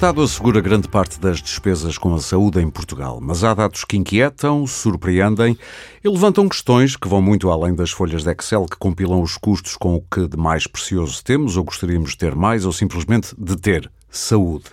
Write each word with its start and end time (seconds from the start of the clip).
Estado 0.00 0.22
assegura 0.22 0.62
grande 0.62 0.88
parte 0.88 1.20
das 1.20 1.42
despesas 1.42 1.98
com 1.98 2.14
a 2.14 2.18
saúde 2.18 2.58
em 2.58 2.70
Portugal, 2.70 3.18
mas 3.20 3.44
há 3.44 3.52
dados 3.52 3.84
que 3.84 3.98
inquietam, 3.98 4.66
surpreendem 4.66 5.58
e 6.02 6.08
levantam 6.08 6.48
questões 6.48 6.96
que 6.96 7.06
vão 7.06 7.20
muito 7.20 7.50
além 7.50 7.74
das 7.74 7.90
folhas 7.90 8.24
de 8.24 8.30
Excel 8.30 8.64
que 8.64 8.78
compilam 8.78 9.20
os 9.20 9.36
custos 9.36 9.76
com 9.76 9.96
o 9.96 10.00
que 10.00 10.26
de 10.26 10.38
mais 10.38 10.66
precioso 10.66 11.22
temos 11.22 11.58
ou 11.58 11.64
gostaríamos 11.64 12.12
de 12.12 12.16
ter 12.16 12.34
mais 12.34 12.64
ou 12.64 12.72
simplesmente 12.72 13.34
de 13.36 13.54
ter 13.56 13.92
saúde. 14.08 14.64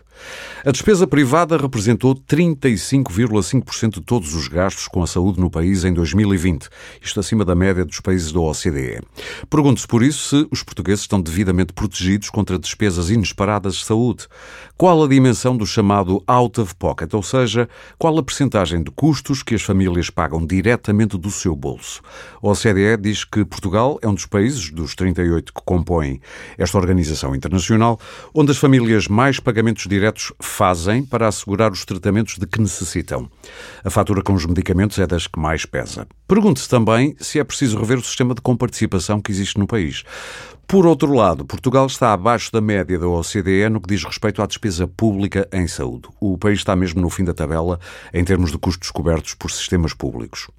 A 0.65 0.71
despesa 0.71 1.07
privada 1.07 1.55
representou 1.55 2.15
35,5% 2.15 3.95
de 3.95 4.01
todos 4.01 4.33
os 4.33 4.47
gastos 4.47 4.87
com 4.87 5.01
a 5.01 5.07
saúde 5.07 5.39
no 5.39 5.49
país 5.49 5.83
em 5.85 5.93
2020, 5.93 6.67
isto 7.01 7.19
acima 7.19 7.45
da 7.45 7.55
média 7.55 7.85
dos 7.85 7.99
países 7.99 8.31
da 8.31 8.39
OCDE. 8.39 9.01
Pergunto-se 9.49 9.87
por 9.87 10.03
isso 10.03 10.41
se 10.41 10.47
os 10.51 10.63
portugueses 10.63 11.01
estão 11.01 11.21
devidamente 11.21 11.73
protegidos 11.73 12.29
contra 12.29 12.59
despesas 12.59 13.09
inesperadas 13.09 13.75
de 13.75 13.85
saúde. 13.85 14.27
Qual 14.75 15.03
a 15.03 15.07
dimensão 15.07 15.55
do 15.55 15.65
chamado 15.65 16.23
out 16.27 16.59
of 16.59 16.75
pocket, 16.75 17.13
ou 17.13 17.23
seja, 17.23 17.69
qual 17.97 18.17
a 18.17 18.23
percentagem 18.23 18.83
de 18.83 18.91
custos 18.91 19.41
que 19.43 19.55
as 19.55 19.61
famílias 19.61 20.09
pagam 20.09 20.45
diretamente 20.45 21.17
do 21.17 21.31
seu 21.31 21.55
bolso? 21.55 22.01
A 22.41 22.47
OCDE 22.49 22.97
diz 22.99 23.23
que 23.23 23.45
Portugal 23.45 23.99
é 24.01 24.07
um 24.07 24.13
dos 24.13 24.25
países 24.25 24.69
dos 24.71 24.95
38 24.95 25.53
que 25.53 25.61
compõem 25.63 26.19
esta 26.57 26.77
organização 26.77 27.35
internacional 27.35 27.99
onde 28.33 28.51
as 28.51 28.57
famílias 28.57 29.07
mais 29.07 29.39
pagamentos 29.39 29.87
diretos 29.87 30.06
fazem 30.39 31.03
para 31.03 31.27
assegurar 31.27 31.71
os 31.71 31.85
tratamentos 31.85 32.37
de 32.37 32.45
que 32.45 32.61
necessitam. 32.61 33.29
A 33.83 33.89
fatura 33.89 34.21
com 34.21 34.33
os 34.33 34.45
medicamentos 34.45 34.99
é 34.99 35.07
das 35.07 35.27
que 35.27 35.39
mais 35.39 35.65
pesa. 35.65 36.07
Pergunte-se 36.27 36.69
também 36.69 37.15
se 37.19 37.39
é 37.39 37.43
preciso 37.43 37.79
rever 37.79 37.97
o 37.97 38.03
sistema 38.03 38.33
de 38.33 38.41
comparticipação 38.41 39.21
que 39.21 39.31
existe 39.31 39.57
no 39.57 39.67
país. 39.67 40.03
Por 40.67 40.85
outro 40.85 41.13
lado, 41.13 41.45
Portugal 41.45 41.85
está 41.85 42.11
abaixo 42.11 42.51
da 42.51 42.59
média 42.59 42.99
da 42.99 43.07
OCDE 43.07 43.69
no 43.69 43.79
que 43.79 43.87
diz 43.87 44.03
respeito 44.03 44.41
à 44.41 44.45
despesa 44.45 44.85
pública 44.85 45.47
em 45.53 45.65
saúde. 45.65 46.09
O 46.19 46.37
país 46.37 46.59
está 46.59 46.75
mesmo 46.75 46.99
no 46.99 47.09
fim 47.09 47.23
da 47.23 47.33
tabela 47.33 47.79
em 48.13 48.23
termos 48.23 48.51
de 48.51 48.57
custos 48.57 48.91
cobertos 48.91 49.33
por 49.33 49.49
sistemas 49.49 49.93
públicos. 49.93 50.49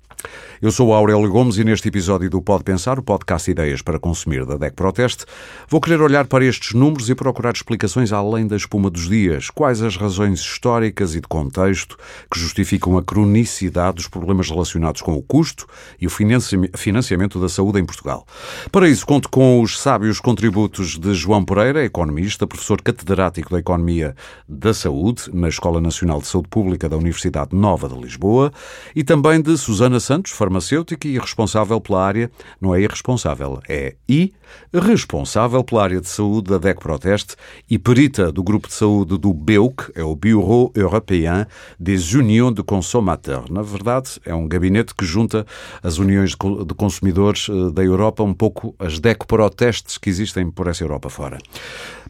Eu 0.60 0.72
sou 0.72 0.92
Aurélio 0.92 1.30
Gomes 1.30 1.56
e 1.56 1.62
neste 1.62 1.86
episódio 1.86 2.28
do 2.28 2.42
Pode 2.42 2.64
Pensar, 2.64 2.98
o 2.98 3.02
podcast 3.02 3.48
Ideias 3.48 3.80
para 3.80 3.96
Consumir 3.96 4.44
da 4.44 4.56
DEC 4.56 4.74
Proteste, 4.74 5.24
vou 5.68 5.80
querer 5.80 6.00
olhar 6.00 6.26
para 6.26 6.44
estes 6.44 6.74
números 6.74 7.08
e 7.08 7.14
procurar 7.14 7.54
explicações 7.54 8.12
além 8.12 8.44
da 8.44 8.56
espuma 8.56 8.90
dos 8.90 9.08
dias. 9.08 9.50
Quais 9.50 9.80
as 9.80 9.96
razões 9.96 10.40
históricas 10.40 11.14
e 11.14 11.20
de 11.20 11.28
contexto 11.28 11.96
que 12.28 12.40
justificam 12.40 12.98
a 12.98 13.02
cronicidade 13.04 13.96
dos 13.96 14.08
problemas 14.08 14.50
relacionados 14.50 15.00
com 15.00 15.14
o 15.14 15.22
custo 15.22 15.64
e 16.00 16.08
o 16.08 16.10
financiamento 16.10 17.40
da 17.40 17.48
saúde 17.48 17.78
em 17.78 17.84
Portugal. 17.84 18.26
Para 18.72 18.88
isso, 18.88 19.06
conto 19.06 19.28
com 19.28 19.62
os 19.62 19.80
sábios 19.80 20.18
contributos 20.18 20.98
de 20.98 21.14
João 21.14 21.44
Pereira, 21.44 21.84
economista, 21.84 22.48
professor 22.48 22.82
catedrático 22.82 23.52
da 23.52 23.60
Economia 23.60 24.16
da 24.48 24.74
Saúde 24.74 25.30
na 25.32 25.48
Escola 25.48 25.80
Nacional 25.80 26.20
de 26.20 26.26
Saúde 26.26 26.48
Pública 26.48 26.88
da 26.88 26.96
Universidade 26.96 27.54
Nova 27.54 27.88
de 27.88 27.94
Lisboa, 27.94 28.52
e 28.96 29.04
também 29.04 29.40
de 29.40 29.56
Susana 29.56 30.00
Santos, 30.08 30.32
farmacêutica 30.32 31.06
e 31.06 31.18
responsável 31.18 31.78
pela 31.82 32.02
área, 32.02 32.30
não 32.58 32.74
é 32.74 32.80
irresponsável, 32.80 33.60
é 33.68 33.94
I, 34.08 34.32
responsável 34.72 35.62
pela 35.62 35.82
área 35.82 36.00
de 36.00 36.08
saúde 36.08 36.48
da 36.48 36.56
DEC 36.56 36.80
Proteste 36.80 37.36
e 37.68 37.78
perita 37.78 38.32
do 38.32 38.42
grupo 38.42 38.68
de 38.68 38.72
saúde 38.72 39.18
do 39.18 39.34
BEUC, 39.34 39.92
é 39.94 40.02
o 40.02 40.16
Bureau 40.16 40.72
Européen 40.74 41.46
des 41.78 42.14
Unions 42.14 42.54
de 42.54 42.62
Consommateurs. 42.62 43.50
Na 43.50 43.60
verdade, 43.60 44.18
é 44.24 44.34
um 44.34 44.48
gabinete 44.48 44.94
que 44.94 45.04
junta 45.04 45.46
as 45.82 45.98
uniões 45.98 46.30
de 46.30 46.74
consumidores 46.74 47.46
eh, 47.50 47.70
da 47.70 47.84
Europa, 47.84 48.22
um 48.22 48.32
pouco 48.32 48.74
as 48.78 48.98
DEC 48.98 49.26
Protestes 49.26 49.98
que 49.98 50.08
existem 50.08 50.50
por 50.50 50.68
essa 50.68 50.82
Europa 50.82 51.10
fora. 51.10 51.36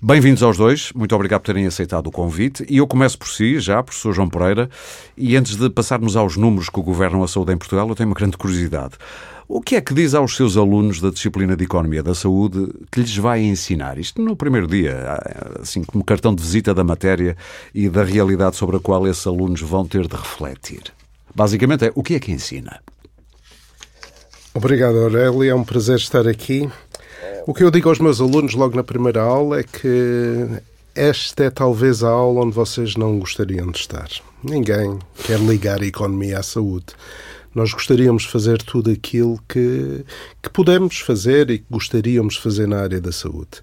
Bem-vindos 0.01 0.45
aos 0.45 0.57
dois, 0.57 0.93
muito 0.95 1.13
obrigado 1.17 1.41
por 1.41 1.47
terem 1.47 1.67
aceitado 1.67 2.07
o 2.07 2.13
convite. 2.13 2.65
E 2.69 2.77
eu 2.77 2.87
começo 2.87 3.19
por 3.19 3.27
si, 3.27 3.59
já, 3.59 3.83
professor 3.83 4.13
João 4.13 4.29
Pereira, 4.29 4.71
e 5.17 5.37
antes 5.37 5.57
de 5.57 5.69
passarmos 5.69 6.15
aos 6.17 6.37
números 6.37 6.69
que 6.69 6.81
governam 6.81 7.25
a 7.25 7.27
saúde 7.27 7.53
em 7.53 7.57
Portugal, 7.57 7.88
eu 7.93 7.97
tenho 7.97 8.09
uma 8.09 8.15
grande 8.15 8.37
curiosidade. 8.37 8.95
O 9.49 9.63
que 9.63 9.77
é 9.77 9.81
que 9.81 9.95
diz 9.95 10.15
aos 10.15 10.37
seus 10.37 10.59
alunos 10.59 11.01
da 11.01 11.09
disciplina 11.09 11.57
de 11.57 11.65
Economia 11.65 12.03
da 12.03 12.15
Saúde 12.15 12.69
que 12.93 13.01
lhes 13.01 13.17
vai 13.17 13.41
ensinar? 13.41 13.99
Isto 13.99 14.21
no 14.21 14.37
primeiro 14.37 14.67
dia, 14.67 15.19
assim 15.61 15.83
como 15.83 16.05
cartão 16.05 16.35
de 16.35 16.43
visita 16.43 16.75
da 16.75 16.85
matéria 16.85 17.35
e 17.75 17.89
da 17.89 18.05
realidade 18.05 18.57
sobre 18.57 18.77
a 18.77 18.81
qual 18.81 19.07
esses 19.09 19.27
alunos 19.27 19.63
vão 19.63 19.87
ter 19.87 20.07
de 20.07 20.15
refletir. 20.15 20.83
Basicamente 21.35 21.87
é 21.87 21.93
o 21.95 22.03
que 22.03 22.15
é 22.15 22.21
que 22.21 22.31
ensina? 22.31 22.81
Obrigado, 24.53 24.99
Aurélio. 24.99 25.45
É 25.45 25.55
um 25.55 25.65
prazer 25.65 25.97
estar 25.97 26.29
aqui. 26.29 26.69
O 27.47 27.55
que 27.55 27.65
eu 27.65 27.71
digo 27.71 27.89
aos 27.89 27.99
meus 27.99 28.21
alunos 28.21 28.55
logo 28.55 28.77
na 28.77 28.85
primeira 28.85 29.23
aula 29.23 29.61
é 29.61 29.63
que 29.63 30.61
esta 30.95 31.45
é 31.45 31.51
talvez 31.51 32.03
a 32.03 32.09
aula 32.11 32.45
onde 32.45 32.55
vocês 32.55 32.97
não 32.97 33.19
gostariam 33.19 33.71
de 33.71 33.79
estar. 33.79 34.09
Ninguém 34.43 34.99
quer 35.25 35.39
ligar 35.39 35.81
a 35.81 35.87
economia 35.87 36.41
à 36.41 36.43
saúde. 36.43 36.87
Nós 37.59 37.73
gostaríamos 37.73 38.23
de 38.23 38.29
fazer 38.29 38.63
tudo 38.63 38.89
aquilo 38.89 39.37
que, 39.49 40.05
que 40.41 40.49
podemos 40.49 41.01
fazer 41.01 41.51
e 41.51 41.59
que 41.59 41.65
gostaríamos 41.69 42.35
de 42.35 42.41
fazer 42.41 42.69
na 42.69 42.79
área 42.79 43.01
da 43.01 43.11
saúde. 43.11 43.61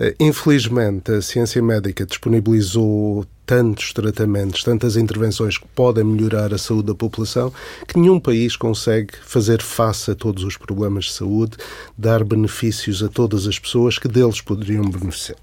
Eh, 0.00 0.14
infelizmente, 0.18 1.12
a 1.12 1.20
ciência 1.20 1.62
médica 1.62 2.06
disponibilizou 2.06 3.26
tantos 3.44 3.92
tratamentos, 3.92 4.64
tantas 4.64 4.96
intervenções 4.96 5.58
que 5.58 5.68
podem 5.68 6.02
melhorar 6.02 6.54
a 6.54 6.56
saúde 6.56 6.86
da 6.86 6.94
população, 6.94 7.52
que 7.86 8.00
nenhum 8.00 8.18
país 8.18 8.56
consegue 8.56 9.12
fazer 9.20 9.60
face 9.60 10.12
a 10.12 10.14
todos 10.14 10.42
os 10.42 10.56
problemas 10.56 11.04
de 11.04 11.12
saúde, 11.12 11.58
dar 11.98 12.24
benefícios 12.24 13.02
a 13.02 13.08
todas 13.08 13.46
as 13.46 13.58
pessoas 13.58 13.98
que 13.98 14.08
deles 14.08 14.40
poderiam 14.40 14.88
beneficiar. 14.88 15.36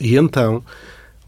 E 0.00 0.14
então, 0.14 0.62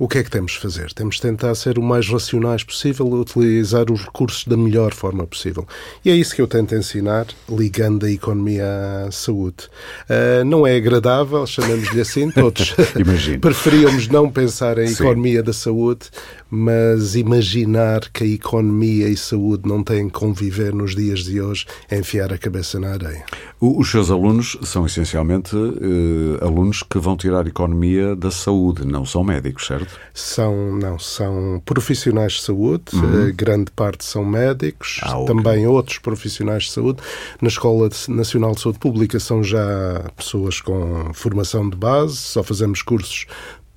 o 0.01 0.09
que 0.09 0.17
é 0.17 0.23
que 0.25 0.31
temos 0.31 0.53
de 0.53 0.59
fazer? 0.61 0.91
Temos 0.95 1.17
de 1.17 1.21
tentar 1.21 1.55
ser 1.55 1.79
o 1.79 1.83
mais 1.83 2.09
racionais 2.09 2.65
possível, 2.65 3.07
utilizar 3.07 3.93
os 3.93 4.01
recursos 4.01 4.47
da 4.47 4.57
melhor 4.57 4.95
forma 4.95 5.27
possível. 5.27 5.69
E 6.03 6.09
é 6.09 6.15
isso 6.15 6.35
que 6.35 6.41
eu 6.41 6.47
tento 6.47 6.75
ensinar, 6.75 7.27
ligando 7.47 8.07
a 8.07 8.11
economia 8.11 8.65
à 9.07 9.11
saúde. 9.13 9.69
Uh, 10.09 10.43
não 10.47 10.67
é 10.67 10.75
agradável, 10.75 11.47
chamamos-lhe 11.47 12.01
assim, 12.01 12.31
todos 12.33 12.75
preferíamos 13.43 14.09
não 14.09 14.31
pensar 14.31 14.79
em 14.79 14.87
Sim. 14.87 15.05
economia 15.05 15.43
da 15.43 15.53
saúde, 15.53 16.07
mas 16.51 17.15
imaginar 17.15 18.01
que 18.13 18.25
a 18.25 18.27
economia 18.27 19.09
e 19.09 19.17
saúde 19.17 19.69
não 19.69 19.83
têm 19.85 20.09
que 20.09 20.15
conviver 20.15 20.75
nos 20.75 20.95
dias 20.95 21.21
de 21.21 21.41
hoje 21.41 21.67
é 21.89 21.99
enfiar 21.99 22.33
a 22.33 22.39
cabeça 22.39 22.81
na 22.81 22.91
areia. 22.93 23.25
Os 23.61 23.91
seus 23.91 24.11
alunos 24.11 24.57
são 24.63 24.87
essencialmente 24.87 25.55
uh, 25.55 26.45
alunos 26.45 26.83
que 26.83 26.99
vão 26.99 27.17
tirar 27.17 27.47
economia 27.47 28.17
da 28.17 28.31
saúde, 28.31 28.87
não 28.87 29.05
são 29.05 29.23
médicos, 29.23 29.67
certo? 29.67 29.99
São, 30.15 30.77
não, 30.77 30.99
são 30.99 31.63
profissionais 31.65 32.33
de 32.35 32.43
saúde, 32.43 32.85
uhum. 32.95 33.29
Eh, 33.29 33.33
grande 33.33 33.71
parte 33.71 34.05
são 34.05 34.25
médicos, 34.25 35.01
ah, 35.03 35.19
okay. 35.19 35.35
também 35.35 35.67
outros 35.67 35.99
profissionais 35.99 36.65
de 36.65 36.73
saúde. 36.73 37.01
Na 37.41 37.49
Escola 37.49 37.89
Nacional 38.09 38.55
de 38.55 38.61
Saúde 38.61 38.79
Pública 38.79 39.21
são 39.21 39.43
já 39.45 40.05
pessoas 40.17 40.61
com 40.61 41.13
formação 41.13 41.69
de 41.69 41.77
base, 41.77 42.17
só 42.17 42.43
fazemos 42.43 42.83
cursos 42.83 43.27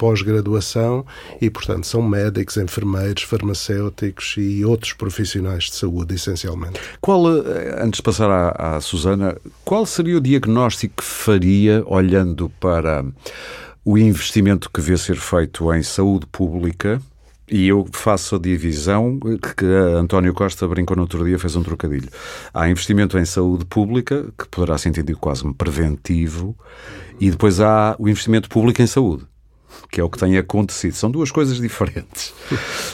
pós-graduação 0.03 1.05
e, 1.39 1.49
portanto, 1.49 1.87
são 1.87 2.01
médicos, 2.01 2.57
enfermeiros, 2.57 3.23
farmacêuticos 3.23 4.35
e 4.37 4.65
outros 4.65 4.91
profissionais 4.91 5.63
de 5.63 5.75
saúde, 5.75 6.15
essencialmente. 6.15 6.77
Qual, 6.99 7.25
eh, 7.29 7.77
antes 7.79 7.99
de 7.99 8.03
passar 8.03 8.29
à, 8.29 8.75
à 8.75 8.81
Susana, 8.81 9.37
qual 9.63 9.85
seria 9.85 10.17
o 10.17 10.19
diagnóstico 10.19 10.95
que 10.97 11.03
faria 11.05 11.85
olhando 11.87 12.49
para 12.59 13.05
o 13.85 13.97
investimento 13.97 14.69
que 14.69 14.81
vê 14.81 14.97
ser 14.97 15.15
feito 15.15 15.73
em 15.73 15.81
saúde 15.81 16.25
pública, 16.25 17.01
e 17.49 17.65
eu 17.65 17.87
faço 17.93 18.35
a 18.35 18.39
divisão 18.39 19.17
que 19.57 19.65
António 19.65 20.33
Costa 20.33 20.67
brincou 20.67 20.97
no 20.97 21.03
outro 21.03 21.23
dia, 21.23 21.39
fez 21.39 21.55
um 21.55 21.63
trocadilho. 21.63 22.09
Há 22.53 22.67
investimento 22.67 23.17
em 23.17 23.23
saúde 23.23 23.63
pública, 23.63 24.25
que 24.37 24.49
poderá 24.49 24.77
ser 24.77 24.89
entendido 24.89 25.17
quase 25.17 25.43
como 25.43 25.53
preventivo, 25.53 26.57
e 27.21 27.31
depois 27.31 27.61
há 27.61 27.95
o 27.97 28.09
investimento 28.09 28.49
público 28.49 28.81
em 28.81 28.87
saúde 28.87 29.25
que 29.91 30.01
é 30.01 30.03
o 30.03 30.09
que 30.09 30.17
tem 30.17 30.37
acontecido. 30.37 30.93
São 30.93 31.11
duas 31.11 31.31
coisas 31.31 31.57
diferentes. 31.57 32.33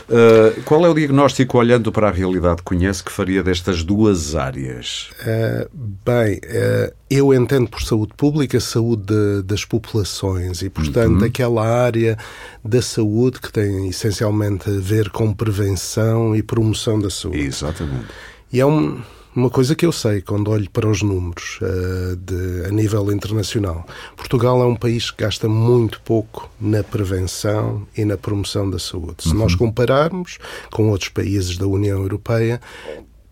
Uh, 0.08 0.62
qual 0.66 0.86
é 0.86 0.90
o 0.90 0.94
diagnóstico, 0.94 1.58
olhando 1.58 1.92
para 1.92 2.10
a 2.10 2.12
realidade 2.12 2.58
que 2.58 2.64
conhece, 2.64 3.04
que 3.04 3.12
faria 3.12 3.42
destas 3.42 3.84
duas 3.84 4.36
áreas? 4.36 5.10
Uh, 5.22 5.70
bem, 6.06 6.38
uh, 6.38 6.94
eu 7.10 7.34
entendo 7.34 7.70
por 7.70 7.82
saúde 7.82 8.14
pública 8.16 8.60
saúde 8.60 9.04
de, 9.08 9.44
das 9.44 9.66
populações 9.66 10.62
e, 10.62 10.70
portanto, 10.70 11.20
uhum. 11.20 11.26
aquela 11.26 11.66
área 11.66 12.18
da 12.64 12.82
saúde 12.82 13.40
que 13.40 13.52
tem 13.52 13.88
essencialmente 13.88 14.70
a 14.70 14.80
ver 14.80 15.10
com 15.10 15.34
prevenção 15.34 16.36
e 16.36 16.44
promoção 16.44 17.00
da 17.00 17.10
saúde. 17.10 17.40
Exatamente. 17.40 18.08
E 18.52 18.60
é 18.60 18.66
um 18.66 19.02
uma 19.40 19.50
coisa 19.50 19.74
que 19.74 19.86
eu 19.86 19.92
sei 19.92 20.22
quando 20.22 20.52
olho 20.52 20.70
para 20.70 20.88
os 20.88 21.02
números 21.02 21.60
uh, 21.62 22.16
de, 22.18 22.66
a 22.66 22.70
nível 22.70 23.12
internacional: 23.12 23.88
Portugal 24.18 24.62
é 24.62 24.66
um 24.66 24.76
país 24.76 25.10
que 25.10 25.24
gasta 25.24 25.48
muito 25.48 26.02
pouco 26.02 26.50
na 26.60 26.84
prevenção 26.84 27.88
e 27.96 28.04
na 28.04 28.18
promoção 28.18 28.70
da 28.70 28.78
saúde. 28.78 29.24
Se 29.24 29.30
uhum. 29.30 29.36
nós 29.36 29.56
compararmos 29.56 30.38
com 30.72 30.90
outros 30.90 31.10
países 31.10 31.58
da 31.58 31.66
União 31.66 32.00
Europeia, 32.00 32.60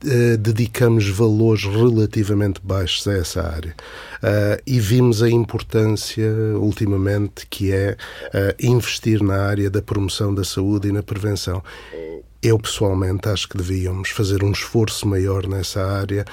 uh, 0.06 0.38
dedicamos 0.38 1.10
valores 1.10 1.66
relativamente 1.66 2.62
baixos 2.64 3.06
a 3.08 3.14
essa 3.14 3.42
área. 3.42 3.76
Uh, 4.24 4.62
e 4.66 4.80
vimos 4.80 5.22
a 5.22 5.30
importância, 5.30 6.32
ultimamente, 6.56 7.46
que 7.50 7.72
é 7.74 7.98
uh, 8.28 8.66
investir 8.66 9.22
na 9.22 9.42
área 9.42 9.70
da 9.70 9.82
promoção 9.82 10.34
da 10.34 10.46
saúde 10.46 10.88
e 10.88 10.92
na 10.92 11.04
prevenção. 11.04 11.62
Eu, 12.48 12.58
pessoalmente, 12.58 13.28
acho 13.28 13.50
que 13.50 13.58
devíamos 13.58 14.10
fazer 14.12 14.42
um 14.42 14.54
esforço 14.54 15.06
maior 15.06 15.46
nessa 15.46 15.86
área 15.86 16.24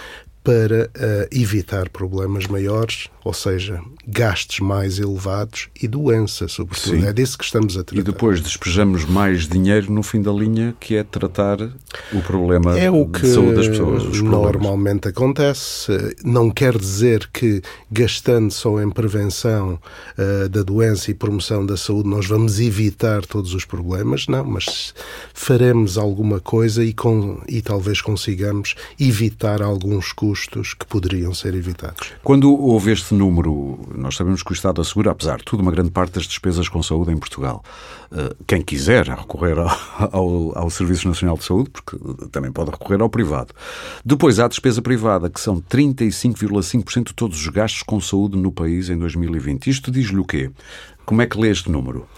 para 0.45 0.91
uh, 0.95 1.29
evitar 1.33 1.89
problemas 1.89 2.47
maiores, 2.47 3.09
ou 3.25 3.33
seja, 3.33 3.81
gastos 4.07 4.61
mais 4.61 4.99
elevados 4.99 5.71
e 5.83 5.89
doença, 5.89 6.47
sobretudo. 6.49 7.01
Sim. 7.01 7.07
É 7.07 7.13
disso 7.15 7.39
que 7.39 7.45
estamos 7.45 7.79
a 7.79 7.83
tratar. 7.83 7.99
E 7.99 8.05
depois 8.05 8.43
despejamos 8.43 9.07
mais 9.07 9.49
dinheiro 9.49 9.91
no 9.91 10.03
fim 10.03 10.21
da 10.21 10.31
linha, 10.31 10.77
que 10.79 10.97
é 10.97 11.03
tratar 11.03 11.59
o 12.13 12.21
problema 12.21 12.79
é 12.79 12.91
o 12.91 13.07
que 13.07 13.23
de 13.23 13.33
saúde 13.33 13.55
das 13.55 13.69
pessoas. 13.69 14.21
normalmente 14.21 15.09
acontece. 15.09 15.93
Não 16.23 16.51
quer 16.51 16.77
dizer 16.77 17.31
que 17.33 17.63
gastando 17.91 18.51
só 18.51 18.83
em 18.83 18.91
prevenção 18.91 19.81
uh, 20.19 20.49
da 20.51 20.63
doença 20.63 21.11
e 21.11 21.15
promoção 21.15 21.65
da 21.65 21.79
saúde 21.79 22.11
nós 22.11 22.27
vamos 22.27 22.61
evitar 22.61 23.25
todos 23.25 23.55
os 23.55 23.65
problemas, 23.65 24.27
não, 24.29 24.45
mas 24.45 24.93
faremos 25.33 25.97
alguma 25.97 26.39
coisa 26.39 26.85
e, 26.85 26.93
com, 26.93 27.41
e 27.49 27.63
talvez 27.63 28.03
consigamos 28.03 28.75
evitar 29.01 29.63
alguns 29.63 30.13
custos 30.13 30.34
custos 30.35 30.75
que 30.75 30.85
poderiam 30.85 31.33
ser 31.33 31.55
evitados. 31.55 32.13
Quando 32.25 32.53
houve 32.53 32.91
este 32.91 33.15
número, 33.15 33.79
nós 33.95 34.17
sabemos 34.17 34.43
que 34.43 34.51
o 34.51 34.53
Estado 34.53 34.81
assegura, 34.81 35.13
apesar 35.13 35.39
de 35.39 35.45
tudo, 35.45 35.61
uma 35.61 35.71
grande 35.71 35.93
parte 35.93 36.15
das 36.15 36.25
despesas 36.25 36.69
com 36.69 36.83
saúde 36.83 37.13
em 37.13 37.17
Portugal. 37.17 37.63
Eh, 38.11 38.35
quem 38.45 38.61
quiser 38.61 39.07
recorrer 39.07 39.57
ao, 39.57 39.71
ao, 40.11 40.59
ao 40.59 40.71
Serviço 40.71 41.07
Nacional 41.07 41.39
de 41.39 41.45
Saúde, 41.45 41.71
porque 41.71 41.97
também 42.33 42.51
pode 42.51 42.73
recorrer 42.73 43.01
ao 43.01 43.09
privado. 43.09 43.55
Depois 44.05 44.41
há 44.41 44.47
a 44.47 44.49
despesa 44.49 44.83
privada, 44.83 45.31
que 45.31 45.41
são 45.41 45.61
35,5% 45.61 47.05
de 47.09 47.15
todos 47.15 47.39
os 47.39 47.47
gastos 47.47 47.85
com 47.85 48.01
saúde 48.01 48.37
no 48.37 48.51
país 48.51 48.91
em 48.91 48.99
2020. 48.99 49.71
Isto 49.71 49.93
diz-lhe 49.93 50.19
o 50.19 50.25
quê? 50.25 50.51
Como 51.07 51.23
é 51.23 51.27
que 51.27 51.39
lê 51.39 51.51
este 51.51 51.71
número? 51.71 52.09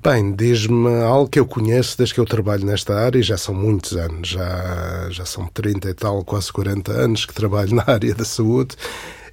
Bem, 0.00 0.32
diz-me 0.34 1.02
algo 1.02 1.28
que 1.28 1.38
eu 1.38 1.44
conheço 1.44 1.98
desde 1.98 2.14
que 2.14 2.20
eu 2.20 2.24
trabalho 2.24 2.64
nesta 2.64 2.94
área 2.94 3.18
e 3.18 3.22
já 3.22 3.36
são 3.36 3.54
muitos 3.54 3.94
anos, 3.94 4.26
já, 4.26 5.06
já 5.10 5.26
são 5.26 5.46
30 5.48 5.90
e 5.90 5.92
tal, 5.92 6.24
quase 6.24 6.50
40 6.50 6.90
anos 6.90 7.26
que 7.26 7.34
trabalho 7.34 7.74
na 7.76 7.84
área 7.86 8.14
da 8.14 8.24
saúde 8.24 8.74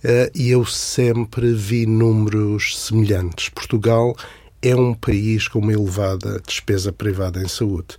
uh, 0.03 0.29
e 0.35 0.49
eu 0.49 0.65
sempre 0.65 1.53
vi 1.53 1.85
números 1.85 2.77
semelhantes. 2.77 3.47
Portugal 3.47 4.17
é 4.61 4.75
um 4.75 4.93
país 4.93 5.47
com 5.47 5.59
uma 5.59 5.71
elevada 5.71 6.41
despesa 6.45 6.91
privada 6.91 7.41
em 7.41 7.47
saúde. 7.47 7.97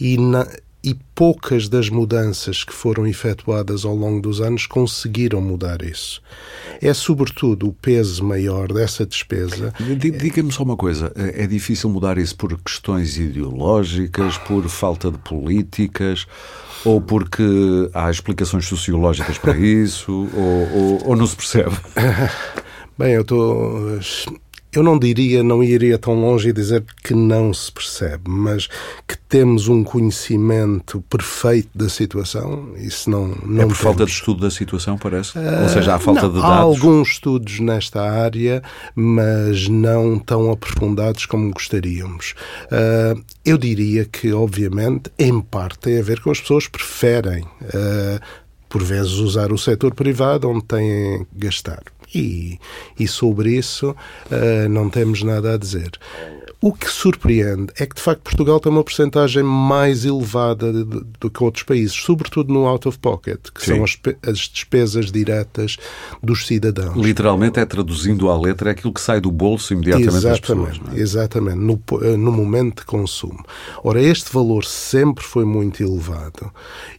E 0.00 0.18
na, 0.18 0.44
e 0.84 0.94
poucas 1.14 1.68
das 1.68 1.88
mudanças 1.88 2.64
que 2.64 2.72
foram 2.72 3.06
efetuadas 3.06 3.84
ao 3.84 3.94
longo 3.94 4.20
dos 4.20 4.40
anos 4.40 4.66
conseguiram 4.66 5.40
mudar 5.40 5.82
isso. 5.82 6.20
É 6.80 6.92
sobretudo 6.92 7.68
o 7.68 7.72
peso 7.72 8.24
maior 8.24 8.72
dessa 8.72 9.06
despesa. 9.06 9.72
Diga-me 9.96 10.50
só 10.50 10.64
uma 10.64 10.76
coisa: 10.76 11.12
é 11.16 11.46
difícil 11.46 11.88
mudar 11.88 12.18
isso 12.18 12.36
por 12.36 12.58
questões 12.60 13.16
ideológicas, 13.16 14.36
por 14.38 14.68
falta 14.68 15.10
de 15.10 15.18
políticas? 15.18 16.26
Ou 16.84 17.00
porque 17.00 17.44
há 17.94 18.10
explicações 18.10 18.66
sociológicas 18.66 19.38
para 19.38 19.56
isso, 19.56 20.28
ou, 20.34 20.72
ou, 20.72 21.08
ou 21.10 21.16
não 21.16 21.26
se 21.28 21.36
percebe? 21.36 21.76
Bem, 22.98 23.12
eu 23.12 23.22
estou 23.22 23.98
eu 24.72 24.82
não 24.82 24.98
diria, 24.98 25.42
não 25.42 25.62
iria 25.62 25.98
tão 25.98 26.14
longe 26.18 26.48
e 26.48 26.52
dizer 26.52 26.82
que 27.04 27.14
não 27.14 27.52
se 27.52 27.70
percebe, 27.70 28.22
mas 28.26 28.68
que 29.06 29.18
temos 29.28 29.68
um 29.68 29.84
conhecimento 29.84 31.02
perfeito 31.10 31.68
da 31.74 31.90
situação, 31.90 32.74
isso 32.76 33.10
não, 33.10 33.28
não 33.28 33.62
É 33.62 33.66
por 33.66 33.76
temos. 33.76 33.78
falta 33.78 34.04
de 34.06 34.10
estudo 34.10 34.40
da 34.40 34.50
situação, 34.50 34.96
parece? 34.96 35.38
Uh, 35.38 35.62
Ou 35.62 35.68
seja, 35.68 35.94
há 35.94 35.98
falta 35.98 36.22
não, 36.22 36.28
de 36.30 36.34
dados? 36.36 36.50
Há 36.50 36.56
alguns 36.56 37.08
estudos 37.10 37.60
nesta 37.60 38.00
área, 38.00 38.62
mas 38.94 39.68
não 39.68 40.18
tão 40.18 40.50
aprofundados 40.50 41.26
como 41.26 41.50
gostaríamos. 41.50 42.34
Uh, 42.64 43.22
eu 43.44 43.58
diria 43.58 44.06
que, 44.06 44.32
obviamente, 44.32 45.10
em 45.18 45.38
parte 45.40 45.80
tem 45.80 45.98
a 45.98 46.02
ver 46.02 46.20
com 46.20 46.30
as 46.30 46.40
pessoas 46.40 46.66
preferem, 46.66 47.42
uh, 47.42 48.20
por 48.70 48.82
vezes, 48.82 49.12
usar 49.12 49.52
o 49.52 49.58
setor 49.58 49.94
privado 49.94 50.48
onde 50.48 50.64
têm 50.64 51.26
que 51.38 51.46
gastar 51.46 51.82
e, 52.14 52.58
e 52.98 53.06
sobre 53.08 53.56
isso 53.56 53.90
uh, 53.90 54.68
não 54.68 54.88
temos 54.88 55.22
nada 55.22 55.54
a 55.54 55.58
dizer. 55.58 55.90
O 56.62 56.72
que 56.72 56.88
surpreende 56.88 57.72
é 57.76 57.84
que, 57.84 57.96
de 57.96 58.00
facto, 58.00 58.22
Portugal 58.22 58.60
tem 58.60 58.70
uma 58.70 58.84
porcentagem 58.84 59.42
mais 59.42 60.04
elevada 60.04 60.72
do 60.72 61.28
que 61.28 61.42
outros 61.42 61.64
países, 61.64 61.96
sobretudo 61.96 62.54
no 62.54 62.68
out 62.68 62.86
of 62.86 63.00
pocket, 63.00 63.50
que 63.52 63.64
Sim. 63.64 63.74
são 63.74 63.84
as, 63.84 63.98
as, 64.24 64.38
despesas 64.38 65.10
diretas 65.10 65.76
dos 66.22 66.46
cidadãos. 66.46 66.96
Literalmente 66.96 67.58
é 67.58 67.64
traduzindo 67.66 68.30
à 68.30 68.38
letra 68.38 68.70
é 68.70 68.72
aquilo 68.72 68.94
que 68.94 69.00
sai 69.00 69.20
do 69.20 69.32
bolso 69.32 69.72
imediatamente 69.72 70.14
exatamente, 70.14 70.78
das 70.78 70.78
pessoas. 70.78 70.96
É? 70.96 71.00
Exatamente, 71.00 71.56
no, 71.56 71.82
no 72.16 72.30
momento 72.30 72.82
de 72.82 72.86
consumo. 72.86 73.44
Ora, 73.82 74.00
este 74.00 74.32
valor 74.32 74.64
sempre 74.64 75.24
foi 75.24 75.44
muito 75.44 75.82
elevado 75.82 76.48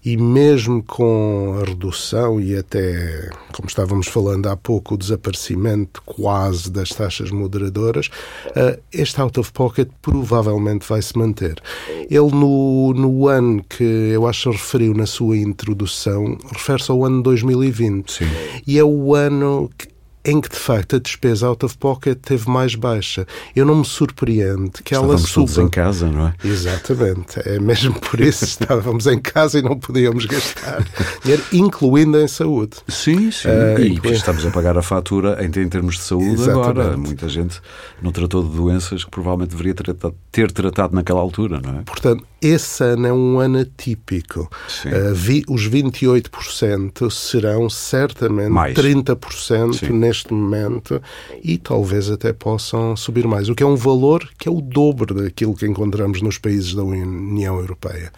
e 0.03 0.17
mesmo 0.17 0.83
com 0.83 1.57
a 1.61 1.69
redução 1.69 2.37
e 2.37 2.57
até, 2.57 3.29
como 3.53 3.69
estávamos 3.69 4.07
falando 4.07 4.47
há 4.47 4.57
pouco, 4.57 4.95
o 4.95 4.97
desaparecimento 4.97 6.01
quase 6.05 6.69
das 6.69 6.89
taxas 6.89 7.31
moderadoras, 7.31 8.07
uh, 8.47 8.77
este 8.91 9.21
out 9.21 9.39
of 9.39 9.52
pocket 9.53 9.89
provavelmente 10.01 10.87
vai 10.87 11.01
se 11.01 11.17
manter. 11.17 11.61
Ele, 12.09 12.31
no, 12.31 12.93
no 12.93 13.27
ano 13.27 13.63
que 13.63 13.83
eu 13.83 14.27
acho 14.27 14.49
que 14.49 14.57
referiu 14.57 14.93
na 14.93 15.05
sua 15.05 15.37
introdução, 15.37 16.37
refere-se 16.51 16.91
ao 16.91 17.05
ano 17.05 17.21
2020. 17.21 18.11
Sim. 18.11 18.25
E 18.67 18.77
é 18.77 18.83
o 18.83 19.15
ano 19.15 19.69
que 19.77 19.92
em 20.25 20.39
que 20.39 20.49
de 20.49 20.55
facto 20.55 20.95
a 20.95 20.99
despesa 20.99 21.47
out 21.47 21.65
of 21.65 21.77
pocket 21.77 22.17
teve 22.19 22.49
mais 22.49 22.75
baixa. 22.75 23.27
Eu 23.55 23.65
não 23.65 23.75
me 23.75 23.85
surpreende 23.85 24.81
que 24.83 24.95
ela 24.95 25.17
suba. 25.17 25.47
todos 25.47 25.57
em 25.57 25.69
casa, 25.69 26.09
não 26.09 26.27
é? 26.27 26.33
Exatamente. 26.43 27.39
É 27.45 27.59
mesmo 27.59 27.99
por 27.99 28.19
isso 28.19 28.45
estávamos 28.45 29.05
em 29.07 29.19
casa 29.19 29.59
e 29.59 29.61
não 29.61 29.77
podíamos 29.77 30.25
gastar 30.25 30.85
dinheiro, 31.21 31.43
incluindo 31.51 32.19
em 32.19 32.27
saúde. 32.27 32.77
Sim, 32.87 33.31
sim. 33.31 33.49
Uh, 33.49 34.07
e 34.07 34.11
estamos 34.13 34.45
a 34.45 34.51
pagar 34.51 34.77
a 34.77 34.81
fatura 34.81 35.43
em, 35.43 35.47
em 35.47 35.69
termos 35.69 35.95
de 35.95 36.01
saúde 36.01 36.41
Exatamente. 36.41 36.69
agora. 36.69 36.97
Muita 36.97 37.27
gente 37.27 37.61
não 38.01 38.11
tratou 38.11 38.43
de 38.43 38.55
doenças 38.55 39.03
que 39.03 39.11
provavelmente 39.11 39.49
deveria 39.49 39.73
ter, 39.73 39.95
ter 40.31 40.51
tratado 40.51 40.95
naquela 40.95 41.19
altura, 41.19 41.59
não 41.61 41.79
é? 41.79 41.81
Portanto, 41.83 42.25
esse 42.41 42.83
ano 42.83 43.07
é 43.07 43.13
um 43.13 43.39
ano 43.39 43.59
atípico. 43.59 44.49
Uh, 44.85 45.13
vi, 45.13 45.43
os 45.47 45.67
28% 45.67 47.09
serão 47.09 47.69
certamente 47.69 48.49
mais. 48.49 48.75
30% 48.75 49.73
Sim. 49.73 49.93
neste 49.93 50.12
momento 50.33 51.01
e 51.41 51.57
talvez 51.57 52.09
até 52.09 52.33
possam 52.33 52.95
subir 52.95 53.25
mais, 53.25 53.49
o 53.49 53.55
que 53.55 53.63
é 53.63 53.65
um 53.65 53.75
valor 53.75 54.29
que 54.37 54.47
é 54.47 54.51
o 54.51 54.61
dobro 54.61 55.23
daquilo 55.23 55.55
que 55.55 55.65
encontramos 55.65 56.21
nos 56.21 56.37
países 56.37 56.73
da 56.75 56.83
União 56.83 57.57
Europeia. 57.57 58.11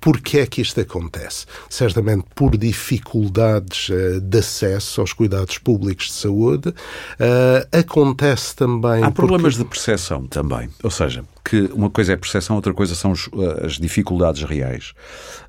Por 0.00 0.20
que 0.20 0.38
é 0.38 0.46
que 0.46 0.60
isto 0.60 0.80
acontece? 0.80 1.46
Certamente 1.68 2.24
por 2.34 2.56
dificuldades 2.56 3.88
uh, 3.88 4.20
de 4.20 4.38
acesso 4.38 5.00
aos 5.00 5.12
cuidados 5.12 5.58
públicos 5.58 6.06
de 6.06 6.12
saúde. 6.12 6.68
Uh, 6.68 7.76
acontece 7.76 8.54
também. 8.54 9.02
Há 9.02 9.10
problemas 9.10 9.56
porque... 9.56 9.64
de 9.64 9.70
percepção 9.70 10.26
também. 10.26 10.68
Ou 10.82 10.90
seja, 10.90 11.24
que 11.48 11.70
uma 11.72 11.88
coisa 11.88 12.12
é 12.12 12.16
percepção, 12.16 12.56
outra 12.56 12.74
coisa 12.74 12.96
são 12.96 13.12
as 13.64 13.74
dificuldades 13.74 14.42
reais. 14.42 14.92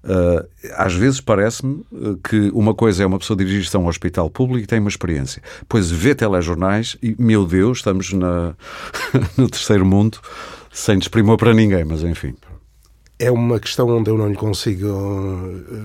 Uh, 0.03 0.47
às 0.75 0.93
vezes 0.93 1.19
parece-me 1.19 1.83
que 2.23 2.51
uma 2.53 2.75
coisa 2.75 3.01
é 3.01 3.05
uma 3.05 3.17
pessoa 3.17 3.35
dirigir-se 3.35 3.75
a 3.75 3.79
um 3.79 3.87
hospital 3.87 4.29
público 4.29 4.63
e 4.63 4.67
tem 4.67 4.79
uma 4.79 4.89
experiência. 4.89 5.41
Pois 5.67 5.89
vê 5.89 6.13
telejornais 6.13 6.95
e, 7.01 7.15
meu 7.17 7.45
Deus, 7.45 7.79
estamos 7.79 8.13
na, 8.13 8.55
no 9.35 9.49
terceiro 9.49 9.85
mundo 9.85 10.19
sem 10.71 10.99
desprimor 10.99 11.37
para 11.37 11.53
ninguém, 11.53 11.83
mas 11.83 12.03
enfim 12.03 12.35
é 13.19 13.31
uma 13.31 13.59
questão 13.59 13.89
onde 13.89 14.11
eu 14.11 14.17
não 14.17 14.29
lhe 14.29 14.35
consigo 14.35 14.87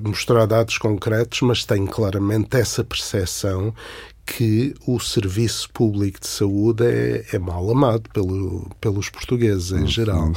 mostrar 0.05 0.45
dados 0.45 0.77
concretos, 0.77 1.41
mas 1.41 1.65
tenho 1.65 1.87
claramente 1.87 2.59
essa 2.59 2.85
percepção 2.85 3.75
que 4.27 4.75
o 4.87 4.99
serviço 5.01 5.69
público 5.71 6.21
de 6.21 6.29
saúde 6.29 6.85
é, 6.85 7.25
é 7.33 7.39
mal 7.39 7.71
amado 7.71 8.09
pelo, 8.13 8.71
pelos 8.81 9.09
portugueses 9.11 9.73
em 9.73 9.81
uhum. 9.81 9.87
geral. 9.87 10.33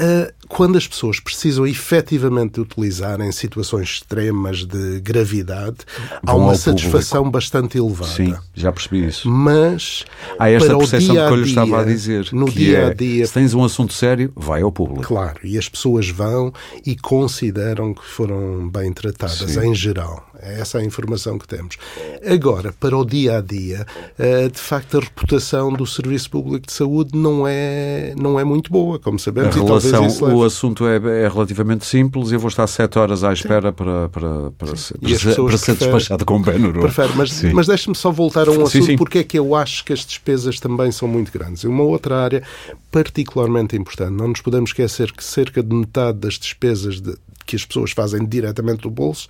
Uh, 0.00 0.32
quando 0.48 0.78
as 0.78 0.88
pessoas 0.88 1.20
precisam 1.20 1.66
efetivamente 1.66 2.58
utilizar 2.58 3.20
em 3.20 3.30
situações 3.30 3.88
extremas 3.88 4.64
de 4.64 5.00
gravidade, 5.00 5.78
Vão 6.22 6.34
há 6.34 6.34
uma 6.34 6.54
satisfação 6.54 7.24
público. 7.24 7.32
bastante 7.32 7.76
elevada. 7.76 8.10
Sim, 8.10 8.34
já 8.54 8.72
percebi 8.72 9.06
isso. 9.06 9.28
Mas 9.28 10.06
há 10.38 10.48
esta 10.48 10.78
percepção 10.78 11.14
que 11.14 11.20
eu 11.20 11.36
lhe 11.36 11.48
estava 11.48 11.82
a 11.82 11.84
dizer. 11.84 12.26
No 12.32 12.50
dia 12.50 12.78
é, 12.78 12.84
a 12.86 12.94
dia, 12.94 13.26
se 13.26 13.34
tens 13.34 13.52
um 13.52 13.62
assunto 13.62 13.92
sério, 13.92 14.32
vai 14.34 14.62
ao 14.62 14.72
público. 14.72 15.02
Claro, 15.02 15.38
e 15.44 15.58
as 15.58 15.68
pessoas 15.68 16.08
vão 16.08 16.54
e 16.86 16.96
consideram 16.96 17.92
que 17.92 18.04
foram 18.04 18.70
bem 18.70 18.94
tratadas 18.94 19.50
Sim. 19.50 19.68
em 19.68 19.74
geral. 19.74 20.26
É 20.42 20.60
essa 20.60 20.78
a 20.78 20.84
informação 20.84 21.38
que 21.38 21.46
temos. 21.46 21.78
Agora, 22.26 22.74
para 22.78 22.96
o 22.98 23.04
dia 23.04 23.38
a 23.38 23.40
dia, 23.40 23.86
eh, 24.18 24.48
de 24.48 24.58
facto, 24.58 24.98
a 24.98 25.00
reputação 25.00 25.72
do 25.72 25.86
Serviço 25.86 26.28
Público 26.30 26.66
de 26.66 26.72
Saúde 26.72 27.16
não 27.16 27.46
é, 27.46 28.12
não 28.18 28.40
é 28.40 28.42
muito 28.42 28.70
boa, 28.70 28.98
como 28.98 29.20
sabemos. 29.20 29.56
A 29.56 29.60
relação, 29.60 30.36
o 30.36 30.42
assunto 30.42 30.84
é, 30.86 30.96
é, 30.96 31.28
relativamente 31.28 31.86
simples. 31.86 32.32
Eu 32.32 32.40
vou 32.40 32.48
estar 32.48 32.66
sete 32.66 32.98
horas 32.98 33.22
à 33.22 33.32
espera 33.32 33.72
para, 33.72 34.08
para, 34.08 34.50
para, 34.50 34.76
ser, 34.76 34.98
para, 34.98 35.16
ser, 35.16 35.36
para 35.36 35.58
ser 35.58 35.76
despachado 35.76 36.24
com 36.24 36.42
Ben 36.42 36.72
Prefere, 36.72 37.12
mas, 37.14 37.42
mas 37.52 37.66
deixe-me 37.68 37.94
só 37.94 38.10
voltar 38.10 38.48
a 38.48 38.50
um 38.50 38.54
sim, 38.66 38.78
assunto, 38.78 38.86
sim. 38.86 38.96
porque 38.96 39.18
é 39.18 39.24
que 39.24 39.38
eu 39.38 39.54
acho 39.54 39.84
que 39.84 39.92
as 39.92 40.00
despesas 40.00 40.58
também 40.58 40.90
são 40.90 41.06
muito 41.06 41.30
grandes. 41.30 41.62
Uma 41.62 41.84
outra 41.84 42.18
área 42.18 42.42
particularmente 42.90 43.76
importante. 43.76 44.12
Não 44.12 44.28
nos 44.28 44.40
podemos 44.40 44.70
esquecer 44.70 45.12
que 45.12 45.22
cerca 45.22 45.62
de 45.62 45.74
metade 45.74 46.18
das 46.18 46.34
despesas 46.34 47.00
de, 47.00 47.14
que 47.44 47.56
as 47.56 47.64
pessoas 47.64 47.92
fazem 47.92 48.24
diretamente 48.24 48.82
do 48.82 48.90
bolso 48.90 49.28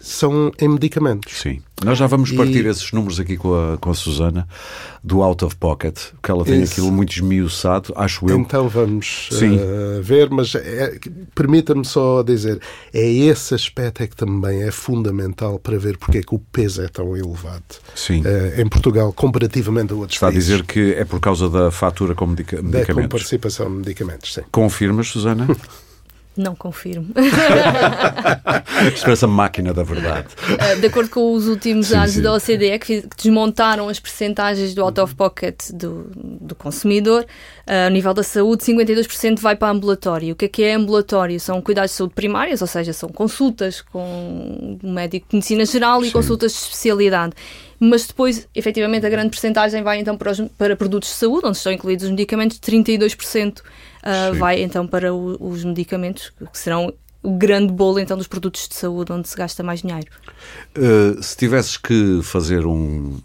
são 0.00 0.52
em 0.60 0.68
medicamentos. 0.68 1.40
Sim. 1.40 1.62
Nós 1.82 1.96
já 1.96 2.06
vamos 2.06 2.30
partir 2.32 2.66
e... 2.66 2.68
esses 2.68 2.92
números 2.92 3.18
aqui 3.18 3.36
com 3.36 3.54
a, 3.54 3.78
com 3.78 3.90
a 3.90 3.94
Susana, 3.94 4.46
do 5.02 5.22
out 5.22 5.44
of 5.44 5.56
pocket, 5.56 5.98
porque 6.12 6.30
ela 6.30 6.44
tem 6.44 6.62
Isso. 6.62 6.72
aquilo 6.72 6.92
muito 6.92 7.14
esmiuçado, 7.14 7.92
acho 7.96 8.28
eu. 8.28 8.38
Então 8.38 8.68
vamos 8.68 9.30
uh, 9.32 10.02
ver, 10.02 10.28
mas 10.28 10.54
é, 10.54 10.98
permita-me 11.34 11.84
só 11.84 12.22
dizer, 12.22 12.60
é 12.92 13.08
esse 13.08 13.54
aspecto 13.54 14.02
é 14.02 14.06
que 14.06 14.14
também 14.14 14.62
é 14.62 14.70
fundamental 14.70 15.58
para 15.58 15.78
ver 15.78 15.96
porque 15.96 16.18
é 16.18 16.22
que 16.22 16.34
o 16.34 16.38
peso 16.38 16.82
é 16.82 16.88
tão 16.88 17.16
elevado 17.16 17.62
Sim. 17.94 18.20
Uh, 18.20 18.60
em 18.60 18.68
Portugal, 18.68 19.12
comparativamente 19.12 19.92
a 19.92 19.96
outros 19.96 20.16
Está 20.16 20.26
países. 20.26 20.50
a 20.50 20.56
dizer 20.56 20.66
que 20.66 20.92
é 20.92 21.04
por 21.04 21.18
causa 21.18 21.48
da 21.48 21.70
fatura 21.70 22.14
com 22.14 22.26
medica 22.26 22.56
medicamentos. 22.56 22.94
Da 22.94 23.02
com 23.02 23.08
participação 23.08 23.70
de 23.70 23.76
medicamentos, 23.78 24.34
sim. 24.34 24.42
Confirmas, 24.50 25.08
Susana? 25.08 25.48
Não 26.40 26.54
confirmo. 26.54 27.08
Expressa 28.94 29.26
máquina 29.26 29.74
da 29.74 29.82
verdade. 29.82 30.28
Ah, 30.58 30.74
de 30.74 30.86
acordo 30.86 31.10
com 31.10 31.34
os 31.34 31.46
últimos 31.46 31.88
sim, 31.88 31.92
dados 31.92 32.14
sim. 32.14 32.22
da 32.22 32.32
OCDE, 32.32 32.78
que 32.78 33.04
desmontaram 33.14 33.90
as 33.90 34.00
percentagens 34.00 34.74
do 34.74 34.82
out-of-pocket 34.82 35.70
do, 35.72 36.10
do 36.14 36.54
consumidor, 36.54 37.24
uh, 37.68 37.84
ao 37.84 37.90
nível 37.90 38.14
da 38.14 38.22
saúde, 38.22 38.64
52% 38.64 39.38
vai 39.38 39.54
para 39.54 39.68
ambulatório. 39.68 40.32
O 40.32 40.36
que 40.36 40.46
é 40.46 40.48
que 40.48 40.62
é 40.62 40.72
ambulatório? 40.72 41.38
São 41.38 41.60
cuidados 41.60 41.90
de 41.90 41.98
saúde 41.98 42.14
primários, 42.14 42.62
ou 42.62 42.66
seja, 42.66 42.94
são 42.94 43.10
consultas 43.10 43.82
com 43.82 44.78
um 44.82 44.92
médico 44.94 45.26
de 45.28 45.36
medicina 45.36 45.66
geral 45.66 46.02
e 46.02 46.06
sim. 46.06 46.12
consultas 46.12 46.52
de 46.52 46.58
especialidade 46.58 47.34
mas 47.82 48.06
depois, 48.06 48.46
efetivamente, 48.54 49.06
a 49.06 49.08
grande 49.08 49.30
percentagem 49.30 49.82
vai 49.82 49.98
então 49.98 50.14
para, 50.14 50.30
os, 50.30 50.40
para 50.58 50.76
produtos 50.76 51.08
de 51.08 51.14
saúde, 51.14 51.46
onde 51.46 51.56
estão 51.56 51.72
incluídos 51.72 52.04
os 52.04 52.10
medicamentos, 52.10 52.60
32% 52.60 53.62
uh, 54.02 54.34
vai 54.36 54.62
então 54.62 54.86
para 54.86 55.12
o, 55.12 55.36
os 55.40 55.64
medicamentos, 55.64 56.32
que 56.52 56.58
serão 56.58 56.92
o 57.22 57.36
grande 57.36 57.72
bolo 57.72 57.98
então 57.98 58.16
dos 58.16 58.26
produtos 58.26 58.66
de 58.66 58.74
saúde 58.74 59.12
onde 59.12 59.28
se 59.28 59.36
gasta 59.36 59.62
mais 59.62 59.82
dinheiro. 59.82 60.06
Uh, 60.76 61.22
se 61.22 61.36
tivesses 61.36 61.76
que 61.76 62.20
fazer 62.22 62.64
um, 62.64 63.18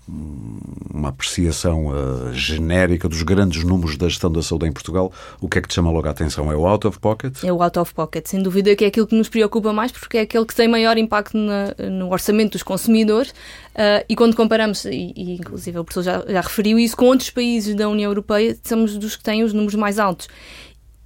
uma 0.93 1.09
apreciação 1.09 1.87
uh, 1.87 2.33
genérica 2.33 3.07
dos 3.07 3.21
grandes 3.23 3.63
números 3.63 3.95
da 3.95 4.09
gestão 4.09 4.29
da 4.29 4.41
saúde 4.41 4.67
em 4.67 4.71
Portugal, 4.71 5.13
o 5.39 5.47
que 5.47 5.59
é 5.59 5.61
que 5.61 5.69
te 5.69 5.75
chama 5.75 5.91
logo 5.91 6.07
a 6.07 6.11
atenção? 6.11 6.51
É 6.51 6.55
o 6.55 6.67
out 6.67 6.85
of 6.87 6.99
pocket? 6.99 7.41
É 7.43 7.53
o 7.53 7.63
out 7.63 7.79
of 7.79 7.93
pocket, 7.93 8.27
sem 8.27 8.43
dúvida 8.43 8.75
que 8.75 8.83
é 8.83 8.87
aquilo 8.87 9.07
que 9.07 9.15
nos 9.15 9.29
preocupa 9.29 9.71
mais 9.71 9.93
porque 9.93 10.17
é 10.17 10.21
aquele 10.21 10.45
que 10.45 10.55
tem 10.55 10.67
maior 10.67 10.97
impacto 10.97 11.37
na, 11.37 11.73
no 11.89 12.11
orçamento 12.11 12.53
dos 12.53 12.63
consumidores 12.63 13.29
uh, 13.29 14.03
e 14.09 14.15
quando 14.15 14.35
comparamos, 14.35 14.83
e, 14.83 15.13
e, 15.15 15.35
inclusive 15.35 15.79
o 15.79 15.85
professor 15.85 16.03
já, 16.03 16.33
já 16.33 16.41
referiu 16.41 16.77
isso, 16.77 16.97
com 16.97 17.05
outros 17.05 17.29
países 17.29 17.73
da 17.73 17.87
União 17.87 18.11
Europeia, 18.11 18.57
somos 18.61 18.97
dos 18.97 19.15
que 19.15 19.23
têm 19.23 19.41
os 19.41 19.53
números 19.53 19.75
mais 19.75 19.99
altos. 19.99 20.27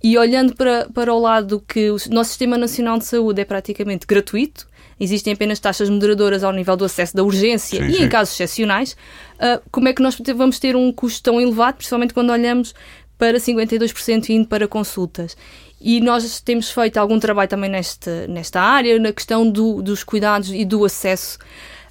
E 0.02 0.18
olhando 0.18 0.56
para, 0.56 0.88
para 0.94 1.14
o 1.14 1.20
lado 1.20 1.64
que 1.68 1.90
o 1.92 1.98
nosso 2.10 2.30
Sistema 2.30 2.58
Nacional 2.58 2.98
de 2.98 3.06
Saúde 3.06 3.42
é 3.42 3.46
praticamente 3.46 4.08
gratuito, 4.08 4.68
existem 5.00 5.34
apenas 5.34 5.60
taxas 5.60 5.90
moderadoras 5.90 6.44
ao 6.44 6.54
nível 6.54 6.76
do 6.78 6.86
acesso 6.86 7.16
da 7.16 7.24
urgência 7.24 7.80
sim, 7.80 7.90
e 7.90 7.98
sim. 7.98 8.04
em 8.04 8.10
casos 8.10 8.34
excepcionais, 8.34 8.94
uh, 9.36 9.62
como 9.72 9.88
é 9.88 9.94
que 9.94 10.02
nós 10.02 10.18
vamos 10.36 10.58
ter 10.60 10.76
um 10.76 10.92
custo 10.92 11.24
tão 11.24 11.40
elevado, 11.40 11.76
principalmente 11.76 12.14
quando 12.14 12.32
olhamos 12.32 12.74
para 13.18 13.38
52% 13.38 14.30
indo 14.30 14.48
para 14.48 14.68
consultas? 14.68 15.36
E 15.82 16.02
nós 16.02 16.42
temos 16.42 16.72
feito 16.72 16.98
algum 16.98 17.20
trabalho 17.20 17.50
também 17.50 17.70
nesta, 17.70 18.28
nesta 18.28 18.62
área, 18.62 19.00
na 19.00 19.14
questão 19.14 19.50
do, 19.50 19.82
dos 19.82 20.04
cuidados 20.04 20.52
e 20.52 20.66
do 20.66 20.84
acesso 20.84 21.38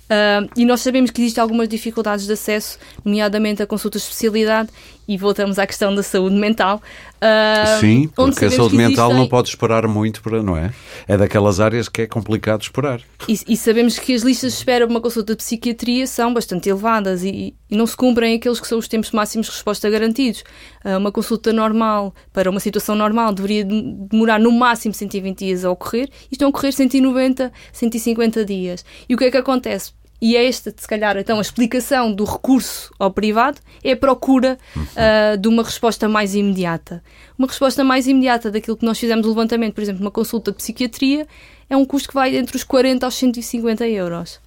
Uh, 0.09 0.49
e 0.57 0.65
nós 0.65 0.81
sabemos 0.81 1.11
que 1.11 1.21
existem 1.21 1.43
algumas 1.43 1.69
dificuldades 1.69 2.25
de 2.27 2.33
acesso, 2.33 2.79
nomeadamente 3.05 3.63
a 3.63 3.67
consultas 3.67 4.03
de 4.03 4.09
especialidade, 4.09 4.71
e 5.09 5.17
voltamos 5.17 5.59
à 5.59 5.67
questão 5.67 5.95
da 5.95 6.03
saúde 6.03 6.37
mental. 6.37 6.83
Uh, 7.17 7.81
Sim, 7.81 8.11
porque 8.15 8.45
a 8.45 8.51
saúde 8.51 8.77
mental 8.77 9.07
existem... 9.07 9.17
não 9.17 9.27
pode 9.27 9.49
esperar 9.49 9.89
muito, 9.89 10.21
para, 10.21 10.43
não 10.43 10.55
é? 10.55 10.71
É 11.09 11.17
daquelas 11.17 11.59
áreas 11.59 11.89
que 11.89 12.03
é 12.03 12.07
complicado 12.07 12.61
esperar. 12.61 13.01
E, 13.27 13.39
e 13.49 13.57
sabemos 13.57 13.99
que 13.99 14.15
as 14.15 14.23
listas 14.23 14.53
de 14.53 14.59
espera 14.59 14.87
para 14.87 14.93
uma 14.93 15.01
consulta 15.01 15.33
de 15.33 15.39
psiquiatria 15.39 16.07
são 16.07 16.35
bastante 16.35 16.69
elevadas 16.69 17.25
e, 17.25 17.55
e, 17.71 17.77
não 17.77 17.87
se 17.87 17.97
cumprem 17.97 18.37
aqueles 18.37 18.61
que 18.61 18.69
são 18.69 18.79
os 18.79 18.87
tempos 18.87 19.11
máximos 19.11 19.47
de 19.47 19.53
resposta 19.55 19.89
garantidos. 19.89 20.45
Uh, 20.85 20.99
uma 20.99 21.11
consulta 21.11 21.53
normal, 21.55 22.15
para 22.33 22.51
uma 22.51 22.61
situação 22.61 22.95
normal, 22.95 23.33
deveria 23.33 23.65
demorar 23.65 24.39
no 24.39 24.53
máximo 24.53 24.93
120 24.93 25.39
dias 25.39 25.65
a 25.65 25.71
ocorrer, 25.71 26.11
e 26.31 26.35
estão 26.35 26.49
a 26.49 26.51
ocorrer 26.51 26.73
190, 26.73 27.51
150 27.73 28.45
dias. 28.45 28.85
E 29.09 29.15
o 29.15 29.19
que 29.19 29.25
é 29.25 29.31
que 29.31 29.39
acontece? 29.39 29.98
E 30.21 30.37
é 30.37 30.47
esta, 30.47 30.75
se 30.77 30.87
calhar, 30.87 31.17
então, 31.17 31.39
a 31.39 31.41
explicação 31.41 32.13
do 32.13 32.25
recurso 32.25 32.93
ao 32.99 33.11
privado 33.11 33.61
é 33.85 33.93
a 33.93 33.97
procura 33.97 34.59
uh, 34.77 35.39
de 35.39 35.47
uma 35.47 35.63
resposta 35.63 36.09
mais 36.09 36.35
imediata. 36.35 37.03
Uma 37.39 37.47
resposta 37.47 37.85
mais 37.85 38.09
imediata 38.09 38.51
daquilo 38.51 38.77
que 38.77 38.85
nós 38.85 38.99
fizemos 38.99 39.25
o 39.27 39.29
levantamento, 39.29 39.75
por 39.75 39.81
exemplo, 39.81 40.01
uma 40.01 40.11
consulta 40.11 40.51
de 40.51 40.57
psiquiatria, 40.57 41.27
é 41.71 41.77
um 41.77 41.85
custo 41.85 42.09
que 42.09 42.15
vai 42.15 42.37
entre 42.37 42.57
os 42.57 42.65
40 42.65 43.07
aos 43.07 43.15
150 43.15 43.87
euros. 43.87 44.41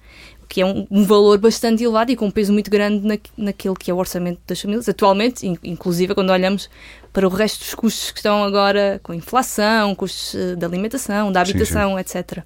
Que 0.46 0.60
é 0.60 0.66
um, 0.66 0.86
um 0.90 1.04
valor 1.04 1.38
bastante 1.38 1.82
elevado 1.82 2.12
e 2.12 2.16
com 2.16 2.26
um 2.26 2.30
peso 2.30 2.52
muito 2.52 2.70
grande 2.70 3.06
na, 3.06 3.16
naquele 3.38 3.74
que 3.74 3.90
é 3.90 3.94
o 3.94 3.96
orçamento 3.96 4.40
das 4.46 4.60
famílias. 4.60 4.86
Atualmente, 4.86 5.46
in, 5.46 5.56
inclusive, 5.64 6.14
quando 6.14 6.28
olhamos 6.28 6.68
para 7.10 7.26
o 7.26 7.30
resto 7.30 7.60
dos 7.60 7.74
custos 7.74 8.10
que 8.10 8.18
estão 8.18 8.44
agora 8.44 9.00
com 9.02 9.14
inflação, 9.14 9.94
custos 9.94 10.34
uh, 10.34 10.54
da 10.54 10.66
alimentação, 10.66 11.32
da 11.32 11.40
habitação, 11.40 11.96
sim, 11.96 12.04
sim. 12.04 12.18
etc. 12.18 12.44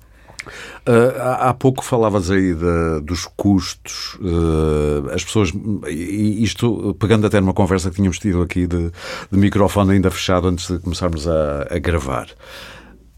Uh, 0.86 1.20
há 1.40 1.54
pouco 1.54 1.84
falavas 1.84 2.30
aí 2.30 2.54
de, 2.54 3.00
dos 3.02 3.24
custos, 3.36 4.14
uh, 4.20 5.10
as 5.12 5.24
pessoas, 5.24 5.52
isto 5.88 6.94
pegando 6.98 7.26
até 7.26 7.40
numa 7.40 7.54
conversa 7.54 7.90
que 7.90 7.96
tínhamos 7.96 8.18
tido 8.18 8.42
aqui 8.42 8.66
de, 8.66 8.90
de 9.30 9.38
microfone 9.38 9.92
ainda 9.92 10.10
fechado 10.10 10.48
antes 10.48 10.68
de 10.68 10.78
começarmos 10.78 11.26
a, 11.26 11.66
a 11.70 11.78
gravar. 11.78 12.28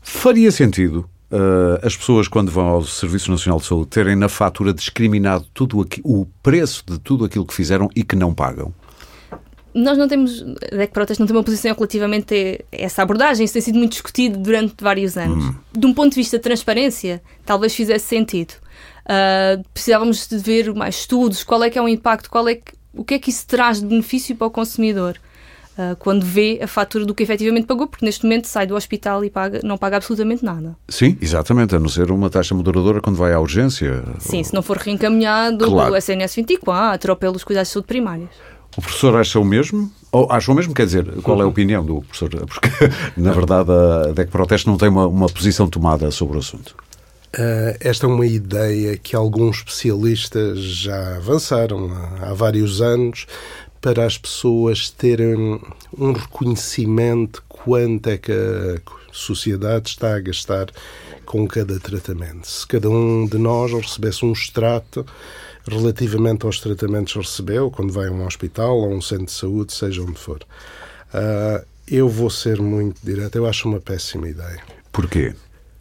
Faria 0.00 0.50
sentido 0.50 1.08
Uh, 1.30 1.76
as 1.86 1.94
pessoas, 1.94 2.26
quando 2.26 2.50
vão 2.50 2.66
ao 2.66 2.82
Serviço 2.82 3.30
Nacional 3.30 3.60
de 3.60 3.66
Saúde, 3.66 3.88
terem 3.88 4.16
na 4.16 4.30
fatura 4.30 4.72
discriminado 4.72 5.44
tudo 5.52 5.82
aqui, 5.82 6.00
o 6.02 6.26
preço 6.42 6.82
de 6.86 6.98
tudo 6.98 7.26
aquilo 7.26 7.44
que 7.44 7.52
fizeram 7.52 7.90
e 7.94 8.02
que 8.02 8.16
não 8.16 8.32
pagam? 8.32 8.72
Nós 9.74 9.98
não 9.98 10.08
temos, 10.08 10.44
a 10.72 10.76
DEC 10.76 10.92
Proteste 10.92 11.20
não 11.20 11.26
tem 11.26 11.36
uma 11.36 11.44
posição 11.44 11.74
relativamente 11.74 12.64
a 12.72 12.76
essa 12.76 13.02
abordagem, 13.02 13.44
isso 13.44 13.52
tem 13.52 13.62
sido 13.62 13.78
muito 13.78 13.92
discutido 13.92 14.38
durante 14.38 14.74
vários 14.80 15.16
anos. 15.16 15.44
Hum. 15.44 15.54
De 15.72 15.86
um 15.86 15.94
ponto 15.94 16.10
de 16.10 16.16
vista 16.16 16.36
de 16.38 16.42
transparência, 16.42 17.22
talvez 17.44 17.74
fizesse 17.74 18.06
sentido. 18.06 18.54
Uh, 19.04 19.62
precisávamos 19.72 20.26
de 20.26 20.36
ver 20.38 20.74
mais 20.74 20.96
estudos, 20.96 21.42
qual 21.42 21.62
é 21.62 21.70
que 21.70 21.78
é 21.78 21.82
o 21.82 21.88
impacto, 21.88 22.30
qual 22.30 22.48
é 22.48 22.56
que, 22.56 22.72
o 22.94 23.04
que 23.04 23.14
é 23.14 23.18
que 23.18 23.30
isso 23.30 23.46
traz 23.46 23.80
de 23.80 23.86
benefício 23.86 24.36
para 24.36 24.46
o 24.46 24.50
consumidor. 24.50 25.18
Uh, 25.78 25.94
quando 25.96 26.24
vê 26.24 26.58
a 26.60 26.66
fatura 26.66 27.04
do 27.04 27.14
que 27.14 27.22
efetivamente 27.22 27.64
pagou, 27.64 27.86
porque 27.86 28.04
neste 28.04 28.24
momento 28.24 28.46
sai 28.46 28.66
do 28.66 28.74
hospital 28.74 29.24
e 29.24 29.30
paga, 29.30 29.60
não 29.62 29.78
paga 29.78 29.96
absolutamente 29.96 30.44
nada. 30.44 30.76
Sim, 30.88 31.16
exatamente, 31.20 31.76
a 31.76 31.78
não 31.78 31.88
ser 31.88 32.10
uma 32.10 32.28
taxa 32.28 32.52
moderadora 32.52 33.00
quando 33.00 33.14
vai 33.14 33.32
à 33.32 33.38
urgência. 33.38 34.02
Sim, 34.18 34.42
se 34.42 34.52
não 34.52 34.60
for 34.60 34.76
reencaminhado 34.76 35.66
claro. 35.66 35.92
pelo 35.92 35.96
SNS 35.96 36.34
24 36.34 37.12
ou 37.12 37.16
pelos 37.16 37.44
cuidados 37.44 37.68
de 37.68 37.74
saúde 37.74 37.86
primários. 37.86 38.28
O 38.78 38.80
professor 38.80 39.16
acha 39.16 39.40
o 39.40 39.44
mesmo? 39.44 39.90
Ou 40.12 40.30
acha 40.30 40.52
o 40.52 40.54
mesmo? 40.54 40.72
Quer 40.72 40.86
dizer, 40.86 41.04
qual 41.22 41.40
é 41.40 41.42
a 41.42 41.48
opinião 41.48 41.84
do 41.84 42.00
professor? 42.02 42.30
Porque, 42.46 42.70
na 43.16 43.32
verdade, 43.32 43.72
a 43.72 44.12
DEC 44.12 44.30
Proteste 44.30 44.68
não 44.68 44.76
tem 44.76 44.88
uma, 44.88 45.04
uma 45.08 45.26
posição 45.26 45.68
tomada 45.68 46.12
sobre 46.12 46.36
o 46.36 46.38
assunto. 46.38 46.76
Uh, 47.34 47.74
esta 47.80 48.06
é 48.06 48.08
uma 48.08 48.24
ideia 48.24 48.96
que 48.96 49.16
alguns 49.16 49.56
especialistas 49.56 50.60
já 50.60 51.16
avançaram 51.16 51.90
há, 52.22 52.32
vários 52.32 52.80
anos 52.80 53.26
para 53.80 54.06
as 54.06 54.16
pessoas 54.16 54.90
terem 54.90 55.60
um 55.98 56.12
reconhecimento 56.12 57.42
quanto 57.48 58.10
é 58.10 58.16
que 58.16 58.30
a 58.30 58.80
sociedade 59.10 59.88
está 59.88 60.14
a 60.14 60.20
gastar 60.20 60.66
com 61.26 61.48
cada 61.48 61.80
tratamento. 61.80 62.46
Se 62.46 62.64
cada 62.64 62.88
um 62.88 63.26
de 63.26 63.38
nós 63.38 63.72
recebesse 63.72 64.24
um 64.24 64.32
extrato 64.32 65.04
relativamente 65.68 66.46
aos 66.46 66.60
tratamentos 66.60 67.12
que 67.12 67.18
recebeu, 67.18 67.70
quando 67.70 67.92
vai 67.92 68.08
a 68.08 68.10
um 68.10 68.24
hospital 68.26 68.78
ou 68.78 68.92
a 68.92 68.94
um 68.94 69.00
centro 69.00 69.26
de 69.26 69.32
saúde, 69.32 69.72
seja 69.72 70.02
onde 70.02 70.18
for. 70.18 70.42
Uh, 71.12 71.64
eu 71.86 72.08
vou 72.08 72.30
ser 72.30 72.60
muito 72.60 73.00
direto, 73.02 73.36
eu 73.36 73.46
acho 73.46 73.68
uma 73.68 73.80
péssima 73.80 74.28
ideia. 74.28 74.62
Porquê? 74.92 75.34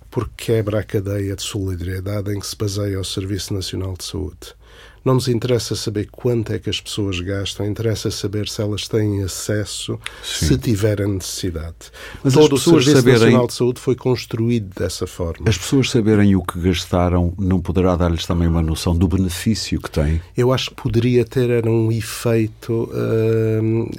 Porque 0.09 0.45
quebra 0.45 0.79
a 0.79 0.83
cadeia 0.83 1.35
de 1.35 1.41
solidariedade 1.41 2.33
em 2.33 2.39
que 2.39 2.47
se 2.47 2.55
baseia 2.55 2.99
o 2.99 3.03
Serviço 3.03 3.53
Nacional 3.53 3.93
de 3.97 4.05
Saúde. 4.05 4.55
Não 5.03 5.15
nos 5.15 5.27
interessa 5.27 5.75
saber 5.75 6.09
quanto 6.11 6.53
é 6.53 6.59
que 6.59 6.69
as 6.69 6.81
pessoas 6.81 7.19
gastam, 7.19 7.65
interessa 7.65 8.11
saber 8.11 8.47
se 8.47 8.61
elas 8.61 8.87
têm 8.87 9.23
acesso, 9.23 9.99
Sim. 10.23 10.47
se 10.47 10.57
tiverem 10.57 11.07
necessidade. 11.07 11.75
Mas 12.23 12.33
Todo 12.33 12.55
o 12.55 12.57
Serviço 12.57 12.91
saberem... 12.91 13.19
Nacional 13.19 13.47
de 13.47 13.53
Saúde 13.53 13.79
foi 13.79 13.95
construído 13.95 14.73
dessa 14.77 15.07
forma. 15.07 15.47
As 15.49 15.57
pessoas 15.57 15.89
saberem 15.89 16.35
o 16.35 16.43
que 16.43 16.59
gastaram 16.59 17.33
não 17.37 17.59
poderá 17.59 17.95
dar-lhes 17.95 18.25
também 18.25 18.47
uma 18.47 18.61
noção 18.61 18.95
do 18.95 19.07
benefício 19.07 19.79
que 19.81 19.89
têm? 19.89 20.21
Eu 20.35 20.51
acho 20.51 20.69
que 20.69 20.75
poderia 20.75 21.23
ter 21.25 21.49
era 21.49 21.69
um 21.69 21.91
efeito 21.91 22.89
uh, 22.91 23.89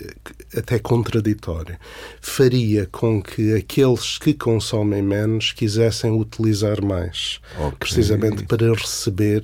até 0.56 0.78
contraditório. 0.78 1.76
Faria 2.20 2.86
com 2.86 3.22
que 3.22 3.54
aqueles 3.54 4.18
que 4.18 4.34
consomem 4.34 5.02
menos 5.02 5.52
quisessem 5.52 6.10
utilizar 6.10 6.82
mais, 6.84 7.40
okay. 7.58 7.78
precisamente 7.78 8.44
para 8.44 8.72
receber 8.72 9.42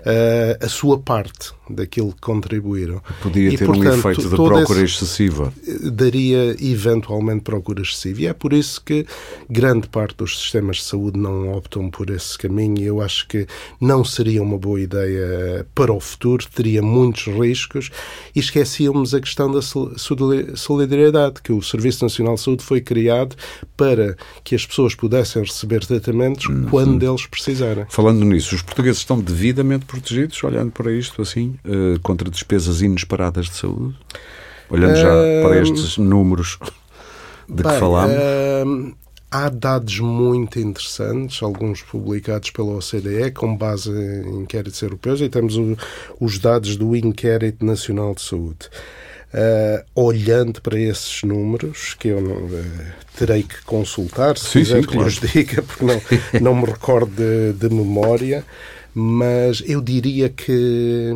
uh, 0.00 0.64
a 0.64 0.68
sua 0.68 0.95
parte 0.98 1.55
daquilo 1.68 2.12
que 2.12 2.20
contribuíram. 2.20 3.02
Podia 3.22 3.50
e, 3.50 3.56
ter 3.56 3.66
portanto, 3.66 3.94
um 3.94 3.98
efeito 3.98 4.28
de 4.28 4.36
procura 4.36 4.82
excessiva. 4.82 5.52
Daria 5.92 6.56
eventualmente 6.60 7.42
procura 7.42 7.82
excessiva. 7.82 8.22
E 8.22 8.26
é 8.26 8.32
por 8.32 8.52
isso 8.52 8.82
que 8.82 9.06
grande 9.48 9.88
parte 9.88 10.16
dos 10.16 10.38
sistemas 10.38 10.76
de 10.76 10.84
saúde 10.84 11.18
não 11.18 11.52
optam 11.52 11.90
por 11.90 12.10
esse 12.10 12.38
caminho. 12.38 12.82
Eu 12.82 13.00
acho 13.00 13.26
que 13.28 13.46
não 13.80 14.04
seria 14.04 14.42
uma 14.42 14.58
boa 14.58 14.80
ideia 14.80 15.66
para 15.74 15.92
o 15.92 16.00
futuro, 16.00 16.44
teria 16.54 16.82
muitos 16.82 17.24
riscos 17.26 17.90
e 18.34 18.40
esquecíamos 18.40 19.14
a 19.14 19.20
questão 19.20 19.50
da 19.50 19.60
solidariedade, 19.62 21.42
que 21.42 21.52
o 21.52 21.62
Serviço 21.62 22.04
Nacional 22.04 22.34
de 22.34 22.40
Saúde 22.40 22.62
foi 22.62 22.80
criado 22.80 23.36
para 23.76 24.16
que 24.42 24.54
as 24.54 24.64
pessoas 24.64 24.94
pudessem 24.94 25.42
receber 25.42 25.84
tratamentos 25.84 26.46
uhum. 26.46 26.66
quando 26.70 27.02
eles 27.02 27.26
precisarem. 27.26 27.86
Falando 27.88 28.24
nisso, 28.24 28.54
os 28.54 28.62
portugueses 28.62 28.98
estão 28.98 29.20
devidamente 29.20 29.84
protegidos, 29.84 30.42
olhando 30.44 30.70
para 30.70 30.92
isto 30.92 31.20
assim, 31.22 31.55
uh, 31.64 32.00
contra 32.02 32.30
despesas 32.30 32.82
inesperadas 32.82 33.46
de 33.46 33.56
saúde? 33.56 33.96
Olhando 34.68 34.96
já 34.96 35.08
uh, 35.08 35.42
para 35.42 35.60
estes 35.60 35.96
números 35.96 36.58
de 37.48 37.62
bem, 37.62 37.72
que 37.72 37.78
falámos. 37.78 38.14
Uh, 38.14 38.96
há 39.30 39.48
dados 39.48 39.98
muito 40.00 40.58
interessantes, 40.58 41.42
alguns 41.42 41.82
publicados 41.82 42.50
pela 42.50 42.76
OCDE, 42.76 43.30
com 43.32 43.56
base 43.56 43.90
em 43.90 44.42
inquéritos 44.42 44.80
europeus, 44.82 45.20
e 45.20 45.28
temos 45.28 45.56
o, 45.56 45.76
os 46.20 46.38
dados 46.38 46.76
do 46.76 46.94
Inquérito 46.96 47.64
Nacional 47.64 48.14
de 48.14 48.22
Saúde. 48.22 48.68
Uh, 49.34 49.84
olhando 49.94 50.62
para 50.62 50.78
esses 50.78 51.22
números, 51.22 51.94
que 51.98 52.08
eu 52.08 52.20
não, 52.22 52.46
uh, 52.46 52.62
terei 53.18 53.42
que 53.42 53.60
consultar, 53.64 54.38
se 54.38 54.46
sim, 54.46 54.58
quiser 54.60 54.80
sim, 54.80 54.86
que 54.86 54.92
claro. 54.94 55.08
os 55.08 55.20
diga, 55.20 55.62
porque 55.62 55.84
não, 55.84 56.00
não 56.40 56.54
me 56.54 56.64
recordo 56.64 57.12
de, 57.12 57.52
de 57.52 57.74
memória, 57.74 58.44
mas 58.98 59.62
eu 59.66 59.82
diria 59.82 60.30
que, 60.30 61.12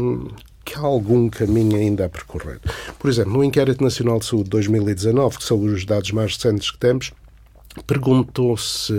que 0.63 0.75
há 0.75 0.81
algum 0.81 1.31
caminho 1.31 1.79
ainda 1.79 2.05
a 2.05 2.09
percorrer. 2.11 2.61
Por 2.99 3.09
exemplo, 3.09 3.33
no 3.33 3.43
Inquérito 3.43 3.83
Nacional 3.83 4.19
de 4.19 4.27
Saúde 4.27 4.51
2019, 4.51 5.39
que 5.39 5.45
são 5.45 5.59
os 5.59 5.87
dados 5.87 6.13
mais 6.13 6.37
recentes 6.37 6.71
que 6.71 6.77
temos, 6.77 7.11
perguntou-se 7.87 8.93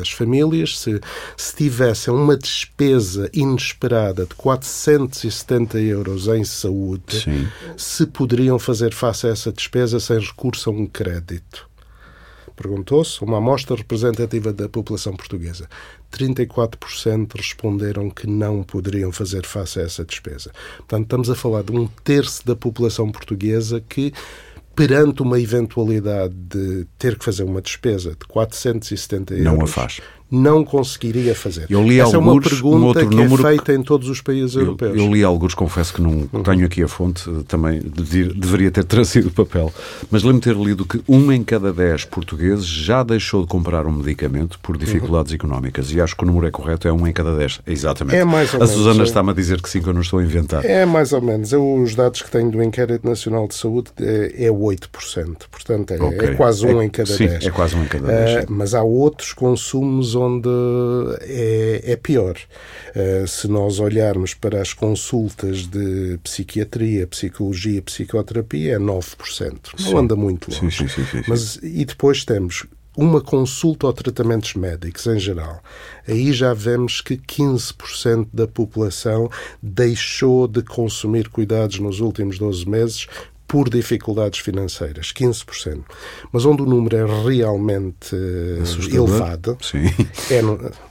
às 0.00 0.08
famílias 0.08 0.78
se, 0.78 0.98
se 1.36 1.54
tivessem 1.54 2.14
uma 2.14 2.34
despesa 2.34 3.28
inesperada 3.30 4.24
de 4.24 4.34
470 4.36 5.78
euros 5.80 6.26
em 6.26 6.44
saúde, 6.44 7.20
Sim. 7.20 7.46
se 7.76 8.06
poderiam 8.06 8.58
fazer 8.58 8.94
face 8.94 9.26
a 9.26 9.30
essa 9.30 9.52
despesa 9.52 10.00
sem 10.00 10.18
recurso 10.18 10.70
a 10.70 10.72
um 10.72 10.86
crédito. 10.86 11.68
Perguntou-se 12.56 13.22
uma 13.22 13.38
amostra 13.38 13.76
representativa 13.76 14.52
da 14.52 14.68
população 14.68 15.14
portuguesa. 15.14 15.68
34% 16.12 17.36
responderam 17.36 18.08
que 18.10 18.26
não 18.26 18.62
poderiam 18.62 19.10
fazer 19.10 19.44
face 19.44 19.80
a 19.80 19.82
essa 19.82 20.04
despesa. 20.04 20.52
Portanto, 20.78 21.02
estamos 21.04 21.30
a 21.30 21.34
falar 21.34 21.62
de 21.62 21.72
um 21.72 21.86
terço 22.04 22.46
da 22.46 22.54
população 22.54 23.10
portuguesa 23.10 23.80
que 23.80 24.12
perante 24.74 25.22
uma 25.22 25.40
eventualidade 25.40 26.34
de 26.34 26.86
ter 26.98 27.16
que 27.16 27.24
fazer 27.24 27.44
uma 27.44 27.62
despesa 27.62 28.10
de 28.10 28.26
470 28.26 29.34
euros, 29.34 29.44
não 29.44 29.62
a 29.62 29.66
faz 29.66 30.00
não 30.34 30.64
conseguiria 30.64 31.34
fazer. 31.34 31.66
Eu 31.70 31.82
li 31.82 32.00
Essa 32.00 32.16
alguns, 32.16 32.28
é 32.28 32.32
uma 32.32 32.40
pergunta 32.40 32.76
um 32.76 32.84
outro 32.86 33.08
que 33.08 33.14
é 33.14 33.16
número 33.16 33.46
é 33.46 33.50
feita 33.50 33.72
em 33.72 33.82
todos 33.82 34.08
os 34.08 34.20
países 34.20 34.56
eu, 34.56 34.62
europeus. 34.62 34.96
Eu 34.96 35.12
li 35.12 35.22
alguns, 35.22 35.54
confesso 35.54 35.94
que 35.94 36.02
não 36.02 36.28
uhum. 36.32 36.42
tenho 36.42 36.66
aqui 36.66 36.82
a 36.82 36.88
fonte, 36.88 37.28
também 37.46 37.80
deveria 37.80 38.70
ter 38.70 38.84
trazido 38.84 39.30
papel, 39.30 39.72
mas 40.10 40.22
lembro-me 40.22 40.40
ter 40.40 40.56
lido 40.56 40.84
que 40.84 41.00
um 41.08 41.30
em 41.32 41.42
cada 41.42 41.72
dez 41.72 42.04
portugueses 42.04 42.66
já 42.66 43.02
deixou 43.02 43.42
de 43.42 43.48
comprar 43.48 43.86
um 43.86 43.92
medicamento 43.92 44.58
por 44.60 44.76
dificuldades 44.76 45.32
uhum. 45.32 45.36
económicas 45.36 45.92
e 45.92 46.00
acho 46.00 46.16
que 46.16 46.24
o 46.24 46.26
número 46.26 46.46
é 46.46 46.50
correto, 46.50 46.88
é 46.88 46.92
um 46.92 47.06
em 47.06 47.12
cada 47.12 47.36
dez. 47.36 47.60
Exatamente. 47.66 48.16
É 48.16 48.24
mais 48.24 48.52
ou 48.52 48.62
a. 48.62 48.66
Susana 48.66 49.02
é. 49.02 49.04
está-me 49.04 49.30
a 49.30 49.34
dizer 49.34 49.62
que 49.62 49.68
sim, 49.68 49.80
que 49.80 49.88
eu 49.88 49.94
não 49.94 50.00
estou 50.00 50.18
a 50.18 50.22
inventar. 50.22 50.64
É 50.64 50.84
mais 50.84 51.12
ou 51.12 51.20
menos. 51.20 51.52
Eu, 51.52 51.74
os 51.74 51.94
dados 51.94 52.22
que 52.22 52.30
tenho 52.30 52.50
do 52.50 52.62
Inquérito 52.62 53.06
Nacional 53.08 53.46
de 53.46 53.54
Saúde 53.54 53.90
é, 54.00 54.46
é 54.46 54.50
8%. 54.50 54.88
Portanto, 55.50 55.92
é, 55.92 56.02
okay. 56.02 56.28
é 56.30 56.34
quase 56.34 56.66
um 56.66 56.80
é, 56.80 56.84
em 56.84 56.88
cada 56.88 57.12
sim, 57.12 57.26
10. 57.26 57.46
é 57.46 57.50
quase 57.50 57.76
um 57.76 57.84
em 57.84 57.86
cada 57.86 58.06
10. 58.06 58.44
Uh, 58.44 58.46
mas 58.48 58.74
há 58.74 58.82
outros 58.82 59.32
consumos 59.32 60.14
onde 60.14 60.23
é, 61.22 61.92
é 61.92 61.96
pior. 61.96 62.36
Uh, 62.94 63.26
se 63.26 63.48
nós 63.48 63.80
olharmos 63.80 64.34
para 64.34 64.60
as 64.60 64.72
consultas 64.72 65.66
de 65.66 66.18
psiquiatria, 66.22 67.06
psicologia, 67.06 67.82
psicoterapia, 67.82 68.74
é 68.74 68.78
9%. 68.78 69.70
Não 69.78 69.86
sim. 69.86 69.96
anda 69.96 70.16
muito 70.16 70.50
longe. 70.50 70.88
Sim, 70.88 71.04
sim, 71.04 71.22
Mas, 71.26 71.56
e 71.62 71.84
depois 71.84 72.24
temos 72.24 72.66
uma 72.96 73.20
consulta 73.20 73.86
ou 73.86 73.92
tratamentos 73.92 74.54
médicos 74.54 75.06
em 75.06 75.18
geral. 75.18 75.60
Aí 76.06 76.32
já 76.32 76.54
vemos 76.54 77.00
que 77.00 77.16
15% 77.16 78.28
da 78.32 78.46
população 78.46 79.28
deixou 79.60 80.46
de 80.46 80.62
consumir 80.62 81.28
cuidados 81.28 81.78
nos 81.80 82.00
últimos 82.00 82.38
12 82.38 82.68
meses 82.68 83.08
por 83.46 83.68
dificuldades 83.68 84.40
financeiras, 84.40 85.12
15%. 85.12 85.82
Mas 86.32 86.44
onde 86.44 86.62
o 86.62 86.66
número 86.66 86.96
é 86.96 87.22
realmente 87.22 88.14
eh, 88.14 88.62
Assustador. 88.62 89.08
elevado, 89.08 89.58
Sim. 89.60 89.84
é, 90.30 90.40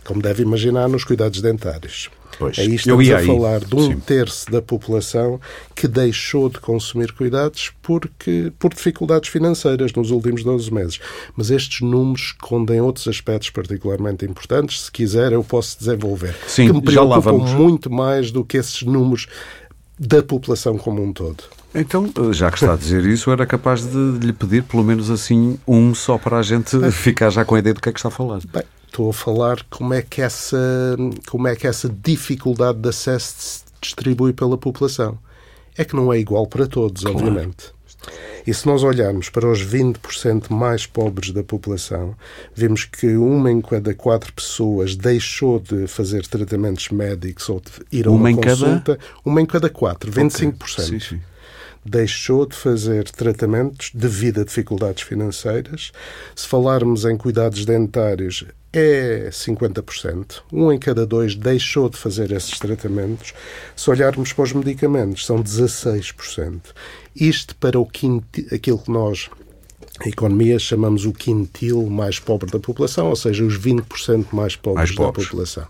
como 0.03 0.21
deve 0.21 0.43
imaginar, 0.43 0.87
nos 0.87 1.03
cuidados 1.03 1.41
dentários. 1.41 2.09
Pois. 2.37 2.57
Aí 2.57 2.75
estamos 2.75 3.09
a 3.09 3.19
falar 3.19 3.59
de 3.59 3.75
um 3.75 3.91
Sim. 3.91 3.99
terço 3.99 4.51
da 4.51 4.61
população 4.61 5.39
que 5.75 5.87
deixou 5.87 6.49
de 6.49 6.59
consumir 6.59 7.11
cuidados 7.11 7.71
porque, 7.81 8.51
por 8.57 8.73
dificuldades 8.73 9.29
financeiras 9.29 9.93
nos 9.93 10.11
últimos 10.11 10.43
12 10.43 10.73
meses. 10.73 10.99
Mas 11.35 11.51
estes 11.51 11.81
números 11.81 12.33
escondem 12.33 12.81
outros 12.81 13.07
aspectos 13.07 13.49
particularmente 13.49 14.25
importantes. 14.25 14.81
Se 14.81 14.91
quiser, 14.91 15.31
eu 15.31 15.43
posso 15.43 15.77
desenvolver. 15.77 16.35
Sim, 16.47 16.67
que 16.67 16.73
me 16.73 16.81
preocupam 16.81 17.37
muito 17.37 17.91
mais 17.91 18.31
do 18.31 18.43
que 18.43 18.57
esses 18.57 18.81
números 18.81 19.27
da 19.99 20.23
população 20.23 20.77
como 20.77 21.03
um 21.03 21.13
todo. 21.13 21.43
Então, 21.75 22.11
já 22.31 22.51
que 22.51 22.57
está 22.57 22.73
a 22.73 22.77
dizer 22.77 23.03
isso, 23.05 23.31
era 23.31 23.45
capaz 23.45 23.83
de 23.83 24.25
lhe 24.25 24.31
pedir 24.31 24.63
pelo 24.63 24.83
menos 24.83 25.09
assim 25.09 25.57
um 25.67 25.95
só 25.95 26.17
para 26.17 26.37
a 26.37 26.43
gente 26.43 26.79
ficar 26.91 27.31
já 27.31 27.43
com 27.43 27.55
a 27.55 27.59
ideia 27.59 27.73
do 27.73 27.81
que 27.81 27.89
é 27.89 27.91
que 27.91 27.99
está 27.99 28.09
a 28.09 28.11
falar. 28.11 28.41
Bem, 28.53 28.63
estou 28.85 29.09
a 29.09 29.13
falar 29.13 29.63
como 29.71 29.93
é 29.93 30.01
que 30.03 30.21
essa, 30.21 30.95
como 31.27 31.47
é 31.47 31.55
que 31.55 31.65
essa 31.65 31.89
dificuldade 31.89 32.77
de 32.77 32.89
acesso 32.89 33.35
se 33.37 33.63
distribui 33.81 34.33
pela 34.33 34.57
população. 34.57 35.17
É 35.75 35.83
que 35.83 35.95
não 35.95 36.13
é 36.13 36.19
igual 36.19 36.45
para 36.45 36.67
todos, 36.67 37.01
claro. 37.01 37.17
obviamente. 37.17 37.73
E 38.45 38.53
se 38.53 38.67
nós 38.67 38.83
olharmos 38.83 39.29
para 39.29 39.49
os 39.49 39.65
20% 39.65 40.51
mais 40.51 40.85
pobres 40.85 41.31
da 41.31 41.41
população, 41.41 42.13
vemos 42.53 42.83
que 42.83 43.15
uma 43.15 43.49
em 43.49 43.61
cada 43.61 43.95
quatro 43.95 44.31
pessoas 44.33 44.95
deixou 44.95 45.59
de 45.59 45.87
fazer 45.87 46.27
tratamentos 46.27 46.89
médicos 46.89 47.49
ou 47.49 47.61
de 47.61 47.97
ir 47.97 48.05
a 48.05 48.11
uma, 48.11 48.29
uma 48.29 48.41
consulta. 48.41 48.97
Cada... 48.97 48.99
Uma 49.25 49.41
em 49.41 49.45
cada 49.45 49.69
quatro, 49.69 50.11
25%. 50.11 50.53
Okay. 50.53 50.85
Sim, 50.85 50.99
sim 50.99 51.32
deixou 51.85 52.45
de 52.45 52.55
fazer 52.55 53.09
tratamentos 53.09 53.91
devido 53.93 54.41
a 54.41 54.43
dificuldades 54.43 55.03
financeiras. 55.03 55.91
Se 56.35 56.47
falarmos 56.47 57.05
em 57.05 57.17
cuidados 57.17 57.65
dentários, 57.65 58.45
é 58.71 59.29
50%. 59.31 60.41
Um 60.51 60.71
em 60.71 60.79
cada 60.79 61.05
dois 61.05 61.35
deixou 61.35 61.89
de 61.89 61.97
fazer 61.97 62.31
esses 62.31 62.57
tratamentos. 62.57 63.33
Se 63.75 63.89
olharmos 63.89 64.33
para 64.33 64.43
os 64.43 64.53
medicamentos, 64.53 65.25
são 65.25 65.41
16%. 65.41 66.61
Isto 67.15 67.55
para 67.57 67.79
o 67.79 67.85
quinto, 67.85 68.25
aquilo 68.53 68.79
que 68.79 68.91
nós 68.91 69.29
a 69.99 70.09
economia 70.09 70.57
chamamos 70.57 71.05
o 71.05 71.13
quintil 71.13 71.85
mais 71.87 72.19
pobre 72.19 72.49
da 72.49 72.59
população, 72.59 73.09
ou 73.09 73.15
seja, 73.15 73.43
os 73.43 73.57
20% 73.59 74.27
mais 74.33 74.55
pobres, 74.55 74.89
mais 74.89 74.95
pobres 74.95 75.25
da 75.25 75.29
população. 75.29 75.67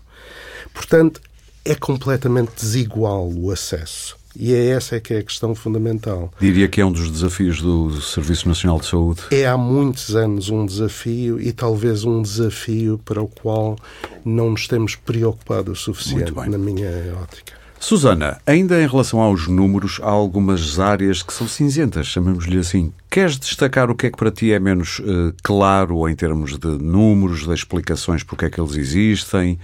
Portanto, 0.72 1.20
é 1.64 1.74
completamente 1.74 2.52
desigual 2.56 3.30
o 3.30 3.50
acesso. 3.50 4.16
E 4.36 4.52
é 4.52 4.70
essa 4.70 5.00
que 5.00 5.14
é 5.14 5.18
a 5.18 5.22
questão 5.22 5.54
fundamental. 5.54 6.32
Diria 6.40 6.68
que 6.68 6.80
é 6.80 6.84
um 6.84 6.92
dos 6.92 7.10
desafios 7.10 7.60
do 7.60 8.00
Serviço 8.00 8.48
Nacional 8.48 8.80
de 8.80 8.86
Saúde. 8.86 9.22
É 9.30 9.46
há 9.46 9.56
muitos 9.56 10.16
anos 10.16 10.50
um 10.50 10.66
desafio 10.66 11.40
e 11.40 11.52
talvez 11.52 12.04
um 12.04 12.20
desafio 12.20 13.00
para 13.04 13.22
o 13.22 13.28
qual 13.28 13.76
não 14.24 14.50
nos 14.50 14.66
temos 14.66 14.96
preocupado 14.96 15.72
o 15.72 15.76
suficiente, 15.76 16.32
na 16.32 16.58
minha 16.58 16.90
ótica. 17.22 17.63
Susana, 17.78 18.40
ainda 18.46 18.82
em 18.82 18.86
relação 18.86 19.20
aos 19.20 19.46
números, 19.46 20.00
há 20.02 20.08
algumas 20.08 20.80
áreas 20.80 21.22
que 21.22 21.32
são 21.32 21.46
cinzentas, 21.46 22.06
chamemos-lhe 22.06 22.58
assim. 22.58 22.92
Queres 23.10 23.38
destacar 23.38 23.90
o 23.90 23.94
que 23.94 24.06
é 24.06 24.10
que 24.10 24.16
para 24.16 24.30
ti 24.30 24.52
é 24.52 24.58
menos 24.58 25.00
uh, 25.00 25.34
claro 25.42 26.08
em 26.08 26.16
termos 26.16 26.58
de 26.58 26.66
números, 26.66 27.46
de 27.46 27.52
explicações 27.52 28.22
porque 28.22 28.46
é 28.46 28.50
que 28.50 28.60
eles 28.60 28.74
existem? 28.74 29.58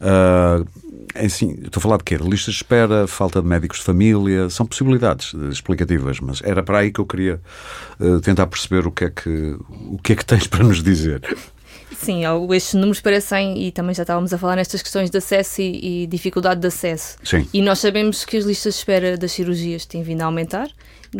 Uh, 0.00 0.64
assim, 1.14 1.58
estou 1.64 1.80
a 1.80 1.82
falar 1.82 1.96
de 1.98 2.04
quê? 2.04 2.16
Listas 2.16 2.54
de 2.54 2.60
espera, 2.60 3.06
falta 3.06 3.42
de 3.42 3.48
médicos 3.48 3.78
de 3.78 3.84
família, 3.84 4.48
são 4.50 4.66
possibilidades 4.66 5.34
explicativas, 5.50 6.20
mas 6.20 6.40
era 6.42 6.62
para 6.62 6.78
aí 6.78 6.92
que 6.92 7.00
eu 7.00 7.06
queria 7.06 7.40
uh, 7.98 8.20
tentar 8.20 8.46
perceber 8.46 8.86
o 8.86 8.92
que, 8.92 9.04
é 9.04 9.10
que, 9.10 9.56
o 9.68 9.98
que 10.02 10.12
é 10.12 10.16
que 10.16 10.24
tens 10.24 10.46
para 10.46 10.64
nos 10.64 10.82
dizer. 10.82 11.22
Sim, 11.96 12.22
estes 12.52 12.74
números 12.74 13.00
parecem, 13.00 13.66
e 13.66 13.70
também 13.70 13.94
já 13.94 14.02
estávamos 14.02 14.32
a 14.32 14.38
falar 14.38 14.56
nestas 14.56 14.82
questões 14.82 15.10
de 15.10 15.18
acesso 15.18 15.60
e, 15.60 16.04
e 16.04 16.06
dificuldade 16.06 16.60
de 16.60 16.66
acesso. 16.66 17.16
Sim. 17.22 17.48
E 17.52 17.62
nós 17.62 17.78
sabemos 17.78 18.24
que 18.24 18.36
as 18.36 18.44
listas 18.44 18.74
de 18.74 18.80
espera 18.80 19.16
das 19.16 19.32
cirurgias 19.32 19.84
têm 19.86 20.02
vindo 20.02 20.22
a 20.22 20.26
aumentar. 20.26 20.68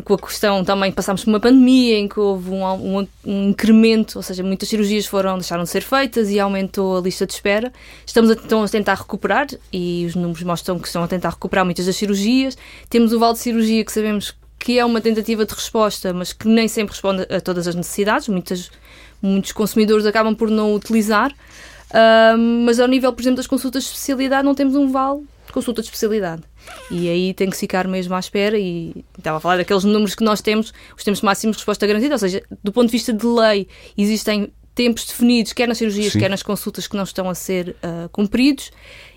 Com 0.02 0.14
a 0.14 0.18
questão 0.18 0.64
também 0.64 0.90
passámos 0.90 1.22
por 1.22 1.30
uma 1.30 1.38
pandemia 1.38 1.96
em 1.96 2.08
que 2.08 2.18
houve 2.18 2.50
um, 2.50 2.64
um, 2.64 3.08
um, 3.24 3.48
incremento, 3.50 4.18
ou 4.18 4.22
seja, 4.22 4.42
muitas 4.42 4.68
cirurgias 4.68 5.06
foram, 5.06 5.34
deixaram 5.34 5.62
de 5.62 5.70
ser 5.70 5.82
feitas 5.82 6.30
e 6.30 6.40
aumentou 6.40 6.98
a 6.98 7.00
lista 7.00 7.24
de 7.24 7.32
espera. 7.32 7.72
Estamos 8.04 8.30
a, 8.30 8.34
então 8.34 8.64
a 8.64 8.68
tentar 8.68 8.94
recuperar 8.94 9.46
e 9.72 10.04
os 10.04 10.16
números 10.16 10.42
mostram 10.42 10.80
que 10.80 10.88
estão 10.88 11.04
a 11.04 11.08
tentar 11.08 11.30
recuperar 11.30 11.64
muitas 11.64 11.86
das 11.86 11.94
cirurgias. 11.94 12.58
Temos 12.90 13.12
o 13.12 13.20
vale 13.20 13.34
de 13.34 13.38
cirurgia 13.38 13.84
que 13.84 13.92
sabemos 13.92 14.34
que 14.58 14.78
é 14.78 14.84
uma 14.84 15.00
tentativa 15.00 15.44
de 15.44 15.54
resposta, 15.54 16.12
mas 16.12 16.32
que 16.32 16.48
nem 16.48 16.66
sempre 16.66 16.92
responde 16.92 17.22
a 17.30 17.40
todas 17.40 17.68
as 17.68 17.74
necessidades. 17.74 18.28
Muitas 18.28 18.70
muitos 19.20 19.52
consumidores 19.52 20.06
acabam 20.06 20.34
por 20.34 20.50
não 20.50 20.74
utilizar. 20.74 21.32
Uh, 21.90 22.36
mas 22.64 22.80
ao 22.80 22.88
nível, 22.88 23.12
por 23.12 23.22
exemplo, 23.22 23.36
das 23.36 23.46
consultas 23.46 23.84
de 23.84 23.90
especialidade, 23.90 24.44
não 24.44 24.54
temos 24.54 24.74
um 24.74 24.90
vale 24.90 25.22
de 25.46 25.52
consulta 25.52 25.80
de 25.80 25.86
especialidade. 25.86 26.42
E 26.90 27.08
aí 27.08 27.34
tem 27.34 27.50
que 27.50 27.56
ficar 27.56 27.86
mesmo 27.86 28.14
à 28.14 28.18
espera. 28.18 28.58
E 28.58 29.04
estava 29.16 29.36
a 29.36 29.40
falar 29.40 29.58
daqueles 29.58 29.84
números 29.84 30.14
que 30.14 30.24
nós 30.24 30.40
temos, 30.40 30.72
os 30.96 31.04
tempos 31.04 31.22
máximos 31.22 31.56
de 31.56 31.60
resposta 31.60 31.86
garantida, 31.86 32.14
ou 32.14 32.18
seja, 32.18 32.42
do 32.62 32.72
ponto 32.72 32.86
de 32.86 32.92
vista 32.92 33.12
de 33.12 33.26
lei, 33.26 33.68
existem 33.96 34.50
tempos 34.74 35.06
definidos, 35.06 35.52
quer 35.52 35.68
nas 35.68 35.78
cirurgias, 35.78 36.12
Sim. 36.12 36.18
quer 36.18 36.28
nas 36.28 36.42
consultas, 36.42 36.86
que 36.86 36.96
não 36.96 37.04
estão 37.04 37.30
a 37.30 37.34
ser 37.34 37.76
uh, 37.82 38.08
cumpridos. 38.10 38.72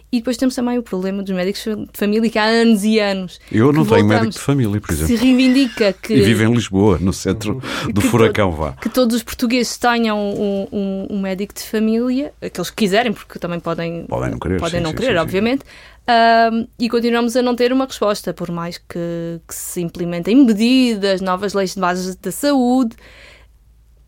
E 0.10 0.20
depois 0.20 0.38
temos 0.38 0.56
também 0.56 0.78
o 0.78 0.84
problema 0.84 1.22
dos 1.22 1.36
médicos 1.36 1.62
de 1.64 1.90
família, 1.94 2.30
que 2.30 2.40
há 2.40 2.46
anos 2.46 2.86
e 2.86 2.98
anos. 2.98 3.42
Eu 3.52 3.74
não 3.74 3.86
tenho 3.86 4.06
médico 4.06 4.32
de 4.32 4.40
família, 4.40 4.80
por 4.80 4.92
exemplo. 4.92 5.18
Se 5.18 5.22
reivindica 5.22 5.92
que. 5.92 6.14
E 6.14 6.22
vive 6.22 6.46
em 6.46 6.54
Lisboa, 6.54 6.98
no 6.98 7.12
centro 7.12 7.62
do 7.94 8.00
furacão, 8.00 8.52
vá. 8.52 8.72
Que 8.72 8.88
todos 8.88 9.18
os 9.18 9.22
portugueses 9.24 9.76
tenham 9.78 10.18
um, 10.18 10.68
um, 10.72 11.08
um, 11.10 11.22
médico 11.22 11.54
de 11.54 11.62
família, 11.62 12.34
aqueles 12.42 12.70
que 12.70 12.78
quiserem, 12.78 13.12
porque 13.12 13.38
também 13.38 13.60
podem, 13.60 14.06
podem 14.06 14.32
não 14.32 14.40
querer, 14.40 14.60
podem 14.62 14.80
sim, 14.80 14.84
não 14.84 14.92
sim, 14.92 14.96
querer 14.96 15.14
sim, 15.14 15.20
obviamente. 15.20 15.64
Um, 16.10 16.68
e 16.80 16.88
continuamos 16.88 17.36
a 17.36 17.42
não 17.42 17.54
ter 17.54 17.74
uma 17.74 17.86
resposta, 17.86 18.34
por 18.34 18.50
mais 18.50 18.78
que, 18.78 19.42
que 19.46 19.54
se 19.54 19.82
implementem 19.82 20.38
medidas, 20.38 21.20
novas 21.20 21.54
leis 21.54 21.74
de 21.74 21.82
base 21.82 22.18
da 22.18 22.32
saúde 22.32 22.96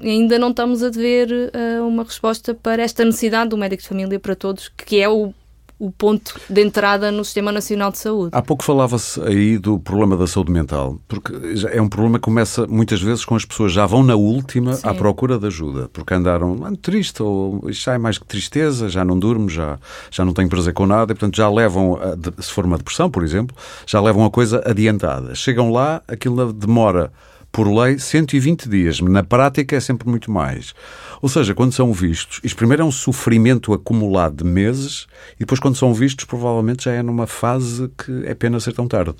ainda 0.01 0.39
não 0.39 0.51
estamos 0.51 0.81
a 0.81 0.89
ver 0.89 1.29
uh, 1.29 1.85
uma 1.85 2.03
resposta 2.03 2.53
para 2.53 2.81
esta 2.81 3.03
necessidade 3.03 3.49
do 3.49 3.57
médico 3.57 3.81
de 3.81 3.89
família 3.89 4.17
para 4.17 4.33
todos, 4.33 4.69
que 4.69 5.01
é 5.01 5.09
o 5.09 5.33
o 5.79 5.89
ponto 5.89 6.39
de 6.49 6.61
entrada 6.61 7.09
no 7.09 7.23
Sistema 7.23 7.53
Nacional 7.53 7.89
de 7.89 7.97
Saúde. 7.97 8.31
Há 8.33 8.41
pouco 8.41 8.65
falava-se 8.65 9.21
aí 9.21 9.57
do 9.57 9.79
problema 9.79 10.17
da 10.17 10.27
saúde 10.27 10.51
mental, 10.51 10.99
porque 11.07 11.33
é 11.71 11.81
um 11.81 11.87
problema 11.87 12.19
que 12.19 12.25
começa 12.25 12.67
muitas 12.67 13.01
vezes 13.01 13.23
com 13.23 13.35
as 13.35 13.45
pessoas 13.45 13.71
já 13.71 13.85
vão 13.85 14.03
na 14.03 14.15
última 14.15 14.73
Sim. 14.73 14.87
à 14.87 14.93
procura 14.93 15.39
de 15.39 15.47
ajuda, 15.47 15.89
porque 15.93 16.13
andaram 16.13 16.59
ah, 16.65 16.73
triste 16.81 17.23
ou 17.23 17.61
já 17.69 17.93
é 17.93 17.97
mais 17.97 18.17
que 18.17 18.25
tristeza, 18.25 18.89
já 18.89 19.05
não 19.05 19.17
durmo, 19.17 19.49
já, 19.49 19.79
já 20.11 20.25
não 20.25 20.33
tenho 20.33 20.49
prazer 20.49 20.73
com 20.73 20.85
nada, 20.85 21.13
e 21.13 21.15
portanto 21.15 21.37
já 21.37 21.49
levam, 21.49 21.97
a, 21.97 22.41
se 22.41 22.51
for 22.51 22.65
uma 22.65 22.77
depressão, 22.77 23.09
por 23.09 23.23
exemplo, 23.23 23.55
já 23.87 24.01
levam 24.01 24.25
a 24.25 24.29
coisa 24.29 24.61
adiantada. 24.65 25.33
Chegam 25.33 25.71
lá, 25.71 26.01
aquilo 26.07 26.51
demora 26.51 27.09
por 27.51 27.67
lei 27.67 27.97
120 27.97 28.69
dias, 28.69 28.99
na 28.99 29.23
prática 29.23 29.75
é 29.75 29.79
sempre 29.79 30.07
muito 30.07 30.31
mais. 30.31 30.73
Ou 31.21 31.29
seja, 31.29 31.53
quando 31.53 31.73
são 31.73 31.91
vistos, 31.91 32.39
isto 32.43 32.55
primeiro 32.55 32.83
é 32.83 32.85
um 32.85 32.91
sofrimento 32.91 33.73
acumulado 33.73 34.43
de 34.43 34.49
meses 34.49 35.07
e 35.35 35.39
depois, 35.39 35.59
quando 35.59 35.75
são 35.75 35.93
vistos, 35.93 36.25
provavelmente 36.25 36.85
já 36.85 36.91
é 36.93 37.03
numa 37.03 37.27
fase 37.27 37.91
que 37.97 38.25
é 38.25 38.33
pena 38.33 38.59
ser 38.59 38.73
tão 38.73 38.87
tarde. 38.87 39.15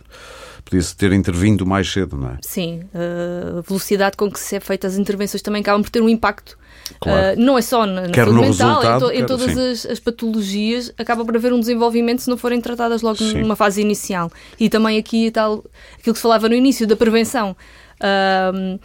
Podia-se 0.63 0.95
ter 0.95 1.11
intervindo 1.13 1.65
mais 1.65 1.91
cedo, 1.91 2.17
não 2.17 2.29
é? 2.29 2.37
Sim, 2.41 2.81
a 2.93 3.61
velocidade 3.61 4.15
com 4.17 4.29
que 4.29 4.39
se 4.39 4.55
é 4.55 4.59
feitas 4.59 4.93
as 4.93 4.99
intervenções 4.99 5.41
também 5.41 5.61
acabam 5.61 5.81
por 5.81 5.89
ter 5.89 6.01
um 6.01 6.09
impacto. 6.09 6.57
Claro. 6.99 7.39
Uh, 7.39 7.41
não 7.41 7.57
é 7.57 7.61
só 7.61 7.85
na, 7.85 8.07
na 8.07 8.13
saúde 8.13 8.39
mental, 8.39 8.83
em, 8.83 8.99
to, 8.99 9.11
em 9.11 9.25
todas 9.25 9.57
as, 9.57 9.85
as, 9.85 9.99
patologias 9.99 10.91
acaba 10.97 11.23
por 11.23 11.35
haver 11.35 11.53
um 11.53 11.59
desenvolvimento 11.59 12.21
se 12.21 12.29
não 12.29 12.37
forem 12.37 12.59
tratadas 12.59 13.01
logo 13.01 13.17
sim. 13.17 13.41
numa 13.41 13.55
fase 13.55 13.81
inicial. 13.81 14.31
E 14.59 14.69
também 14.69 14.97
aqui 14.97 15.29
tal, 15.31 15.63
aquilo 15.99 16.13
que 16.13 16.19
se 16.19 16.21
falava 16.21 16.49
no 16.49 16.55
início 16.55 16.87
da 16.87 16.95
prevenção. 16.95 17.55
Uh, 18.01 18.79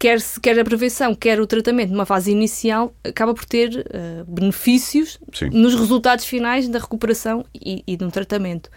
quer, 0.00 0.18
quer 0.42 0.58
a 0.58 0.64
prevenção, 0.64 1.14
quer 1.14 1.38
o 1.40 1.46
tratamento 1.46 1.90
numa 1.90 2.06
fase 2.06 2.32
inicial, 2.32 2.92
acaba 3.04 3.34
por 3.34 3.44
ter 3.44 3.68
uh, 3.68 4.24
benefícios 4.24 5.18
Sim. 5.32 5.50
nos 5.50 5.74
resultados 5.74 6.24
finais 6.24 6.66
da 6.68 6.78
recuperação 6.78 7.44
e, 7.54 7.84
e 7.86 7.96
do 7.98 8.10
tratamento. 8.10 8.70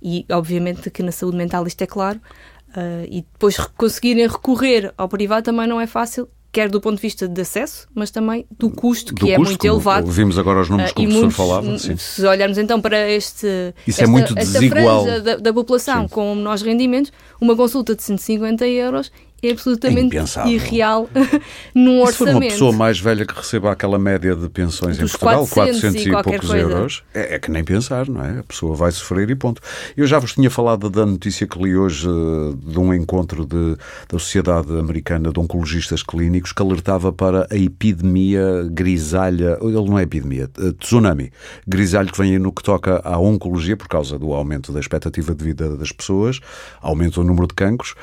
E, 0.00 0.26
obviamente, 0.30 0.90
que 0.90 1.02
na 1.02 1.10
saúde 1.10 1.38
mental 1.38 1.66
isto 1.66 1.82
é 1.82 1.86
claro. 1.86 2.20
Uh, 2.68 3.08
e 3.10 3.22
depois 3.32 3.56
conseguirem 3.78 4.28
recorrer 4.28 4.92
ao 4.98 5.08
privado 5.08 5.42
também 5.42 5.66
não 5.66 5.80
é 5.80 5.86
fácil, 5.86 6.28
quer 6.52 6.68
do 6.68 6.82
ponto 6.82 6.96
de 6.96 7.02
vista 7.02 7.26
de 7.26 7.40
acesso, 7.40 7.88
mas 7.94 8.10
também 8.10 8.46
do 8.58 8.70
custo, 8.70 9.14
que 9.14 9.20
do 9.20 9.30
é 9.30 9.36
custo, 9.36 9.52
muito 9.52 9.66
elevado. 9.66 10.10
Vimos 10.10 10.38
agora 10.38 10.60
os 10.60 10.68
números 10.68 10.90
uh, 10.90 10.94
que 10.94 11.06
o 11.06 11.08
professor 11.08 11.30
falava. 11.30 11.78
Sim. 11.78 11.96
Se 11.96 12.26
olharmos 12.26 12.58
então 12.58 12.78
para 12.78 13.10
este, 13.10 13.46
Isso 13.86 14.02
é 14.02 14.04
esta, 14.04 14.04
é 14.04 14.06
muito 14.06 14.34
desigual. 14.34 15.06
da, 15.22 15.36
da 15.36 15.52
população 15.52 16.02
sim. 16.02 16.08
com 16.08 16.34
menores 16.34 16.60
rendimentos, 16.60 17.10
uma 17.40 17.56
consulta 17.56 17.94
de 17.94 18.02
150 18.02 18.66
euros 18.66 19.10
é 19.42 19.50
absolutamente 19.50 20.16
irreal 20.46 21.08
num 21.74 22.00
orçamento. 22.00 22.12
Se 22.12 22.18
for 22.18 22.28
uma 22.28 22.40
pessoa 22.40 22.72
mais 22.72 22.98
velha 22.98 23.24
que 23.24 23.34
receba 23.34 23.70
aquela 23.70 23.98
média 23.98 24.34
de 24.34 24.48
pensões 24.48 24.98
Dos 24.98 25.14
em 25.14 25.18
Portugal, 25.18 25.46
400, 25.46 25.80
400 25.80 26.06
e, 26.06 26.08
e 26.08 26.12
poucos 26.12 26.48
coisa. 26.48 26.56
euros, 26.56 27.04
é, 27.14 27.34
é, 27.34 27.38
que 27.38 27.50
nem 27.50 27.62
pensar, 27.62 28.08
não 28.08 28.24
é? 28.24 28.40
A 28.40 28.42
pessoa 28.42 28.74
vai 28.74 28.90
sofrer 28.90 29.30
e 29.30 29.34
ponto. 29.36 29.62
Eu 29.96 30.06
já 30.06 30.18
vos 30.18 30.32
tinha 30.32 30.50
falado 30.50 30.90
da 30.90 31.06
notícia 31.06 31.46
que 31.46 31.58
li 31.62 31.76
hoje 31.76 32.08
eh, 32.08 32.70
de 32.72 32.78
um 32.78 32.92
encontro 32.92 33.46
de, 33.46 33.76
da 34.08 34.18
Sociedade 34.18 34.76
Americana 34.76 35.32
de 35.32 35.38
Oncologistas 35.38 36.02
Clínicos 36.02 36.52
que 36.52 36.62
alertava 36.62 37.12
para 37.12 37.46
a 37.50 37.56
epidemia 37.56 38.68
grisalha, 38.70 39.58
ele 39.60 39.72
não 39.72 39.98
é 39.98 40.02
epidemia, 40.02 40.50
eh, 40.58 40.72
tsunami, 40.78 41.30
grisalho 41.66 42.10
que 42.10 42.18
vem 42.18 42.38
no 42.38 42.52
que 42.52 42.62
toca 42.62 43.00
à 43.04 43.18
oncologia 43.18 43.76
por 43.76 43.88
causa 43.88 44.18
do 44.18 44.32
aumento 44.32 44.72
da 44.72 44.80
expectativa 44.80 45.34
de 45.34 45.44
vida 45.44 45.76
das 45.76 45.92
pessoas, 45.92 46.40
aumento 46.80 47.20
do 47.20 47.26
número 47.26 47.46
de 47.46 47.54
cancros. 47.54 47.94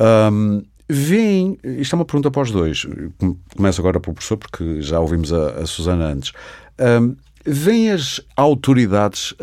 Um, 0.00 0.62
Vêm, 0.92 1.56
isto 1.62 1.94
é 1.94 1.96
uma 1.96 2.04
pergunta 2.04 2.32
para 2.32 2.42
os 2.42 2.50
dois, 2.50 2.84
começo 3.56 3.80
agora 3.80 4.00
pelo 4.00 4.12
professor, 4.12 4.36
porque 4.36 4.82
já 4.82 4.98
ouvimos 4.98 5.32
a, 5.32 5.60
a 5.60 5.66
Susana 5.66 6.06
antes. 6.06 6.32
Um, 6.80 7.14
Vêm 7.44 7.90
as 7.90 8.20
autoridades 8.36 9.34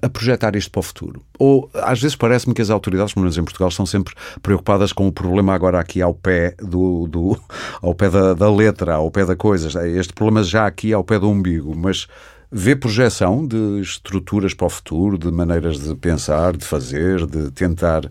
a 0.00 0.08
projetar 0.08 0.54
isto 0.54 0.70
para 0.70 0.78
o 0.78 0.82
futuro? 0.82 1.20
Ou 1.36 1.68
às 1.74 2.00
vezes 2.00 2.14
parece-me 2.14 2.54
que 2.54 2.62
as 2.62 2.70
autoridades, 2.70 3.12
pelo 3.12 3.24
menos 3.24 3.36
em 3.36 3.42
Portugal, 3.42 3.68
estão 3.68 3.84
sempre 3.84 4.14
preocupadas 4.40 4.92
com 4.92 5.08
o 5.08 5.12
problema 5.12 5.52
agora 5.52 5.80
aqui 5.80 6.00
ao 6.00 6.14
pé 6.14 6.54
do, 6.60 7.08
do 7.08 7.36
ao 7.82 7.92
pé 7.92 8.08
da, 8.08 8.34
da 8.34 8.48
letra, 8.54 8.94
ao 8.94 9.10
pé 9.10 9.24
da 9.24 9.34
coisa. 9.34 9.84
Este 9.88 10.12
problema 10.12 10.44
já 10.44 10.64
aqui 10.64 10.92
ao 10.92 11.02
pé 11.02 11.18
do 11.18 11.28
umbigo, 11.28 11.74
mas 11.74 12.06
vê 12.52 12.76
projeção 12.76 13.44
de 13.44 13.80
estruturas 13.80 14.54
para 14.54 14.68
o 14.68 14.70
futuro, 14.70 15.18
de 15.18 15.30
maneiras 15.32 15.80
de 15.80 15.94
pensar, 15.96 16.56
de 16.56 16.64
fazer, 16.64 17.26
de 17.26 17.50
tentar. 17.50 18.08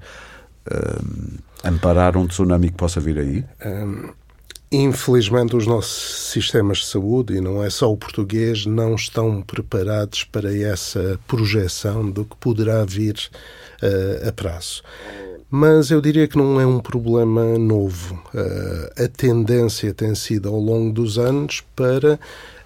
Amparar 1.63 2.17
um 2.17 2.28
tsunami 2.28 2.69
que 2.69 2.78
possa 2.78 3.00
vir 3.00 3.17
aí? 3.17 3.45
Um, 3.65 4.10
infelizmente, 4.72 5.56
os 5.56 5.65
nossos 5.65 6.32
sistemas 6.32 6.80
de 6.80 6.86
saúde, 6.86 7.36
e 7.36 7.41
não 7.41 7.63
é 7.63 7.69
só 7.69 7.91
o 7.91 7.98
português, 7.98 8.65
não 8.65 8.95
estão 8.95 9.41
preparados 9.41 10.24
para 10.24 10.56
essa 10.56 11.19
projeção 11.28 12.10
do 12.10 12.26
que 12.26 12.36
poderá 12.38 12.86
vir 12.86 13.15
uh, 13.82 14.28
a 14.28 14.32
prazo. 14.32 14.84
Mas 15.52 15.89
eu 15.89 16.00
diria 16.00 16.28
que 16.28 16.38
não 16.38 16.62
é 16.62 16.65
um 16.65 16.80
problema 16.80 17.58
novo. 17.58 18.22
Uh, 18.34 19.04
a 19.04 19.08
tendência 19.08 19.91
tem 19.93 20.13
sido 20.13 20.48
ao 20.48 20.60
longo 20.60 20.93
dos 20.93 21.17
anos 21.17 21.63
para 21.76 22.19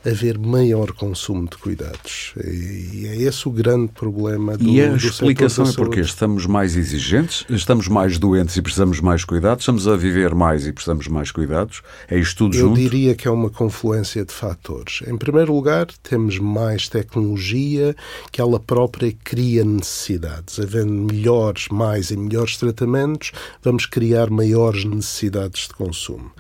haver 0.06 0.38
maior 0.38 0.92
consumo 0.92 1.48
de 1.50 1.58
cuidados. 1.58 2.34
E 2.44 3.08
é 3.08 3.16
esse 3.16 3.48
o 3.48 3.52
grande 3.52 3.92
problema 3.94 4.58
do 4.58 4.64
E 4.64 4.82
a 4.82 4.96
explicação 4.96 5.66
é 5.66 5.72
porque 5.74 6.02
estamos 6.02 6.46
mais 6.46 6.76
exigentes, 6.76 7.46
estamos 7.50 7.88
mais 7.88 8.18
doentes 8.18 8.56
e 8.58 8.62
precisamos 8.62 9.00
mais 9.00 9.24
cuidados, 9.24 9.64
estamos 9.64 9.88
a 9.88 9.96
viver 9.96 10.36
mais 10.36 10.68
e 10.68 10.74
precisamos 10.74 11.08
mais 11.08 11.32
cuidados. 11.32 11.82
É 12.10 12.18
isto 12.18 12.38
tudo 12.38 12.56
Eu 12.56 12.68
junto? 12.68 12.80
Eu 12.80 12.84
diria 12.90 13.16
que 13.16 13.28
é 13.28 13.32
uma 13.32 13.50
confluência 13.50 14.26
de 14.26 14.34
fatores. 14.34 15.02
Em 15.08 15.18
primeiro 15.18 15.54
lugar, 15.54 15.88
temos 16.02 16.38
mais 16.38 16.90
tecnologia 16.90 17.96
que 18.32 18.42
ela 18.42 18.60
própria 18.60 19.14
cria 19.24 19.64
necessidades. 19.64 20.60
Havendo 20.60 21.14
melhores, 21.14 21.68
mais 21.70 22.12
e 22.12 22.18
melhores 22.18 22.58
tratamentos, 22.58 23.32
vamos 23.62 23.86
criar 23.86 24.30
maiores 24.30 24.84
necessidades 24.84 25.68
de 25.68 25.74
consumo. 25.74 26.32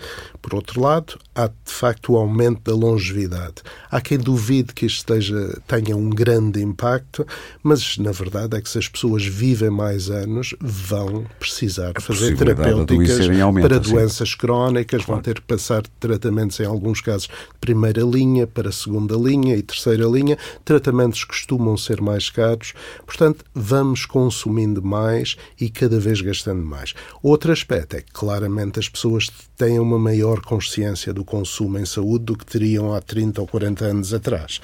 Por 0.41 0.55
outro 0.55 0.81
lado, 0.81 1.17
há 1.33 1.47
de 1.47 1.53
facto 1.65 2.13
o 2.13 2.17
aumento 2.17 2.61
da 2.63 2.75
longevidade 2.75 3.52
verdade. 3.53 3.61
Há 3.91 4.01
quem 4.01 4.17
duvide 4.17 4.73
que 4.73 4.85
isto 4.85 4.97
esteja, 4.97 5.61
tenha 5.67 5.95
um 5.95 6.09
grande 6.09 6.61
impacto, 6.61 7.25
mas 7.61 7.97
na 7.97 8.11
verdade 8.11 8.57
é 8.57 8.61
que 8.61 8.69
se 8.69 8.77
as 8.77 8.87
pessoas 8.87 9.25
vivem 9.25 9.69
mais 9.69 10.09
anos, 10.09 10.55
vão 10.59 11.25
precisar 11.39 11.93
fazer 11.99 12.35
terapêuticas 12.35 13.29
aumenta, 13.41 13.67
para 13.67 13.79
doenças 13.79 14.29
sim. 14.29 14.37
crónicas, 14.37 15.05
claro. 15.05 15.21
vão 15.21 15.21
ter 15.21 15.35
que 15.35 15.47
passar 15.47 15.83
tratamentos, 15.99 16.59
em 16.59 16.65
alguns 16.65 17.01
casos, 17.01 17.27
de 17.27 17.59
primeira 17.59 18.01
linha 18.01 18.47
para 18.47 18.71
segunda 18.71 19.15
linha 19.15 19.55
e 19.55 19.61
terceira 19.61 20.05
linha. 20.05 20.37
Tratamentos 20.65 21.23
costumam 21.23 21.77
ser 21.77 22.01
mais 22.01 22.29
caros, 22.29 22.73
portanto, 23.05 23.45
vamos 23.53 24.05
consumindo 24.05 24.81
mais 24.81 25.35
e 25.59 25.69
cada 25.69 25.99
vez 25.99 26.21
gastando 26.21 26.63
mais. 26.63 26.93
Outro 27.21 27.51
aspecto 27.51 27.95
é 27.95 28.01
que, 28.01 28.11
claramente, 28.11 28.79
as 28.79 28.89
pessoas 28.89 29.29
têm 29.57 29.79
uma 29.79 29.99
maior 29.99 30.41
consciência 30.41 31.13
do 31.13 31.23
consumo 31.23 31.77
em 31.77 31.85
saúde 31.85 32.25
do 32.25 32.37
que 32.37 32.45
teriam 32.45 32.93
há 32.93 33.01
30 33.01 33.42
ou 33.43 33.47
40 33.47 33.85
anos 33.85 34.13
atrás. 34.13 34.61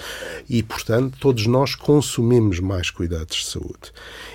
E, 0.50 0.64
portanto, 0.64 1.18
todos 1.20 1.46
nós 1.46 1.76
consumimos 1.76 2.60
mais 2.60 2.90
cuidados 2.90 3.38
de 3.38 3.46
saúde. 3.46 3.92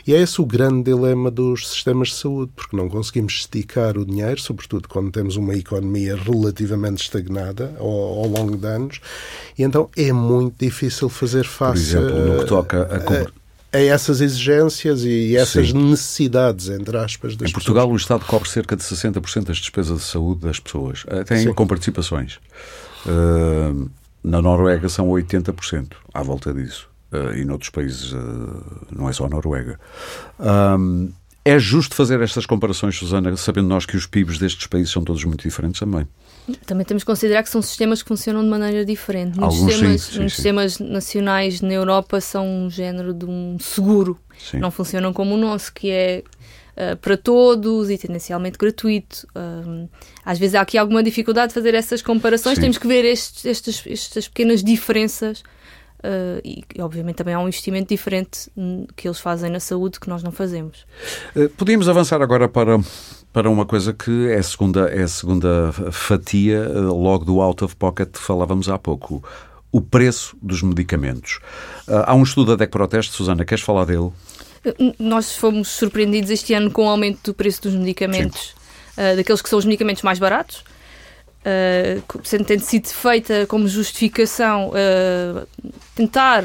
E 0.07 0.15
é 0.15 0.21
esse 0.21 0.41
o 0.41 0.47
grande 0.47 0.85
dilema 0.85 1.31
dos 1.31 1.69
sistemas 1.69 2.09
de 2.09 2.15
saúde, 2.15 2.53
porque 2.55 2.77
não 2.77 2.89
conseguimos 2.89 3.33
esticar 3.35 3.97
o 3.97 4.05
dinheiro, 4.05 4.41
sobretudo 4.41 4.89
quando 4.89 5.11
temos 5.11 5.37
uma 5.37 5.55
economia 5.55 6.17
relativamente 6.17 7.03
estagnada 7.03 7.75
ao, 7.79 7.89
ao 7.89 8.27
longo 8.29 8.57
de 8.57 8.67
anos, 8.67 9.01
e 9.59 9.63
então 9.63 9.89
é 9.97 10.13
muito 10.13 10.57
difícil 10.59 11.09
fazer 11.09 11.45
face 11.45 11.95
Por 11.95 12.03
exemplo, 12.03 12.27
no 12.27 12.39
que 12.41 12.47
toca 12.47 12.83
a, 12.83 13.77
a 13.77 13.81
essas 13.81 14.21
exigências 14.21 15.03
e 15.05 15.37
essas 15.37 15.71
Sim. 15.71 15.91
necessidades, 15.91 16.69
entre 16.69 16.97
aspas, 16.97 17.37
das 17.37 17.51
Em 17.51 17.53
Portugal, 17.53 17.87
pessoas. 17.87 18.01
o 18.01 18.03
Estado 18.03 18.25
cobre 18.25 18.49
cerca 18.49 18.77
de 18.77 18.83
60% 18.85 19.45
das 19.45 19.57
despesas 19.57 19.99
de 19.99 20.05
saúde 20.05 20.43
das 20.43 20.61
pessoas, 20.61 21.05
até 21.09 21.39
Sim. 21.39 21.53
com 21.53 21.67
participações. 21.67 22.39
Uh, 23.05 23.91
na 24.25 24.41
Noruega 24.41 24.89
são 24.89 25.09
80%, 25.09 25.93
à 26.13 26.23
volta 26.23 26.53
disso. 26.53 26.89
Uh, 27.13 27.37
e 27.37 27.45
noutros 27.45 27.71
países, 27.71 28.13
uh, 28.13 28.87
não 28.91 29.09
é 29.09 29.13
só 29.13 29.27
a 29.27 29.29
Noruega. 29.29 29.79
Um, 30.41 31.13
é 31.45 31.59
justo 31.59 31.95
fazer 31.95 32.21
estas 32.23 32.47
comparações, 32.47 32.97
Susana, 32.97 33.37
sabendo 33.37 33.69
nós 33.69 33.85
que 33.85 33.97
os 33.97 34.07
PIBs 34.07 34.39
destes 34.39 34.67
países 34.67 34.91
são 34.91 35.05
todos 35.05 35.23
muito 35.25 35.43
diferentes 35.43 35.79
também? 35.79 36.09
Também 36.67 36.87
temos 36.87 37.03
que 37.03 37.07
considerar 37.07 37.43
que 37.43 37.51
são 37.51 37.61
sistemas 37.61 38.03
que 38.03 38.09
funcionam 38.09 38.43
de 38.43 38.49
maneira 38.49 38.85
diferente. 38.85 39.39
Alguns 39.39 39.71
sistemas, 39.71 40.03
sim, 40.03 40.13
sim, 40.13 40.23
sim. 40.23 40.29
sistemas 40.31 40.79
nacionais 40.79 41.61
na 41.61 41.73
Europa 41.73 42.21
são 42.21 42.47
um 42.65 42.71
género 42.71 43.13
de 43.13 43.27
um 43.27 43.59
seguro. 43.61 44.19
Não 44.55 44.71
funcionam 44.71 45.13
como 45.13 45.35
o 45.35 45.39
nosso, 45.39 45.73
que 45.73 45.91
é 45.91 46.25
uh, 46.77 46.97
para 46.97 47.17
todos 47.17 47.91
e 47.91 47.99
tendencialmente 47.99 48.59
gratuito. 48.59 49.27
Uh, 49.35 49.89
às 50.25 50.39
vezes 50.39 50.55
há 50.55 50.61
aqui 50.61 50.79
alguma 50.79 51.03
dificuldade 51.03 51.49
de 51.49 51.55
fazer 51.55 51.75
essas 51.75 52.03
comparações. 52.03 52.59
Temos 52.59 52.79
que 52.79 52.87
ver 52.87 53.05
estes, 53.05 53.45
estes, 53.45 53.87
estas 53.87 54.29
pequenas 54.29 54.63
diferenças. 54.63 55.43
Uh, 56.01 56.41
e, 56.45 56.63
obviamente, 56.81 57.17
também 57.17 57.33
há 57.33 57.41
um 57.41 57.49
investimento 57.49 57.89
diferente 57.89 58.51
que 58.95 59.09
eles 59.09 59.19
fazem 59.19 59.51
na 59.51 59.59
saúde 59.59 59.99
que 59.99 60.09
nós 60.09 60.23
não 60.23 60.31
fazemos. 60.31 60.87
Podíamos 61.57 61.89
avançar 61.89 62.21
agora 62.21 62.47
para 62.47 62.79
para 63.35 63.51
uma 63.51 63.67
coisa 63.67 63.93
que 63.93 64.29
é 64.29 64.37
a 64.37 64.43
segunda, 64.45 64.89
é 64.89 65.03
a 65.03 65.09
segunda 65.09 65.73
fatia, 65.91 66.71
eh, 66.73 66.79
logo 66.79 67.25
do 67.25 67.41
out 67.41 67.65
of 67.65 67.75
pocket 67.75 68.11
que 68.11 68.21
falávamos 68.21 68.69
há 68.69 68.79
pouco. 68.79 69.25
O 69.73 69.81
preço 69.81 70.37
dos 70.41 70.63
medicamentos. 70.63 71.41
Eh, 71.89 72.05
há 72.07 72.15
um 72.15 72.23
estudo 72.23 72.53
da 72.53 72.57
DEC 72.57 72.71
Proteste, 72.71 73.13
Susana, 73.13 73.45
queres 73.45 73.65
falar 73.65 73.87
dele? 73.87 74.13
Nós 74.99 75.37
fomos 75.37 75.69
surpreendidos 75.69 76.31
este 76.31 76.55
ano 76.55 76.71
com 76.71 76.87
o 76.87 76.89
aumento 76.89 77.21
do 77.25 77.35
preço 77.35 77.63
dos 77.63 77.75
medicamentos, 77.75 78.55
uh, 78.97 79.17
daqueles 79.17 79.43
que 79.43 79.49
são 79.49 79.59
os 79.59 79.65
medicamentos 79.65 80.03
mais 80.03 80.19
baratos. 80.19 80.65
Uh, 81.41 82.03
sendo 82.25 82.45
tendo 82.45 82.63
sido 82.63 82.89
feita 82.89 83.47
como 83.47 83.69
justificação 83.69 84.71
uh, 84.71 85.47
tentar 85.95 86.43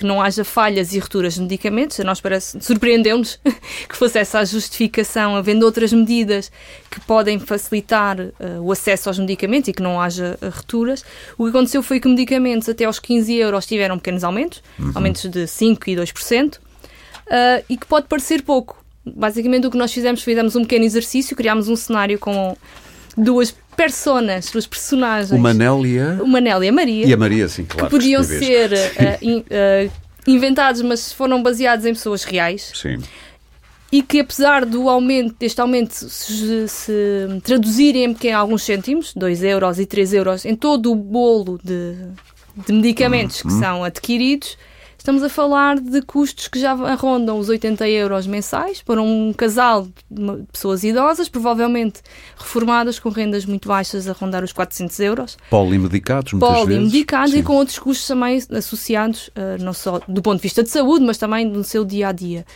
que 0.00 0.06
não 0.06 0.20
haja 0.20 0.42
falhas 0.44 0.94
e 0.94 0.98
rupturas 0.98 1.34
de 1.34 1.42
medicamentos. 1.42 2.00
A 2.00 2.04
nós 2.04 2.20
parece, 2.20 2.58
surpreendeu-nos 2.60 3.38
que 3.86 3.94
fosse 3.94 4.18
essa 4.18 4.38
a 4.38 4.44
justificação, 4.44 5.36
havendo 5.36 5.64
outras 5.66 5.92
medidas 5.92 6.50
que 6.90 6.98
podem 7.00 7.38
facilitar 7.38 8.18
uh, 8.18 8.32
o 8.62 8.72
acesso 8.72 9.10
aos 9.10 9.18
medicamentos 9.18 9.68
e 9.68 9.72
que 9.74 9.82
não 9.82 10.00
haja 10.00 10.38
rupturas. 10.42 11.04
O 11.36 11.44
que 11.44 11.50
aconteceu 11.50 11.82
foi 11.82 12.00
que 12.00 12.08
medicamentos 12.08 12.68
até 12.68 12.86
aos 12.86 12.98
15 12.98 13.34
euros 13.34 13.66
tiveram 13.66 13.98
pequenos 13.98 14.24
aumentos, 14.24 14.62
uhum. 14.78 14.92
aumentos 14.94 15.22
de 15.30 15.44
5% 15.44 15.88
e 15.88 15.96
2%, 15.96 16.58
uh, 17.30 17.64
e 17.68 17.76
que 17.76 17.86
pode 17.86 18.06
parecer 18.08 18.42
pouco. 18.42 18.84
Basicamente 19.04 19.66
o 19.66 19.70
que 19.70 19.78
nós 19.78 19.92
fizemos 19.92 20.22
foi 20.22 20.34
damos 20.34 20.56
um 20.56 20.62
pequeno 20.62 20.84
exercício, 20.84 21.36
criámos 21.36 21.68
um 21.68 21.76
cenário 21.76 22.18
com 22.18 22.56
duas 23.16 23.54
personas, 23.76 24.50
duas 24.50 24.66
personagens. 24.66 25.30
O 25.30 25.38
Manel 25.38 25.86
e 25.86 25.98
a... 25.98 26.22
O 26.22 26.26
Manel 26.26 26.62
e 26.64 26.68
a 26.68 26.72
Maria. 26.72 27.06
E 27.06 27.12
a 27.12 27.16
Maria, 27.16 27.48
sim, 27.48 27.64
claro. 27.64 27.86
Que 27.86 27.90
podiam 27.90 28.22
que 28.22 28.28
ser 28.28 28.72
uh, 28.72 28.76
in, 29.22 29.38
uh, 29.38 29.90
inventados, 30.26 30.82
mas 30.82 31.12
foram 31.12 31.42
baseados 31.42 31.86
em 31.86 31.94
pessoas 31.94 32.24
reais. 32.24 32.72
Sim. 32.74 32.98
E 33.92 34.02
que 34.02 34.20
apesar 34.20 34.64
do 34.64 34.88
aumento, 34.88 35.34
deste 35.38 35.60
aumento 35.60 35.92
se, 35.92 36.68
se 36.68 36.92
traduzirem 37.42 38.16
em 38.22 38.32
alguns 38.32 38.62
cêntimos, 38.62 39.12
2 39.14 39.42
euros 39.42 39.80
e 39.80 39.86
3 39.86 40.12
euros, 40.12 40.44
em 40.44 40.54
todo 40.54 40.92
o 40.92 40.94
bolo 40.94 41.58
de, 41.64 41.96
de 42.66 42.72
medicamentos 42.72 43.42
que 43.42 43.48
uhum. 43.48 43.58
são 43.58 43.84
adquiridos, 43.84 44.56
Estamos 45.10 45.24
a 45.24 45.28
falar 45.28 45.80
de 45.80 46.02
custos 46.02 46.46
que 46.46 46.60
já 46.60 46.72
rondam 46.94 47.36
os 47.36 47.48
80 47.48 47.88
euros 47.88 48.28
mensais 48.28 48.80
para 48.80 49.02
um 49.02 49.32
casal 49.32 49.88
de 50.08 50.46
pessoas 50.52 50.84
idosas, 50.84 51.28
provavelmente 51.28 52.00
reformadas 52.36 53.00
com 53.00 53.08
rendas 53.08 53.44
muito 53.44 53.66
baixas 53.66 54.06
a 54.06 54.12
rondar 54.12 54.44
os 54.44 54.52
400 54.52 55.00
euros. 55.00 55.36
Polimedicados, 55.50 56.32
muitas 56.32 56.60
Polimedicados 56.60 57.32
vezes. 57.32 57.44
e 57.44 57.44
com 57.44 57.54
outros 57.54 57.76
custos 57.80 58.06
também 58.06 58.40
associados, 58.56 59.30
uh, 59.30 59.60
não 59.60 59.72
só 59.72 60.00
do 60.06 60.22
ponto 60.22 60.36
de 60.36 60.42
vista 60.42 60.62
de 60.62 60.70
saúde, 60.70 61.04
mas 61.04 61.18
também 61.18 61.44
no 61.44 61.64
seu 61.64 61.84
dia 61.84 62.10
a 62.10 62.12
dia. 62.12 62.46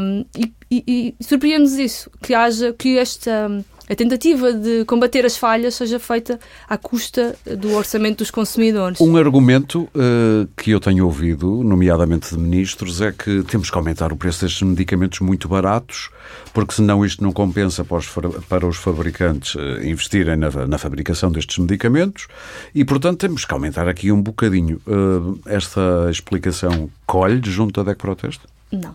Um, 0.00 0.24
e, 0.34 0.52
e, 0.70 1.14
e 1.20 1.22
surpreende-nos 1.22 1.74
isso, 1.74 2.10
que 2.22 2.32
haja 2.32 2.72
que 2.72 2.96
esta 2.96 3.50
a 3.90 3.94
tentativa 3.96 4.52
de 4.52 4.84
combater 4.84 5.26
as 5.26 5.36
falhas 5.36 5.74
seja 5.74 5.98
feita 5.98 6.38
à 6.68 6.78
custa 6.78 7.36
do 7.58 7.72
orçamento 7.72 8.18
dos 8.18 8.30
consumidores. 8.30 9.00
Um 9.00 9.16
argumento 9.16 9.82
uh, 9.82 10.48
que 10.56 10.70
eu 10.70 10.78
tenho 10.78 11.04
ouvido, 11.04 11.64
nomeadamente 11.64 12.30
de 12.30 12.38
ministros, 12.38 13.00
é 13.00 13.10
que 13.10 13.42
temos 13.42 13.68
que 13.68 13.76
aumentar 13.76 14.12
o 14.12 14.16
preço 14.16 14.42
destes 14.42 14.62
medicamentos 14.62 15.18
muito 15.18 15.48
baratos, 15.48 16.08
porque 16.54 16.72
senão 16.72 17.04
isto 17.04 17.20
não 17.20 17.32
compensa 17.32 17.84
para 17.84 17.96
os, 17.96 18.08
para 18.48 18.64
os 18.64 18.76
fabricantes 18.76 19.56
uh, 19.56 19.84
investirem 19.84 20.36
na, 20.36 20.50
na, 20.68 20.78
fabricação 20.78 21.32
destes 21.32 21.58
medicamentos 21.58 22.28
e, 22.72 22.84
portanto, 22.84 23.18
temos 23.18 23.44
que 23.44 23.52
aumentar 23.52 23.88
aqui 23.88 24.12
um 24.12 24.22
bocadinho. 24.22 24.80
Uh, 24.86 25.36
esta 25.46 26.08
explicação 26.08 26.88
colhe 27.04 27.40
junto 27.42 27.80
à 27.80 27.82
DEC 27.82 27.98
Proteste? 27.98 28.42
Não. 28.70 28.94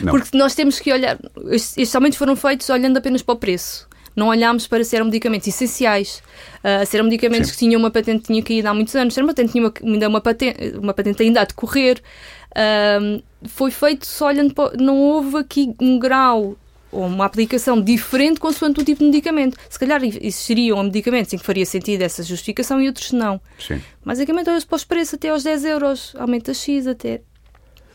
Não. 0.00 0.10
Porque 0.10 0.36
nós 0.36 0.56
temos 0.56 0.80
que 0.80 0.92
olhar. 0.92 1.16
Estes 1.52 1.94
aumentos 1.94 2.18
foram 2.18 2.34
feitos 2.34 2.68
olhando 2.68 2.96
apenas 2.96 3.22
para 3.22 3.34
o 3.34 3.38
preço 3.38 3.86
não 4.18 4.28
olhámos 4.28 4.66
para 4.66 4.82
se 4.84 4.96
eram 4.96 5.06
medicamentos 5.06 5.46
essenciais, 5.48 6.22
uh, 6.58 6.84
se 6.84 6.96
eram 6.96 7.06
medicamentos 7.06 7.48
Sim. 7.48 7.52
que 7.52 7.58
tinham 7.58 7.78
uma 7.78 7.90
patente 7.90 8.22
que 8.22 8.26
tinha 8.26 8.42
caído 8.42 8.68
há 8.68 8.74
muitos 8.74 8.94
anos, 8.96 9.14
se 9.14 9.20
era 9.20 9.26
uma 9.26 9.32
patente 9.32 9.52
tinha 9.52 9.64
uma, 9.64 9.72
ainda 9.82 10.08
uma 10.08 10.20
patente, 10.20 10.76
uma 10.76 10.92
patente 10.92 11.22
ainda 11.22 11.40
a 11.40 11.44
decorrer. 11.44 12.02
Uh, 12.50 13.22
foi 13.46 13.70
feito 13.70 14.06
só 14.06 14.26
olhando 14.26 14.52
para, 14.52 14.76
não 14.76 14.96
houve 14.98 15.36
aqui 15.36 15.74
um 15.80 15.98
grau 15.98 16.56
ou 16.90 17.06
uma 17.06 17.26
aplicação 17.26 17.80
diferente 17.80 18.40
consoante 18.40 18.80
o 18.80 18.84
tipo 18.84 19.00
de 19.00 19.06
medicamento. 19.06 19.56
Se 19.68 19.78
calhar 19.78 20.02
existiriam 20.02 20.82
medicamentos 20.82 21.32
em 21.32 21.38
que 21.38 21.44
faria 21.44 21.66
sentido 21.66 22.02
essa 22.02 22.22
justificação 22.22 22.80
e 22.80 22.86
outros 22.86 23.12
não. 23.12 23.40
Sim. 23.58 23.80
Basicamente, 24.04 24.48
olha-se 24.48 24.66
para 24.66 24.76
os 24.76 24.84
preços 24.84 25.14
até 25.14 25.28
aos 25.28 25.42
10 25.42 25.64
euros, 25.64 26.14
aumenta 26.18 26.54
X 26.54 26.86
até. 26.86 27.20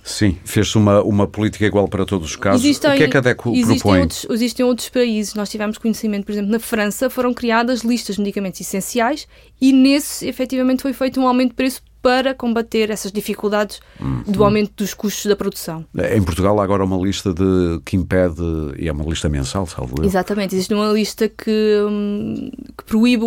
Sim, 0.04 0.38
fez-se 0.44 0.78
uma, 0.78 1.02
uma 1.02 1.26
política 1.26 1.66
igual 1.66 1.88
para 1.88 2.06
todos 2.06 2.32
os 2.32 2.36
casos. 2.36 2.62
Existem, 2.62 2.92
o 2.92 2.98
que 2.98 3.04
é 3.04 3.08
que 3.08 3.18
a 3.18 3.22
DECO 3.22 3.52
existem 3.52 3.78
propõe? 3.78 4.02
Outros, 4.02 4.28
existem 4.30 4.66
outros 4.66 4.90
países, 4.90 5.34
nós 5.34 5.50
tivemos 5.50 5.78
conhecimento, 5.78 6.26
por 6.26 6.34
exemplo, 6.34 6.52
na 6.52 6.60
França 6.60 7.10
foram 7.10 7.34
criadas 7.34 7.82
listas 7.82 8.18
de 8.18 8.22
medicamentos 8.22 8.60
essenciais 8.60 9.26
e 9.62 9.72
nesse, 9.72 10.28
efetivamente, 10.28 10.82
foi 10.82 10.92
feito 10.92 11.22
um 11.22 11.28
aumento 11.28 11.50
de 11.50 11.56
preço 11.56 11.82
para 12.04 12.34
combater 12.34 12.90
essas 12.90 13.14
dificuldades 13.14 13.80
uhum. 13.98 14.24
do 14.28 14.44
aumento 14.44 14.74
dos 14.76 14.94
custos 14.94 15.26
da 15.26 15.38
produção. 15.38 15.86
Em 16.14 16.22
Portugal 16.22 16.60
há 16.60 16.64
agora 16.64 16.84
uma 16.84 16.98
lista 16.98 17.34
de 17.34 17.80
que 17.86 17.96
impede, 17.96 18.44
e 18.78 18.90
é 18.90 18.92
uma 18.92 19.06
lista 19.06 19.30
mensal, 19.30 19.66
salvo 19.66 19.96
eu. 20.00 20.06
Exatamente, 20.06 20.54
existe 20.54 20.74
uma 20.74 20.92
lista 20.92 21.30
que, 21.30 21.82
hum, 21.90 22.52
que 22.78 22.84
proíbe 22.84 23.24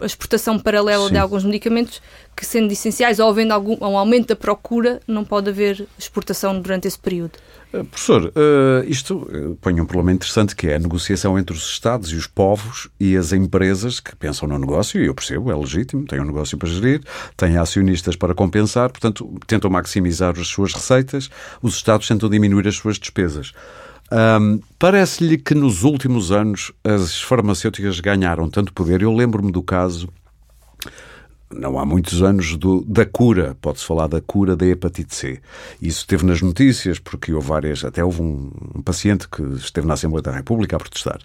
a 0.00 0.04
exportação 0.04 0.58
paralela 0.58 1.06
Sim. 1.06 1.12
de 1.12 1.18
alguns 1.20 1.44
medicamentos 1.44 2.02
que, 2.36 2.44
sendo 2.44 2.72
essenciais 2.72 3.20
ou 3.20 3.28
havendo 3.28 3.54
algum, 3.54 3.76
um 3.80 3.96
aumento 3.96 4.28
da 4.28 4.36
procura, 4.36 5.00
não 5.06 5.24
pode 5.24 5.50
haver 5.50 5.86
exportação 5.96 6.60
durante 6.60 6.88
esse 6.88 6.98
período. 6.98 7.38
Uh, 7.72 7.84
professor, 7.84 8.26
uh, 8.26 8.84
isto 8.86 9.16
uh, 9.16 9.56
põe 9.60 9.80
um 9.80 9.86
problema 9.86 10.12
interessante 10.12 10.54
que 10.54 10.68
é 10.68 10.74
a 10.74 10.78
negociação 10.78 11.38
entre 11.38 11.56
os 11.56 11.70
Estados 11.70 12.10
e 12.10 12.16
os 12.16 12.26
povos 12.26 12.88
e 13.00 13.16
as 13.16 13.32
empresas 13.32 13.98
que 13.98 14.14
pensam 14.14 14.46
no 14.46 14.58
negócio, 14.58 15.02
e 15.02 15.06
eu 15.06 15.14
percebo, 15.14 15.50
é 15.50 15.56
legítimo, 15.56 16.04
têm 16.06 16.20
um 16.20 16.24
negócio 16.24 16.58
para 16.58 16.68
gerir, 16.68 17.00
têm 17.36 17.56
acionistas 17.56 18.14
para 18.14 18.34
compensar, 18.34 18.90
portanto, 18.90 19.38
tentam 19.46 19.70
maximizar 19.70 20.38
as 20.38 20.48
suas 20.48 20.74
receitas, 20.74 21.30
os 21.62 21.74
Estados 21.74 22.06
tentam 22.06 22.28
diminuir 22.28 22.68
as 22.68 22.76
suas 22.76 22.98
despesas. 22.98 23.52
Um, 24.12 24.60
Parece-lhe 24.78 25.38
que 25.38 25.54
nos 25.54 25.84
últimos 25.84 26.30
anos 26.30 26.70
as 26.84 27.22
farmacêuticas 27.22 27.98
ganharam 27.98 28.50
tanto 28.50 28.72
poder. 28.72 29.00
Eu 29.00 29.14
lembro-me 29.14 29.50
do 29.50 29.62
caso 29.62 30.08
não 31.54 31.78
há 31.78 31.84
muitos 31.84 32.22
anos, 32.22 32.56
do, 32.56 32.84
da 32.86 33.04
cura, 33.04 33.56
pode-se 33.60 33.84
falar 33.84 34.06
da 34.06 34.20
cura 34.20 34.56
da 34.56 34.66
hepatite 34.66 35.14
C. 35.14 35.40
Isso 35.80 36.00
esteve 36.00 36.24
nas 36.24 36.40
notícias, 36.40 36.98
porque 36.98 37.32
houve 37.32 37.48
várias, 37.48 37.84
até 37.84 38.04
houve 38.04 38.22
um, 38.22 38.50
um 38.76 38.82
paciente 38.82 39.28
que 39.28 39.42
esteve 39.54 39.86
na 39.86 39.94
Assembleia 39.94 40.22
da 40.22 40.32
República 40.32 40.76
a 40.76 40.78
protestar. 40.78 41.18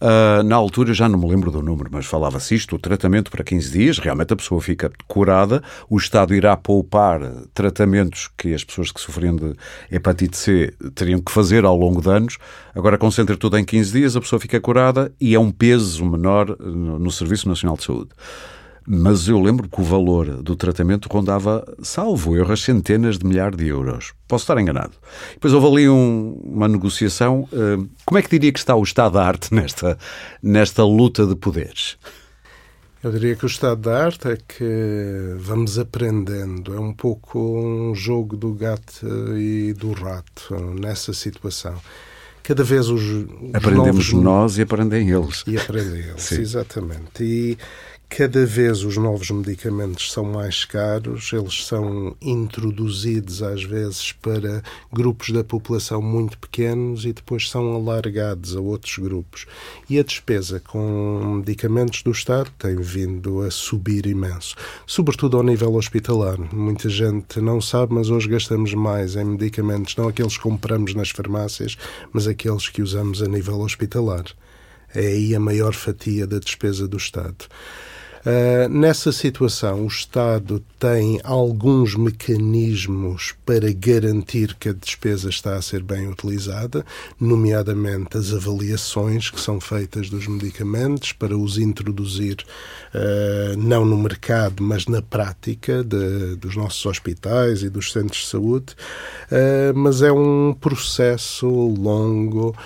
Uh, 0.00 0.42
na 0.44 0.56
altura, 0.56 0.94
já 0.94 1.08
não 1.08 1.18
me 1.18 1.28
lembro 1.28 1.50
do 1.50 1.62
número, 1.62 1.88
mas 1.92 2.06
falava-se 2.06 2.54
isto, 2.54 2.76
o 2.76 2.78
tratamento 2.78 3.30
para 3.30 3.42
15 3.42 3.72
dias, 3.72 3.98
realmente 3.98 4.32
a 4.32 4.36
pessoa 4.36 4.60
fica 4.60 4.90
curada, 5.06 5.62
o 5.88 5.96
Estado 5.96 6.34
irá 6.34 6.56
poupar 6.56 7.20
tratamentos 7.54 8.30
que 8.36 8.54
as 8.54 8.64
pessoas 8.64 8.92
que 8.92 9.00
sofriam 9.00 9.36
de 9.36 9.54
hepatite 9.90 10.36
C 10.36 10.74
teriam 10.94 11.20
que 11.20 11.32
fazer 11.32 11.64
ao 11.64 11.76
longo 11.76 12.00
de 12.00 12.08
anos, 12.08 12.38
agora 12.74 12.98
concentra 12.98 13.36
tudo 13.36 13.58
em 13.58 13.64
15 13.64 13.92
dias, 13.92 14.16
a 14.16 14.20
pessoa 14.20 14.40
fica 14.40 14.60
curada 14.60 15.12
e 15.20 15.34
é 15.34 15.38
um 15.38 15.50
peso 15.50 16.04
menor 16.04 16.56
no, 16.58 16.98
no 16.98 17.10
Serviço 17.10 17.48
Nacional 17.48 17.76
de 17.76 17.84
Saúde 17.84 18.10
mas 18.86 19.26
eu 19.26 19.40
lembro 19.40 19.68
que 19.68 19.80
o 19.80 19.84
valor 19.84 20.42
do 20.42 20.54
tratamento 20.54 21.08
rondava, 21.10 21.66
salvo 21.82 22.36
erro, 22.36 22.56
centenas 22.56 23.18
de 23.18 23.26
milhares 23.26 23.56
de 23.56 23.66
euros. 23.66 24.12
Posso 24.28 24.44
estar 24.44 24.58
enganado. 24.60 24.92
Depois 25.34 25.52
houve 25.52 25.66
ali 25.66 25.88
um, 25.88 26.40
uma 26.44 26.68
negociação. 26.68 27.48
Uh, 27.52 27.88
como 28.04 28.18
é 28.18 28.22
que 28.22 28.30
diria 28.30 28.52
que 28.52 28.58
está 28.58 28.76
o 28.76 28.82
estado 28.82 29.14
da 29.14 29.26
arte 29.26 29.52
nesta, 29.52 29.98
nesta 30.40 30.84
luta 30.84 31.26
de 31.26 31.34
poderes? 31.34 31.96
Eu 33.02 33.10
diria 33.10 33.34
que 33.34 33.44
o 33.44 33.46
estado 33.46 33.82
da 33.82 34.04
arte 34.04 34.28
é 34.28 34.36
que 34.36 35.34
vamos 35.38 35.78
aprendendo. 35.78 36.74
É 36.74 36.80
um 36.80 36.92
pouco 36.92 37.38
um 37.38 37.94
jogo 37.94 38.36
do 38.36 38.52
gato 38.54 39.06
e 39.36 39.72
do 39.72 39.92
rato 39.92 40.54
nessa 40.80 41.12
situação 41.12 41.74
cada 42.46 42.62
vez 42.62 42.88
os, 42.88 43.02
os 43.02 43.54
aprendemos 43.54 44.12
novos... 44.12 44.24
nós 44.24 44.58
e 44.58 44.62
aprendem 44.62 45.10
eles 45.10 45.42
e 45.48 45.58
aprendem 45.58 46.00
eles 46.00 46.22
Sim. 46.22 46.40
exatamente 46.40 47.24
e 47.24 47.58
Cada 48.08 48.46
vez 48.46 48.82
os 48.82 48.96
novos 48.96 49.30
medicamentos 49.30 50.10
são 50.10 50.24
mais 50.24 50.64
caros, 50.64 51.30
eles 51.32 51.66
são 51.66 52.16
introduzidos 52.22 53.42
às 53.42 53.62
vezes 53.62 54.12
para 54.12 54.62
grupos 54.90 55.30
da 55.30 55.44
população 55.44 56.00
muito 56.00 56.38
pequenos 56.38 57.04
e 57.04 57.12
depois 57.12 57.50
são 57.50 57.74
alargados 57.74 58.56
a 58.56 58.60
outros 58.60 58.96
grupos. 58.96 59.44
E 59.90 59.98
a 59.98 60.02
despesa 60.02 60.60
com 60.60 61.34
medicamentos 61.38 62.02
do 62.02 62.12
Estado 62.12 62.50
tem 62.58 62.76
vindo 62.76 63.42
a 63.42 63.50
subir 63.50 64.06
imenso, 64.06 64.54
sobretudo 64.86 65.36
ao 65.36 65.42
nível 65.42 65.74
hospitalar. 65.74 66.38
Muita 66.54 66.88
gente 66.88 67.38
não 67.40 67.60
sabe, 67.60 67.92
mas 67.92 68.08
hoje 68.08 68.28
gastamos 68.28 68.72
mais 68.72 69.16
em 69.16 69.24
medicamentos, 69.24 69.94
não 69.96 70.08
aqueles 70.08 70.36
que 70.38 70.44
compramos 70.44 70.94
nas 70.94 71.10
farmácias, 71.10 71.76
mas 72.12 72.26
aqueles 72.26 72.68
que 72.68 72.80
usamos 72.80 73.20
a 73.20 73.26
nível 73.26 73.60
hospitalar. 73.60 74.24
É 74.94 75.08
aí 75.08 75.34
a 75.34 75.40
maior 75.40 75.74
fatia 75.74 76.26
da 76.26 76.38
despesa 76.38 76.88
do 76.88 76.96
Estado. 76.96 77.44
Uh, 78.26 78.68
nessa 78.68 79.12
situação, 79.12 79.84
o 79.84 79.86
Estado 79.86 80.60
tem 80.80 81.20
alguns 81.22 81.94
mecanismos 81.94 83.36
para 83.46 83.72
garantir 83.72 84.56
que 84.56 84.68
a 84.68 84.72
despesa 84.72 85.28
está 85.28 85.54
a 85.54 85.62
ser 85.62 85.80
bem 85.80 86.08
utilizada, 86.08 86.84
nomeadamente 87.20 88.18
as 88.18 88.32
avaliações 88.34 89.30
que 89.30 89.40
são 89.40 89.60
feitas 89.60 90.10
dos 90.10 90.26
medicamentos 90.26 91.12
para 91.12 91.38
os 91.38 91.56
introduzir 91.56 92.44
uh, 92.92 93.56
não 93.56 93.84
no 93.84 93.96
mercado, 93.96 94.60
mas 94.60 94.86
na 94.86 95.00
prática 95.00 95.84
de, 95.84 96.34
dos 96.34 96.56
nossos 96.56 96.84
hospitais 96.84 97.62
e 97.62 97.70
dos 97.70 97.92
centros 97.92 98.22
de 98.22 98.26
saúde. 98.26 98.74
Uh, 99.30 99.72
mas 99.72 100.02
é 100.02 100.10
um 100.10 100.52
processo 100.52 101.46
longo, 101.46 102.56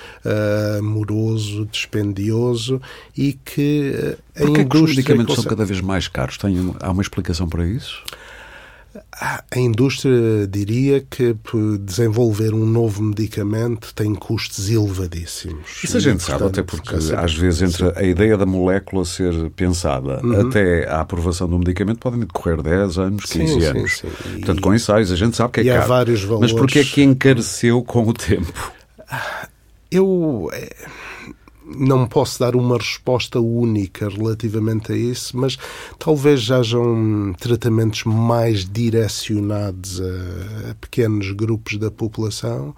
moroso, 0.82 1.66
dispendioso 1.66 2.80
e 3.14 3.34
que 3.34 4.16
Porquê 4.34 4.62
indústria. 4.62 4.84
os 4.84 4.90
medicamentos 4.90 5.34
são 5.34 5.44
cada 5.44 5.64
vez 5.64 5.80
mais 5.80 6.08
caros? 6.08 6.38
Tem, 6.38 6.74
há 6.80 6.90
uma 6.90 7.02
explicação 7.02 7.48
para 7.48 7.66
isso? 7.66 8.02
A 9.20 9.58
indústria 9.58 10.48
diria 10.48 11.00
que 11.00 11.36
desenvolver 11.80 12.52
um 12.52 12.66
novo 12.66 13.02
medicamento 13.02 13.94
tem 13.94 14.14
custos 14.16 14.68
elevadíssimos. 14.68 15.84
Isso 15.84 15.96
a 15.96 16.00
gente 16.00 16.22
sabe, 16.22 16.44
até 16.44 16.62
porque 16.62 16.96
às 16.96 17.34
vezes 17.34 17.62
entre 17.62 17.96
a 17.96 18.02
ideia 18.02 18.36
da 18.36 18.44
molécula 18.44 19.04
ser 19.04 19.50
pensada 19.50 20.20
uhum. 20.24 20.48
até 20.48 20.88
a 20.88 21.02
aprovação 21.02 21.48
do 21.48 21.56
medicamento 21.58 21.98
podem 21.98 22.20
decorrer 22.20 22.60
10 22.60 22.98
anos, 22.98 23.24
15 23.26 23.52
sim, 23.52 23.64
anos. 23.64 23.98
Sim, 23.98 24.08
sim. 24.08 24.30
Portanto, 24.38 24.60
com 24.60 24.74
ensaios 24.74 25.12
a 25.12 25.16
gente 25.16 25.36
sabe 25.36 25.52
que 25.52 25.60
é 25.60 25.64
e 25.64 25.66
caro. 25.68 25.82
Há 25.82 25.86
vários 25.86 26.24
valores... 26.24 26.52
Mas 26.52 26.60
porquê 26.60 26.80
é 26.80 26.84
que 26.84 27.02
encareceu 27.02 27.84
com 27.84 28.08
o 28.08 28.12
tempo? 28.12 28.72
Eu 29.90 30.48
eh, 30.52 30.74
não 31.76 32.06
posso 32.06 32.38
dar 32.40 32.56
uma 32.56 32.76
resposta 32.76 33.40
única 33.40 34.08
relativamente 34.08 34.92
a 34.92 34.96
isso, 34.96 35.36
mas 35.36 35.56
talvez 35.98 36.50
hajam 36.50 37.34
tratamentos 37.38 38.04
mais 38.04 38.64
direcionados 38.64 40.00
a, 40.00 40.70
a 40.70 40.74
pequenos 40.74 41.30
grupos 41.32 41.76
da 41.76 41.90
população 41.90 42.74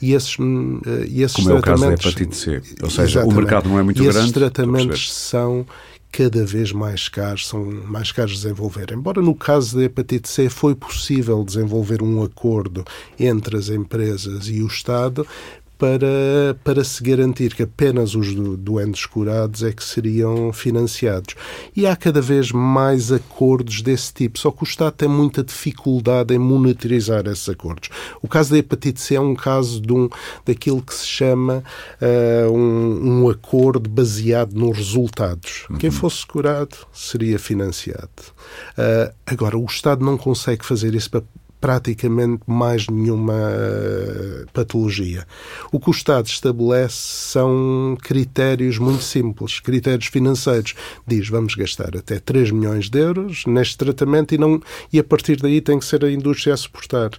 e 0.00 0.12
esses, 0.12 0.36
eh, 0.38 1.06
e 1.08 1.22
esses 1.22 1.36
Como 1.36 1.60
tratamentos. 1.60 1.60
é 1.60 2.08
o 2.08 2.12
caso 2.12 2.16
da 2.16 2.22
hepatite 2.22 2.36
C. 2.36 2.62
Ou 2.82 2.90
seja, 2.90 3.24
o 3.24 3.32
mercado 3.32 3.68
não 3.68 3.78
é 3.78 3.82
muito 3.82 4.00
e 4.00 4.04
grande. 4.04 4.18
Esses 4.18 4.32
tratamentos 4.32 5.12
são 5.12 5.66
cada 6.12 6.46
vez 6.46 6.70
mais 6.70 7.08
caros, 7.08 7.48
são 7.48 7.64
mais 7.64 8.12
caros 8.12 8.34
de 8.34 8.42
desenvolver. 8.42 8.92
Embora 8.92 9.20
no 9.20 9.34
caso 9.34 9.76
da 9.76 9.82
hepatite 9.82 10.28
C 10.28 10.48
foi 10.48 10.74
possível 10.74 11.42
desenvolver 11.42 12.02
um 12.02 12.22
acordo 12.22 12.84
entre 13.18 13.56
as 13.56 13.68
empresas 13.68 14.46
e 14.46 14.62
o 14.62 14.66
Estado, 14.68 15.26
para, 15.78 16.56
para 16.62 16.84
se 16.84 17.02
garantir 17.02 17.54
que 17.54 17.62
apenas 17.62 18.14
os 18.14 18.34
doentes 18.58 19.06
curados 19.06 19.62
é 19.62 19.72
que 19.72 19.82
seriam 19.82 20.52
financiados. 20.52 21.34
E 21.76 21.86
há 21.86 21.96
cada 21.96 22.20
vez 22.20 22.52
mais 22.52 23.10
acordos 23.10 23.82
desse 23.82 24.12
tipo, 24.12 24.38
só 24.38 24.50
que 24.50 24.62
o 24.62 24.64
Estado 24.64 24.94
tem 24.94 25.08
muita 25.08 25.42
dificuldade 25.42 26.34
em 26.34 26.38
monitorizar 26.38 27.26
esses 27.26 27.48
acordos. 27.48 27.90
O 28.22 28.28
caso 28.28 28.52
da 28.52 28.58
hepatite 28.58 29.00
C 29.00 29.16
é 29.16 29.20
um 29.20 29.34
caso 29.34 29.80
de 29.80 29.92
um, 29.92 30.08
daquilo 30.44 30.80
que 30.80 30.94
se 30.94 31.06
chama 31.06 31.62
uh, 32.00 32.52
um, 32.52 33.22
um, 33.22 33.28
acordo 33.28 33.88
baseado 33.88 34.54
nos 34.54 34.76
resultados. 34.76 35.66
Uhum. 35.68 35.76
Quem 35.76 35.90
fosse 35.90 36.26
curado 36.26 36.76
seria 36.92 37.38
financiado. 37.38 38.10
Uh, 38.78 39.12
agora, 39.26 39.58
o 39.58 39.64
Estado 39.64 40.04
não 40.04 40.16
consegue 40.16 40.64
fazer 40.64 40.94
isso 40.94 41.10
para 41.10 41.22
praticamente 41.64 42.42
mais 42.46 42.88
nenhuma 42.88 43.32
eh, 43.32 44.44
patologia. 44.52 45.26
O 45.72 45.80
que 45.80 45.88
o 45.88 45.92
Estado 45.92 46.26
estabelece 46.26 46.98
são 46.98 47.96
critérios 48.02 48.76
muito 48.76 49.02
simples, 49.02 49.60
critérios 49.60 50.08
financeiros. 50.08 50.74
Diz, 51.06 51.26
vamos 51.30 51.54
gastar 51.54 51.96
até 51.96 52.18
3 52.18 52.50
milhões 52.50 52.90
de 52.90 52.98
euros 52.98 53.46
neste 53.46 53.78
tratamento 53.78 54.34
e, 54.34 54.38
não, 54.38 54.60
e 54.92 54.98
a 54.98 55.04
partir 55.04 55.40
daí 55.40 55.62
tem 55.62 55.78
que 55.78 55.86
ser 55.86 56.04
a 56.04 56.12
indústria 56.12 56.52
a 56.52 56.56
suportar. 56.58 57.12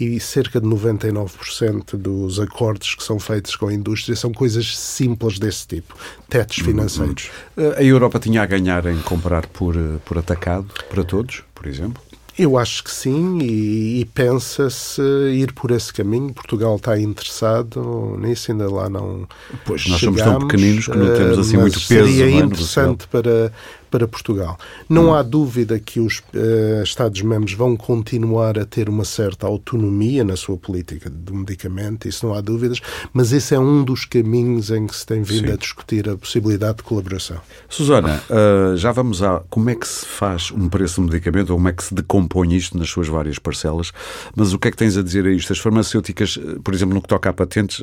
E 0.00 0.18
cerca 0.18 0.58
de 0.62 0.66
99% 0.66 1.98
dos 1.98 2.40
acordos 2.40 2.94
que 2.94 3.04
são 3.04 3.20
feitos 3.20 3.54
com 3.54 3.68
a 3.68 3.74
indústria 3.74 4.16
são 4.16 4.32
coisas 4.32 4.78
simples 4.78 5.38
desse 5.38 5.66
tipo, 5.66 5.94
tetos 6.26 6.56
uhum. 6.56 6.64
financeiros. 6.64 7.30
A 7.76 7.84
Europa 7.84 8.18
tinha 8.18 8.42
a 8.42 8.46
ganhar 8.46 8.86
em 8.86 8.96
comprar 9.02 9.46
por, 9.46 9.76
eh, 9.76 9.98
por 10.06 10.16
atacado 10.16 10.72
para 10.88 11.04
todos, 11.04 11.44
por 11.54 11.66
exemplo? 11.66 12.09
Eu 12.38 12.56
acho 12.56 12.84
que 12.84 12.90
sim, 12.90 13.38
e, 13.38 14.00
e 14.00 14.04
pensa-se 14.04 15.02
ir 15.32 15.52
por 15.52 15.70
esse 15.70 15.92
caminho. 15.92 16.32
Portugal 16.32 16.76
está 16.76 16.98
interessado 16.98 18.16
nisso, 18.18 18.50
ainda 18.50 18.70
lá 18.70 18.88
não. 18.88 19.26
Pois, 19.64 19.86
nós 19.86 20.00
chegamos, 20.00 20.20
somos 20.20 20.38
tão 20.38 20.48
pequeninos 20.48 20.86
que 20.86 20.96
não 20.96 21.14
temos 21.14 21.38
assim 21.38 21.56
muito 21.56 21.74
peso. 21.74 21.86
Seria 21.86 22.26
é, 22.26 22.30
interessante 22.30 23.06
para, 23.08 23.52
para 23.90 24.06
Portugal. 24.06 24.58
Não 24.88 25.06
hum. 25.08 25.14
há 25.14 25.22
dúvida 25.22 25.78
que 25.78 26.00
os 26.00 26.18
uh, 26.18 26.82
Estados-membros 26.82 27.54
vão 27.54 27.76
continuar 27.76 28.58
a 28.58 28.64
ter 28.64 28.88
uma 28.88 29.04
certa 29.04 29.46
autonomia 29.46 30.24
na 30.24 30.36
sua 30.36 30.56
política 30.56 31.10
do 31.10 31.34
medicamento, 31.34 32.08
isso 32.08 32.26
não 32.26 32.34
há 32.34 32.40
dúvidas, 32.40 32.80
mas 33.12 33.32
esse 33.32 33.54
é 33.54 33.58
um 33.58 33.82
dos 33.82 34.04
caminhos 34.04 34.70
em 34.70 34.86
que 34.86 34.94
se 34.94 35.04
tem 35.04 35.22
vindo 35.22 35.48
Sim. 35.48 35.52
a 35.52 35.56
discutir 35.56 36.08
a 36.08 36.16
possibilidade 36.16 36.78
de 36.78 36.82
colaboração. 36.84 37.38
Susana, 37.68 38.22
uh, 38.30 38.76
já 38.76 38.92
vamos 38.92 39.22
a 39.22 39.42
como 39.50 39.70
é 39.70 39.74
que 39.74 39.86
se 39.86 40.06
faz 40.06 40.50
um 40.50 40.68
preço 40.68 41.00
de 41.00 41.10
medicamento 41.10 41.50
ou 41.50 41.56
como 41.56 41.68
é 41.68 41.72
que 41.72 41.84
se 41.84 41.94
decompõe 41.94 42.54
isto 42.54 42.78
nas 42.78 42.88
suas 42.88 43.08
várias 43.08 43.38
parcelas, 43.38 43.92
mas 44.34 44.52
o 44.52 44.58
que 44.58 44.68
é 44.68 44.70
que 44.70 44.76
tens 44.76 44.96
a 44.96 45.02
dizer 45.02 45.26
a 45.26 45.30
isto? 45.30 45.52
As 45.52 45.58
farmacêuticas, 45.58 46.38
eh, 46.38 46.58
por 46.62 46.74
exemplo, 46.74 46.94
no 46.94 47.02
que 47.02 47.08
toca 47.08 47.30
a 47.30 47.32
patentes, 47.32 47.82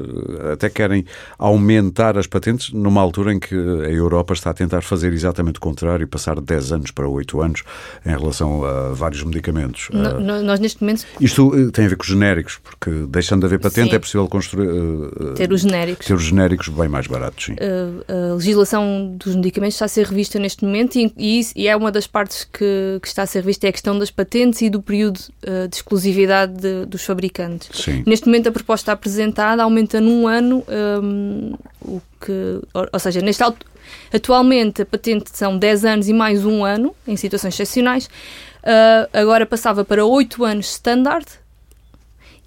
até 0.52 0.70
querem 0.70 1.06
aumentar 1.38 2.18
as 2.18 2.28
patentes 2.28 2.72
numa 2.72 3.02
altura 3.02 3.34
em 3.34 3.40
que 3.40 3.56
a 3.56 3.90
Europa 3.90 4.34
está 4.34 4.52
a 4.52 4.54
tentar 4.54 4.82
fazer 4.82 5.14
exatamente 5.14 5.58
o 5.58 5.62
contrário 5.62 5.97
e 6.02 6.06
passar 6.06 6.36
de 6.36 6.42
10 6.42 6.72
anos 6.72 6.92
para 6.92 7.08
8 7.08 7.42
anos 7.42 7.64
em 8.06 8.10
relação 8.10 8.64
a 8.64 8.94
vários 8.94 9.24
medicamentos. 9.24 9.90
No, 9.92 10.42
nós, 10.44 10.60
neste 10.60 10.82
momento. 10.82 11.06
Isto 11.20 11.54
eh, 11.56 11.72
tem 11.72 11.86
a 11.86 11.90
ver 11.90 11.96
com 11.96 12.04
os 12.04 12.10
genéricos, 12.10 12.60
porque 12.64 12.90
deixando 13.08 13.42
de 13.42 13.46
haver 13.48 13.60
patente 13.60 13.90
sim. 13.90 13.96
é 13.96 14.00
possível 14.00 14.28
construir. 14.28 14.68
Uh, 14.68 15.34
ter 15.34 15.52
os 15.52 15.62
genéricos. 15.62 16.06
Ter 16.06 16.14
os 16.14 16.24
genéricos 16.24 16.68
bem 16.70 16.88
mais 16.88 17.08
baratos, 17.08 17.46
sim. 17.46 17.54
Uh, 17.54 18.32
a 18.32 18.36
legislação 18.36 19.16
dos 19.18 19.36
medicamentos 19.36 19.76
está 19.76 19.86
a 19.86 19.90
ser 19.90 20.06
revista 20.06 20.40
neste 20.40 20.64
momento 20.66 20.98
e, 20.98 21.14
e, 21.18 21.42
e 21.56 21.68
é 21.68 21.76
uma 21.76 21.92
das 21.92 22.08
partes 22.08 22.44
que, 22.46 23.00
que, 23.02 23.08
está 23.08 23.24
a 23.24 23.26
ser 23.26 23.40
revista 23.40 23.68
é 23.68 23.70
a 23.70 23.74
questão 23.74 23.98
das 23.98 24.12
patentes 24.12 24.62
e 24.62 24.70
do 24.70 24.82
período 24.82 25.18
uh, 25.18 25.68
de 25.68 25.76
exclusividade 25.76 26.54
de, 26.54 26.86
dos 26.86 27.04
fabricantes. 27.04 27.70
Sim. 27.74 28.04
Neste 28.06 28.26
momento 28.26 28.48
a 28.48 28.52
proposta 28.52 28.92
apresentada 28.92 29.64
aumenta 29.64 30.00
num 30.02 30.28
ano 30.28 30.64
um, 30.68 31.54
o 31.82 32.02
que. 32.22 32.62
Ou, 32.74 32.88
ou 32.92 33.00
seja, 33.00 33.22
neste 33.22 33.44
alto 33.44 33.66
Atualmente 34.14 34.82
a 34.82 34.86
patente 34.86 35.30
são 35.34 35.58
10 35.58 35.86
anos 35.86 36.10
e 36.10 36.14
mais 36.14 36.46
um 36.46 36.64
ano, 36.64 36.96
em 37.08 37.16
situações 37.16 37.54
excepcionais. 37.54 38.06
Uh, 38.06 39.08
agora 39.14 39.46
passava 39.46 39.86
para 39.86 40.06
8 40.06 40.44
anos 40.44 40.70
standard, 40.72 41.26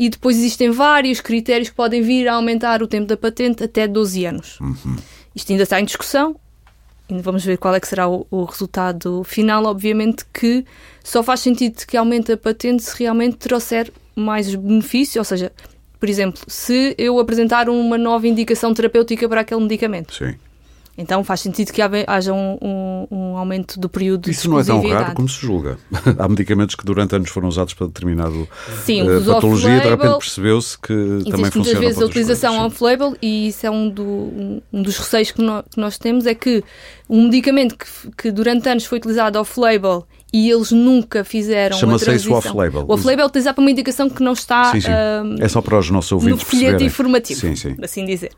e 0.01 0.09
depois 0.09 0.38
existem 0.38 0.70
vários 0.70 1.20
critérios 1.20 1.68
que 1.68 1.74
podem 1.74 2.01
vir 2.01 2.26
a 2.26 2.32
aumentar 2.32 2.82
o 2.82 2.86
tempo 2.86 3.07
da 3.07 3.18
patente 3.18 3.62
até 3.62 3.86
12 3.86 4.24
anos. 4.24 4.59
Uhum. 4.59 4.97
Isto 5.36 5.53
ainda 5.53 5.64
está 5.64 5.78
em 5.78 5.84
discussão, 5.84 6.36
ainda 7.11 7.22
vamos 7.22 7.45
ver 7.45 7.59
qual 7.59 7.74
é 7.74 7.80
que 7.80 7.86
será 7.86 8.09
o, 8.09 8.26
o, 8.30 8.45
resultado 8.45 9.22
final. 9.24 9.62
Obviamente 9.66 10.24
que 10.32 10.64
só 11.05 11.22
faz 11.22 11.41
sentido 11.41 11.84
que 11.86 11.99
aumente 11.99 12.32
a 12.32 12.36
patente 12.38 12.82
se 12.82 12.99
realmente 12.99 13.36
trouxer 13.36 13.93
mais 14.16 14.55
benefício, 14.55 15.20
ou 15.20 15.24
seja, 15.24 15.53
por 15.99 16.09
exemplo, 16.09 16.41
se 16.49 16.95
eu 16.97 17.18
apresentar 17.18 17.68
uma 17.68 17.99
nova 17.99 18.26
indicação 18.26 18.72
terapêutica 18.72 19.28
para 19.28 19.43
aquele 19.43 19.61
medicamento. 19.61 20.14
Sim. 20.14 20.34
Então 21.01 21.24
faz 21.24 21.40
sentido 21.40 21.72
que 21.72 21.80
haja 22.07 22.32
um, 22.32 22.59
um, 22.61 23.07
um 23.11 23.36
aumento 23.36 23.80
do 23.80 23.88
período 23.88 24.30
Isso 24.30 24.42
de 24.42 24.48
não 24.48 24.61
é 24.61 24.64
tão 24.64 24.86
raro 24.86 25.14
como 25.14 25.28
se 25.28 25.40
julga. 25.40 25.78
Há 26.18 26.28
medicamentos 26.28 26.74
que 26.74 26.84
durante 26.84 27.16
anos 27.16 27.30
foram 27.30 27.48
usados 27.48 27.74
para 27.74 27.86
determinado 27.86 28.46
Sim, 28.84 29.03
uh, 29.09 29.24
patologia 29.24 29.80
de 29.80 29.88
repente 29.88 30.18
percebeu-se 30.18 30.78
que 30.78 30.92
também 31.30 31.51
funciona 31.51 31.51
muitas 31.53 31.78
vezes 31.78 32.03
a 32.03 32.05
utilização 32.05 32.66
off-label 32.66 33.16
e 33.22 33.48
isso 33.48 33.66
é 33.66 33.70
um, 33.70 33.88
do, 33.88 34.62
um 34.72 34.82
dos 34.82 34.98
receios 34.98 35.30
que, 35.30 35.40
no, 35.40 35.62
que, 35.62 35.80
nós 35.80 35.96
temos 35.96 36.26
é 36.26 36.34
que 36.34 36.62
um 37.09 37.24
medicamento 37.24 37.76
que, 37.76 37.86
que 38.16 38.30
durante 38.30 38.68
anos 38.68 38.84
foi 38.84 38.98
utilizado 38.98 39.38
off-label 39.38 40.07
e 40.32 40.48
eles 40.48 40.70
nunca 40.70 41.24
fizeram 41.24 41.76
Chama-se 41.76 42.14
isso 42.14 42.32
off-label. 42.32 42.84
O 42.86 42.92
off-label 42.92 43.24
é 43.24 43.26
utilizado 43.26 43.57
para 43.57 43.62
uma 43.62 43.70
indicação 43.70 44.09
que 44.09 44.22
não 44.22 44.32
está 44.32 44.70
sim, 44.72 44.80
sim. 44.80 44.88
Uh, 44.88 45.42
é 45.42 45.48
só 45.48 45.61
para 45.61 45.78
os 45.78 45.90
nossos 45.90 46.12
ouvintes 46.12 46.44
no 46.44 46.44
folheto 46.44 46.84
informativo, 46.84 47.40
sim, 47.40 47.57
sim. 47.57 47.76
assim 47.82 48.05
dizer. 48.05 48.30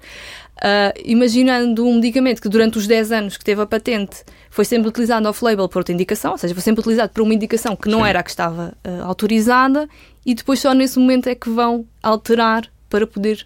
Uh, 0.62 0.94
imaginando 1.04 1.84
um 1.84 1.96
medicamento 1.96 2.40
que 2.40 2.48
durante 2.48 2.78
os 2.78 2.86
10 2.86 3.10
anos 3.10 3.36
que 3.36 3.44
teve 3.44 3.60
a 3.60 3.66
patente 3.66 4.22
foi 4.48 4.64
sempre 4.64 4.88
utilizado 4.90 5.28
off-label 5.28 5.68
por 5.68 5.78
outra 5.78 5.92
indicação, 5.92 6.32
ou 6.32 6.38
seja, 6.38 6.54
foi 6.54 6.62
sempre 6.62 6.80
utilizado 6.80 7.12
por 7.12 7.20
uma 7.22 7.34
indicação 7.34 7.74
que 7.74 7.88
não 7.88 8.02
Sim. 8.02 8.08
era 8.08 8.20
a 8.20 8.22
que 8.22 8.30
estava 8.30 8.72
uh, 8.86 9.02
autorizada 9.02 9.88
e 10.24 10.36
depois 10.36 10.60
só 10.60 10.72
nesse 10.72 11.00
momento 11.00 11.28
é 11.28 11.34
que 11.34 11.50
vão 11.50 11.84
alterar 12.00 12.70
para 12.88 13.08
poder 13.08 13.44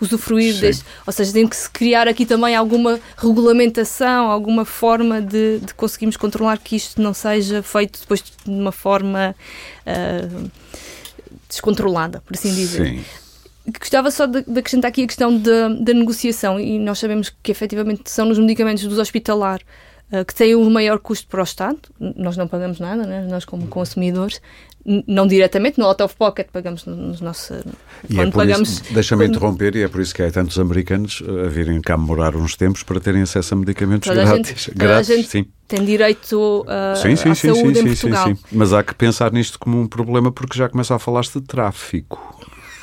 usufruir 0.00 0.54
Sim. 0.54 0.60
deste. 0.60 0.84
Ou 1.06 1.12
seja, 1.12 1.32
tem 1.32 1.46
que 1.46 1.56
se 1.56 1.70
criar 1.70 2.06
aqui 2.06 2.26
também 2.26 2.54
alguma 2.54 3.00
regulamentação, 3.16 4.30
alguma 4.30 4.64
forma 4.64 5.22
de, 5.22 5.60
de 5.60 5.72
conseguirmos 5.74 6.16
controlar 6.16 6.58
que 6.58 6.76
isto 6.76 7.00
não 7.00 7.14
seja 7.14 7.62
feito 7.62 8.00
depois 8.00 8.20
de 8.20 8.50
uma 8.50 8.72
forma 8.72 9.34
uh, 9.86 10.50
descontrolada, 11.48 12.20
por 12.20 12.34
assim 12.36 12.54
dizer. 12.54 12.86
Sim. 12.86 13.04
Gostava 13.78 14.10
só 14.10 14.26
de, 14.26 14.42
de, 14.42 14.58
acrescentar 14.58 14.88
aqui 14.88 15.02
a 15.02 15.06
questão 15.06 15.36
da, 15.36 15.92
negociação, 15.92 16.58
e 16.58 16.78
nós 16.78 16.98
sabemos 16.98 17.32
que 17.42 17.50
efetivamente 17.50 18.10
são 18.10 18.26
nos 18.26 18.38
medicamentos 18.38 18.84
dos 18.84 18.98
hospitalar 18.98 19.60
uh, 20.12 20.24
que 20.24 20.34
têm 20.34 20.54
o 20.54 20.70
maior 20.70 20.98
custo 20.98 21.26
para 21.26 21.40
o 21.40 21.44
Estado. 21.44 21.78
Nós 21.98 22.36
não 22.36 22.48
pagamos 22.48 22.80
nada, 22.80 23.04
né? 23.04 23.26
nós, 23.28 23.44
como 23.44 23.66
consumidores, 23.66 24.40
não 25.06 25.26
diretamente, 25.26 25.78
no 25.78 25.84
out 25.84 26.02
of 26.02 26.16
pocket 26.16 26.48
pagamos 26.50 26.86
nos 26.86 27.20
nossos. 27.20 27.62
E 28.08 28.18
é 28.18 28.30
pagamos. 28.30 28.80
Deixa-me 28.90 29.26
interromper, 29.26 29.76
e 29.76 29.82
é 29.82 29.88
por 29.88 30.00
isso 30.00 30.14
que 30.14 30.22
há 30.22 30.30
tantos 30.30 30.58
americanos 30.58 31.22
a 31.44 31.48
virem 31.48 31.80
cá 31.82 31.96
morar 31.96 32.34
uns 32.34 32.56
tempos 32.56 32.82
para 32.82 32.98
terem 32.98 33.22
acesso 33.22 33.52
a 33.52 33.56
medicamentos 33.56 34.08
toda 34.08 34.24
grátis. 34.24 34.50
A 34.50 34.54
gente, 34.54 34.78
grátis, 34.78 35.10
a 35.10 35.16
gente 35.16 35.28
sim. 35.28 35.46
Tem 35.66 35.84
direito 35.84 36.62
uh, 36.62 36.96
sim, 36.96 37.14
sim, 37.14 37.28
à 37.28 37.34
sim, 37.34 37.54
saúde 37.54 37.78
sim, 37.78 37.84
em 37.84 37.86
Portugal. 37.88 38.28
Sim, 38.28 38.34
sim. 38.36 38.42
Mas 38.50 38.72
há 38.72 38.82
que 38.82 38.94
pensar 38.94 39.30
nisto 39.30 39.58
como 39.58 39.78
um 39.78 39.86
problema 39.86 40.32
porque 40.32 40.56
já 40.56 40.66
começa 40.66 40.94
a 40.94 40.98
falar-se 40.98 41.38
de 41.38 41.46
tráfico. 41.46 42.37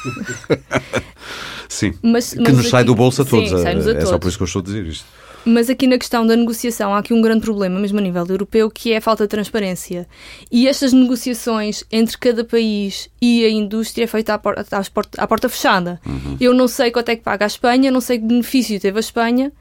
Sim, 1.68 1.94
mas, 2.02 2.34
que 2.34 2.40
nos 2.40 2.60
aqui, 2.60 2.70
sai 2.70 2.84
do 2.84 2.96
bolso 2.96 3.22
a 3.22 3.26
todos. 3.26 3.50
Sim, 3.50 3.68
é, 3.68 3.98
é 3.98 4.06
só 4.06 4.18
por 4.18 4.28
isso 4.28 4.38
que 4.38 4.44
eu 4.44 4.46
estou 4.46 4.62
a 4.62 4.66
dizer 4.66 4.86
isto. 4.86 5.06
Mas 5.46 5.70
aqui 5.70 5.86
na 5.86 6.00
questão 6.00 6.26
da 6.26 6.36
negociação 6.36 6.94
há 6.94 6.98
aqui 6.98 7.14
um 7.14 7.22
grande 7.22 7.42
problema, 7.42 7.80
mesmo 7.80 8.00
a 8.00 8.02
nível 8.02 8.26
europeu, 8.28 8.70
que 8.70 8.92
é 8.92 8.98
a 8.98 9.02
falta 9.02 9.26
de 9.26 9.30
transparência. 9.30 10.08
E 10.52 10.68
estas 10.68 10.92
negociações 10.92 11.84
entre 11.92 12.18
cada 12.18 12.44
país 12.44 13.10
e 13.22 13.46
a 13.46 13.50
indústria 13.50 14.06
é 14.06 14.08
feita 14.08 14.34
à 14.34 14.40
porta, 14.40 14.82
à 15.18 15.28
porta 15.28 15.48
fechada. 15.48 16.02
Uhum. 16.04 16.38
Eu 16.42 16.52
não 16.54 16.68
sei 16.68 16.90
quanto 16.90 17.10
é 17.10 17.16
que 17.16 17.22
paga 17.22 17.46
a 17.46 17.48
Espanha, 17.48 17.92
não 17.92 18.02
sei 18.02 18.18
que 18.18 18.26
benefício 18.26 18.80
teve 18.80 18.98
a 18.98 19.00
Espanha. 19.00 19.52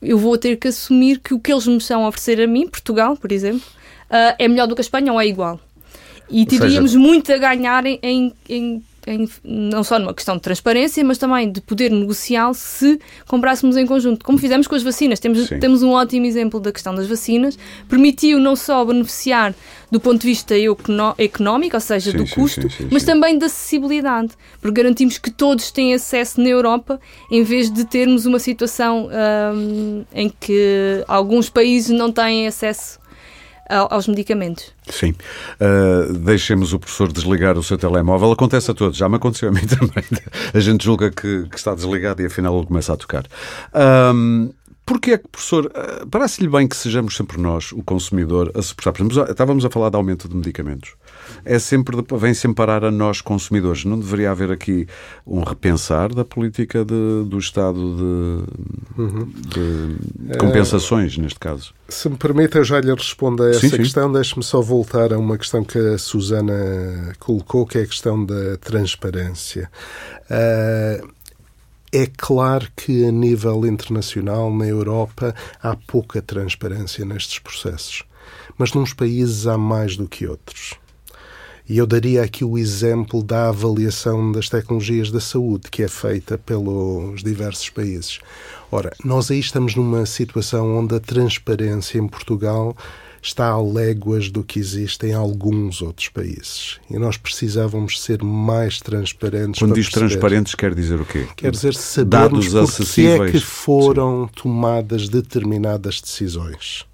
Eu 0.00 0.18
vou 0.18 0.38
ter 0.38 0.56
que 0.56 0.68
assumir 0.68 1.18
que 1.18 1.34
o 1.34 1.40
que 1.40 1.52
eles 1.52 1.66
me 1.66 1.78
estão 1.78 2.04
a 2.04 2.08
oferecer 2.08 2.40
a 2.40 2.46
mim, 2.46 2.68
Portugal, 2.68 3.16
por 3.16 3.32
exemplo, 3.32 3.66
uh, 4.08 4.36
é 4.38 4.46
melhor 4.46 4.68
do 4.68 4.76
que 4.76 4.80
a 4.80 4.84
Espanha 4.84 5.12
ou 5.12 5.20
é 5.20 5.26
igual. 5.26 5.60
E 6.30 6.46
teríamos 6.46 6.92
seja... 6.92 7.02
muito 7.02 7.32
a 7.32 7.38
ganhar 7.38 7.84
em, 7.84 7.98
em, 8.02 8.32
em 8.48 8.84
em, 9.06 9.28
não 9.44 9.82
só 9.82 9.98
numa 9.98 10.14
questão 10.14 10.36
de 10.36 10.42
transparência, 10.42 11.02
mas 11.04 11.18
também 11.18 11.50
de 11.50 11.60
poder 11.60 11.90
negociar 11.90 12.52
se 12.54 13.00
comprássemos 13.26 13.76
em 13.76 13.86
conjunto, 13.86 14.24
como 14.24 14.38
fizemos 14.38 14.66
com 14.66 14.74
as 14.74 14.82
vacinas. 14.82 15.18
Temos, 15.18 15.48
temos 15.48 15.82
um 15.82 15.90
ótimo 15.90 16.26
exemplo 16.26 16.60
da 16.60 16.72
questão 16.72 16.94
das 16.94 17.06
vacinas. 17.06 17.58
Permitiu 17.88 18.38
não 18.38 18.54
só 18.54 18.84
beneficiar 18.84 19.54
do 19.90 20.00
ponto 20.00 20.22
de 20.22 20.26
vista 20.26 20.54
económico, 21.18 21.76
ou 21.76 21.80
seja, 21.80 22.12
sim, 22.12 22.16
do 22.16 22.26
sim, 22.26 22.34
custo, 22.34 22.70
sim, 22.70 22.88
mas 22.90 23.04
também 23.04 23.36
da 23.36 23.44
acessibilidade, 23.44 24.32
porque 24.58 24.80
garantimos 24.80 25.18
que 25.18 25.30
todos 25.30 25.70
têm 25.70 25.92
acesso 25.92 26.40
na 26.40 26.48
Europa, 26.48 26.98
em 27.30 27.42
vez 27.42 27.70
de 27.70 27.84
termos 27.84 28.24
uma 28.24 28.38
situação 28.38 29.10
um, 29.54 30.02
em 30.14 30.32
que 30.40 31.04
alguns 31.06 31.50
países 31.50 31.90
não 31.90 32.10
têm 32.10 32.46
acesso 32.46 33.01
aos 33.72 34.06
medicamentos. 34.06 34.72
Sim. 34.88 35.14
Uh, 35.60 36.12
deixemos 36.12 36.72
o 36.72 36.78
professor 36.78 37.12
desligar 37.12 37.58
o 37.58 37.62
seu 37.62 37.78
telemóvel. 37.78 38.32
Acontece 38.32 38.70
a 38.70 38.74
todos, 38.74 38.96
já 38.96 39.08
me 39.08 39.16
aconteceu 39.16 39.48
a 39.48 39.52
mim 39.52 39.66
também. 39.66 40.04
A 40.52 40.60
gente 40.60 40.84
julga 40.84 41.10
que, 41.10 41.48
que 41.48 41.56
está 41.56 41.74
desligado 41.74 42.22
e 42.22 42.26
afinal 42.26 42.56
ele 42.56 42.66
começa 42.66 42.92
a 42.92 42.96
tocar. 42.96 43.24
Um, 44.14 44.50
Porquê 44.84 45.12
é 45.12 45.18
que, 45.18 45.28
professor, 45.28 45.70
ah, 45.74 46.04
parece-lhe 46.10 46.48
bem 46.48 46.66
que 46.66 46.76
sejamos 46.76 47.16
sempre 47.16 47.40
nós, 47.40 47.70
o 47.70 47.82
consumidor, 47.84 48.50
a 48.54 48.60
suportar? 48.60 48.92
Por 48.92 49.02
exemplo, 49.02 49.30
estávamos 49.30 49.64
a 49.64 49.70
falar 49.70 49.90
de 49.90 49.96
aumento 49.96 50.28
de 50.28 50.34
medicamentos 50.34 50.94
é 51.44 51.58
sempre, 51.58 51.96
vem 52.18 52.34
sempre 52.34 52.56
parar 52.56 52.84
a 52.84 52.90
nós 52.90 53.20
consumidores. 53.20 53.84
Não 53.84 53.98
deveria 53.98 54.30
haver 54.30 54.50
aqui 54.50 54.86
um 55.26 55.42
repensar 55.42 56.14
da 56.14 56.24
política 56.24 56.84
de, 56.84 57.24
do 57.26 57.38
Estado 57.38 57.78
de, 57.96 59.00
uhum. 59.00 59.32
de 59.34 60.38
compensações, 60.38 61.16
neste 61.16 61.38
caso? 61.38 61.74
Se 61.88 62.08
me 62.08 62.16
permite, 62.16 62.56
eu 62.56 62.64
já 62.64 62.80
lhe 62.80 62.92
respondo 62.92 63.42
a 63.42 63.50
essa 63.50 63.60
sim, 63.60 63.76
questão. 63.76 64.10
Deixe-me 64.10 64.42
só 64.42 64.60
voltar 64.60 65.12
a 65.12 65.18
uma 65.18 65.36
questão 65.36 65.62
que 65.62 65.78
a 65.78 65.98
Susana 65.98 67.12
colocou, 67.18 67.66
que 67.66 67.78
é 67.78 67.82
a 67.82 67.86
questão 67.86 68.24
da 68.24 68.56
transparência. 68.58 69.70
Uh, 70.30 71.12
é 71.94 72.06
claro 72.16 72.68
que 72.74 73.04
a 73.04 73.12
nível 73.12 73.66
internacional, 73.66 74.50
na 74.50 74.66
Europa, 74.66 75.34
há 75.62 75.76
pouca 75.76 76.22
transparência 76.22 77.04
nestes 77.04 77.38
processos. 77.38 78.02
Mas 78.56 78.72
nos 78.72 78.94
países 78.94 79.46
há 79.46 79.58
mais 79.58 79.94
do 79.94 80.08
que 80.08 80.26
outros. 80.26 80.74
E 81.72 81.78
eu 81.78 81.86
daria 81.86 82.22
aqui 82.22 82.44
o 82.44 82.58
exemplo 82.58 83.22
da 83.22 83.48
avaliação 83.48 84.30
das 84.30 84.46
tecnologias 84.50 85.10
da 85.10 85.20
saúde, 85.20 85.70
que 85.70 85.82
é 85.82 85.88
feita 85.88 86.36
pelos 86.36 87.22
diversos 87.22 87.70
países. 87.70 88.18
Ora, 88.70 88.92
nós 89.02 89.30
aí 89.30 89.40
estamos 89.40 89.74
numa 89.74 90.04
situação 90.04 90.76
onde 90.76 90.94
a 90.94 91.00
transparência 91.00 91.96
em 91.96 92.06
Portugal 92.06 92.76
está 93.22 93.48
a 93.48 93.58
léguas 93.58 94.28
do 94.28 94.44
que 94.44 94.58
existe 94.58 95.06
em 95.06 95.14
alguns 95.14 95.80
outros 95.80 96.10
países. 96.10 96.78
E 96.90 96.98
nós 96.98 97.16
precisávamos 97.16 98.02
ser 98.02 98.22
mais 98.22 98.78
transparentes. 98.78 99.58
Quando 99.58 99.72
diz 99.72 99.88
perceber. 99.88 100.08
transparentes, 100.08 100.54
quer 100.54 100.74
dizer 100.74 101.00
o 101.00 101.06
quê? 101.06 101.26
Quer 101.34 101.52
dizer 101.52 101.72
sabermos 101.72 102.52
Dados 102.52 102.70
acessíveis. 102.70 103.30
é 103.30 103.32
que 103.32 103.40
foram 103.40 104.26
Sim. 104.26 104.42
tomadas 104.42 105.08
determinadas 105.08 106.02
decisões. 106.02 106.84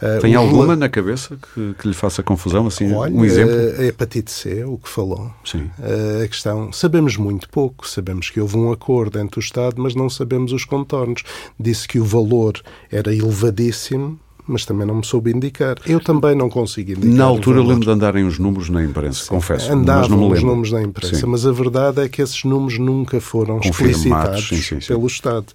Uh, 0.00 0.20
Tem 0.20 0.34
alguma 0.34 0.74
na 0.74 0.88
cabeça 0.88 1.36
que, 1.36 1.74
que, 1.74 1.86
lhe 1.86 1.94
faça 1.94 2.22
confusão? 2.22 2.66
Assim, 2.66 2.92
Olha, 2.92 3.14
um 3.14 3.24
exemplo? 3.24 3.54
A 3.78 3.84
hepatite 3.84 4.30
C, 4.30 4.64
o 4.64 4.78
que 4.78 4.88
falou. 4.88 5.30
Sim. 5.44 5.70
Uh, 5.78 6.24
a 6.24 6.28
questão, 6.28 6.72
sabemos 6.72 7.16
muito 7.16 7.48
pouco. 7.50 7.86
Sabemos 7.86 8.30
que 8.30 8.40
houve 8.40 8.56
um 8.56 8.72
acordo 8.72 9.18
entre 9.18 9.38
o 9.38 9.42
Estado, 9.42 9.80
mas 9.80 9.94
não 9.94 10.08
sabemos 10.08 10.52
os 10.52 10.64
contornos. 10.64 11.22
Disse 11.58 11.86
que 11.86 12.00
o 12.00 12.04
valor 12.04 12.60
era 12.90 13.14
elevadíssimo, 13.14 14.18
mas 14.50 14.64
também 14.64 14.86
não 14.86 14.96
me 14.96 15.04
soube 15.04 15.30
indicar. 15.30 15.76
Eu 15.86 16.00
também 16.00 16.34
não 16.34 16.50
consigo 16.50 16.92
indicar. 16.92 17.14
Na 17.14 17.24
altura 17.24 17.62
lembro 17.62 17.84
de 17.84 17.90
andarem 17.90 18.24
os 18.24 18.38
números 18.38 18.68
na 18.68 18.82
imprensa, 18.82 19.24
Sim, 19.24 19.28
confesso. 19.28 19.72
Andavam 19.72 20.00
mas 20.00 20.08
não 20.10 20.28
me 20.28 20.34
os 20.34 20.42
números 20.42 20.72
na 20.72 20.82
imprensa, 20.82 21.16
Sim. 21.16 21.26
mas 21.26 21.46
a 21.46 21.52
verdade 21.52 22.02
é 22.02 22.08
que 22.08 22.20
esses 22.20 22.44
números 22.44 22.78
nunca 22.78 23.20
foram 23.20 23.60
explicitados 23.60 24.48
sim, 24.48 24.78
pelo 24.86 25.06
Estado. 25.06 25.46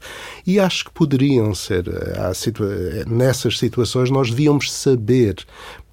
E 0.47 0.59
acho 0.59 0.85
que 0.85 0.91
poderiam 0.91 1.53
ser, 1.53 1.87
eh, 1.87 2.33
situa 2.33 2.69
nessas 3.07 3.59
situações, 3.59 4.09
nós 4.09 4.29
devíamos 4.29 4.71
saber 4.71 5.35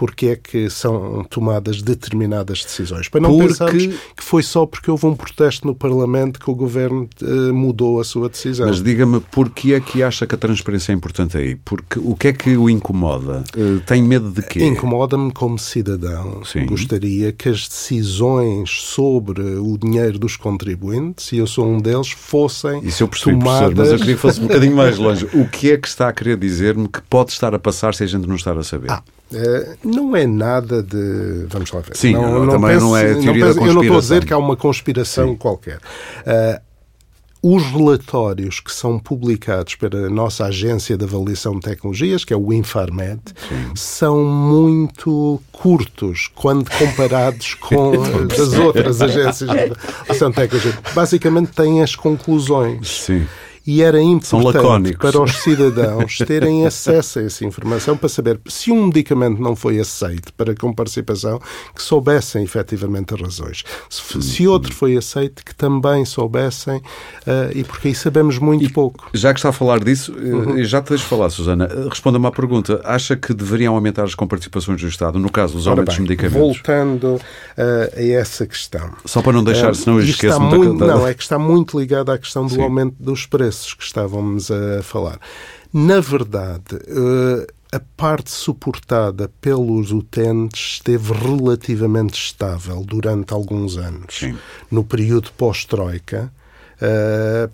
porque 0.02 0.26
é 0.26 0.36
que 0.36 0.68
são 0.68 1.24
tomadas 1.30 1.80
determinadas 1.80 2.64
decisões. 2.64 3.08
Para 3.08 3.20
não 3.20 3.30
porque... 3.30 3.48
pensarmos 3.48 3.84
que 4.16 4.24
foi 4.24 4.42
só 4.42 4.66
porque 4.66 4.90
houve 4.90 5.06
um 5.06 5.14
protesto 5.14 5.64
no 5.64 5.76
Parlamento 5.76 6.40
que 6.40 6.50
o 6.50 6.54
Governo 6.56 7.08
uh, 7.22 7.54
mudou 7.54 8.00
a 8.00 8.04
sua 8.04 8.28
decisão. 8.28 8.66
Mas 8.66 8.82
diga-me, 8.82 9.20
porquê 9.20 9.74
é 9.74 9.80
que 9.80 10.02
acha 10.02 10.26
que 10.26 10.34
a 10.34 10.38
transparência 10.38 10.90
é 10.90 10.94
importante 10.94 11.36
aí? 11.36 11.54
Porque 11.54 12.00
o 12.00 12.16
que 12.16 12.28
é 12.28 12.32
que 12.32 12.56
o 12.56 12.68
incomoda? 12.68 13.12
incomoda? 13.12 13.44
Uh, 13.56 13.80
tem 13.80 14.02
medo 14.02 14.30
de 14.30 14.42
quê? 14.42 14.64
Incomoda-me 14.64 15.32
como 15.32 15.58
cidadão. 15.58 16.44
Sim. 16.44 16.66
Gostaria 16.66 17.32
que 17.32 17.48
as 17.48 17.68
decisões 17.68 18.70
sobre 18.70 19.40
o 19.40 19.76
dinheiro 19.78 20.18
dos 20.18 20.36
contribuintes, 20.36 21.32
e 21.32 21.38
eu 21.38 21.46
sou 21.46 21.66
um 21.66 21.78
deles, 21.78 22.10
fossem 22.10 22.84
Isso 22.84 23.02
eu 23.02 23.08
percebi, 23.08 23.38
tomadas... 23.38 23.74
mas 23.74 23.92
eu 23.92 23.98
queria 23.98 24.14
que 24.14 24.20
fosse 24.20 24.40
um 24.40 24.46
bocadinho 24.46 24.76
mais 24.76 24.98
longe. 24.98 25.28
O 25.34 25.48
que 25.48 25.70
é 25.70 25.76
que 25.76 25.88
está 25.88 26.08
a 26.08 26.12
querer 26.12 26.36
dizer-me 26.36 26.88
que 26.88 27.00
pode 27.02 27.32
estar 27.32 27.54
a 27.54 27.58
passar 27.58 27.94
se 27.94 28.02
a 28.02 28.06
gente 28.06 28.26
não 28.26 28.36
estar 28.36 28.56
a 28.56 28.62
saber? 28.62 28.90
Ah. 28.90 29.02
Uh, 29.32 29.78
não 29.84 30.14
é 30.16 30.26
nada 30.26 30.82
de. 30.82 31.46
Vamos 31.48 31.70
lá 31.72 31.80
ver. 31.80 31.96
Sim, 31.96 32.12
não, 32.12 32.44
não 32.44 32.52
também 32.52 32.76
não 32.78 32.96
é 32.96 33.12
a 33.12 33.14
teoria 33.14 33.46
não 33.46 33.54
penso, 33.54 33.66
Eu 33.66 33.74
não 33.74 33.82
estou 33.82 33.96
a 33.96 34.00
dizer 34.00 34.24
que 34.24 34.32
há 34.32 34.38
uma 34.38 34.56
conspiração 34.56 35.28
Sim. 35.30 35.36
qualquer. 35.36 35.78
Uh, 35.78 36.72
os 37.44 37.64
relatórios 37.64 38.60
que 38.60 38.72
são 38.72 39.00
publicados 39.00 39.74
pela 39.74 40.08
nossa 40.08 40.44
agência 40.44 40.96
de 40.96 41.04
avaliação 41.04 41.54
de 41.54 41.62
tecnologias, 41.62 42.24
que 42.24 42.32
é 42.32 42.36
o 42.36 42.52
Infarmed, 42.52 43.20
Sim. 43.48 43.72
são 43.74 44.24
muito 44.24 45.42
curtos 45.50 46.30
quando 46.36 46.70
comparados 46.70 47.54
com 47.58 47.94
as 48.30 48.52
outras 48.52 49.02
agências 49.02 49.50
de 49.50 49.58
avaliação 49.58 50.30
de 50.30 50.36
tecnologias. 50.36 50.76
Basicamente 50.94 51.50
têm 51.50 51.82
as 51.82 51.96
conclusões. 51.96 53.02
Sim 53.04 53.26
e 53.66 53.82
era 53.82 54.00
importante 54.00 54.96
para 54.96 55.20
os 55.20 55.32
cidadãos 55.42 56.18
terem 56.18 56.66
acesso 56.66 57.20
a 57.20 57.22
essa 57.22 57.44
informação 57.44 57.96
para 57.96 58.08
saber 58.08 58.40
se 58.46 58.72
um 58.72 58.86
medicamento 58.86 59.40
não 59.40 59.54
foi 59.54 59.78
aceito 59.78 60.32
para 60.34 60.54
comparticipação, 60.54 61.40
que 61.74 61.82
soubessem 61.82 62.42
efetivamente 62.42 63.14
as 63.14 63.20
razões. 63.20 63.64
Se, 63.88 64.22
se 64.22 64.48
outro 64.48 64.74
foi 64.74 64.96
aceito, 64.96 65.44
que 65.44 65.54
também 65.54 66.04
soubessem, 66.04 66.78
uh, 66.78 66.82
e 67.54 67.62
porque 67.62 67.88
aí 67.88 67.94
sabemos 67.94 68.38
muito 68.38 68.64
e, 68.64 68.68
pouco. 68.68 69.08
Já 69.14 69.32
que 69.32 69.38
está 69.38 69.50
a 69.50 69.52
falar 69.52 69.82
disso, 69.82 70.14
eh, 70.18 70.34
uhum. 70.34 70.64
já 70.64 70.82
te 70.82 70.90
deixo 70.90 71.04
falar, 71.04 71.30
Susana. 71.30 71.68
Responda-me 71.88 72.26
à 72.26 72.30
pergunta. 72.30 72.80
Acha 72.84 73.16
que 73.16 73.32
deveriam 73.32 73.74
aumentar 73.74 74.04
as 74.04 74.14
comparticipações 74.14 74.80
do 74.80 74.88
Estado, 74.88 75.18
no 75.18 75.30
caso 75.30 75.54
dos 75.54 75.66
aumentos 75.66 75.96
bem, 75.96 76.04
de 76.04 76.10
medicamentos? 76.10 76.40
Voltando 76.40 77.14
uh, 77.14 77.20
a 77.96 78.02
essa 78.02 78.46
questão. 78.46 78.90
Só 79.04 79.22
para 79.22 79.32
não 79.32 79.44
deixar, 79.44 79.70
uh, 79.70 79.74
senão 79.74 79.98
eu 79.98 80.04
esqueço-me 80.04 80.78
da... 80.78 80.86
Não, 80.86 81.06
é 81.06 81.14
que 81.14 81.22
está 81.22 81.38
muito 81.38 81.78
ligado 81.78 82.10
à 82.10 82.18
questão 82.18 82.46
do 82.46 82.54
Sim. 82.54 82.62
aumento 82.62 82.96
dos 82.98 83.26
preços 83.26 83.51
preços 83.52 83.74
que 83.74 83.84
estávamos 83.84 84.50
a 84.50 84.82
falar. 84.82 85.20
Na 85.72 86.00
verdade, 86.00 86.76
eh, 86.86 87.46
a 87.70 87.80
parte 87.96 88.30
suportada 88.30 89.30
pelos 89.40 89.92
utentes 89.92 90.74
esteve 90.74 91.12
relativamente 91.12 92.14
estável 92.14 92.82
durante 92.84 93.32
alguns 93.32 93.76
anos. 93.76 94.14
Sim. 94.18 94.36
No 94.70 94.84
período 94.84 95.30
pós-Troika, 95.36 96.32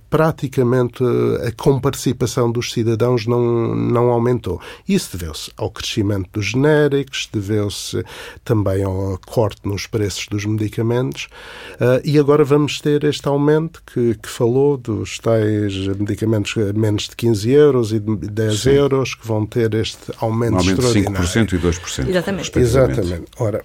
praticamente 0.09 1.03
a 1.47 1.53
comparticipação 1.53 2.51
dos 2.51 2.73
cidadãos 2.73 3.27
não, 3.27 3.75
não 3.75 4.11
aumentou. 4.11 4.61
Isso 4.89 5.17
deveu-se 5.17 5.51
ao 5.57 5.71
crescimento 5.71 6.29
dos 6.33 6.47
genéricos, 6.47 7.29
deveu-se 7.33 8.03
também 8.45 8.83
ao 8.83 9.19
corte 9.27 9.61
nos 9.65 9.87
preços 9.87 10.27
dos 10.29 10.45
medicamentos 10.45 11.29
uh, 11.75 12.01
e 12.05 12.19
agora 12.19 12.45
vamos 12.45 12.81
ter 12.81 13.05
este 13.05 13.27
aumento 13.29 13.83
que, 13.87 14.15
que 14.15 14.29
falou 14.29 14.77
dos 14.77 15.19
tais 15.19 15.75
medicamentos 15.89 16.55
a 16.57 16.73
menos 16.73 17.09
de 17.09 17.17
15 17.17 17.51
euros 17.51 17.93
e 17.93 17.99
de 17.99 18.17
10 18.29 18.61
Sim. 18.61 18.71
euros 18.71 19.15
que 19.15 19.27
vão 19.27 19.45
ter 19.47 19.75
este 19.75 20.13
aumento, 20.21 20.55
um 20.55 20.59
aumento 20.59 20.81
extraordinário. 20.81 21.27
de 21.27 21.33
5% 21.33 21.53
e 21.53 21.59
2%. 21.59 22.09
Exatamente. 22.09 22.59
Exatamente. 22.59 23.25
Ora, 23.39 23.65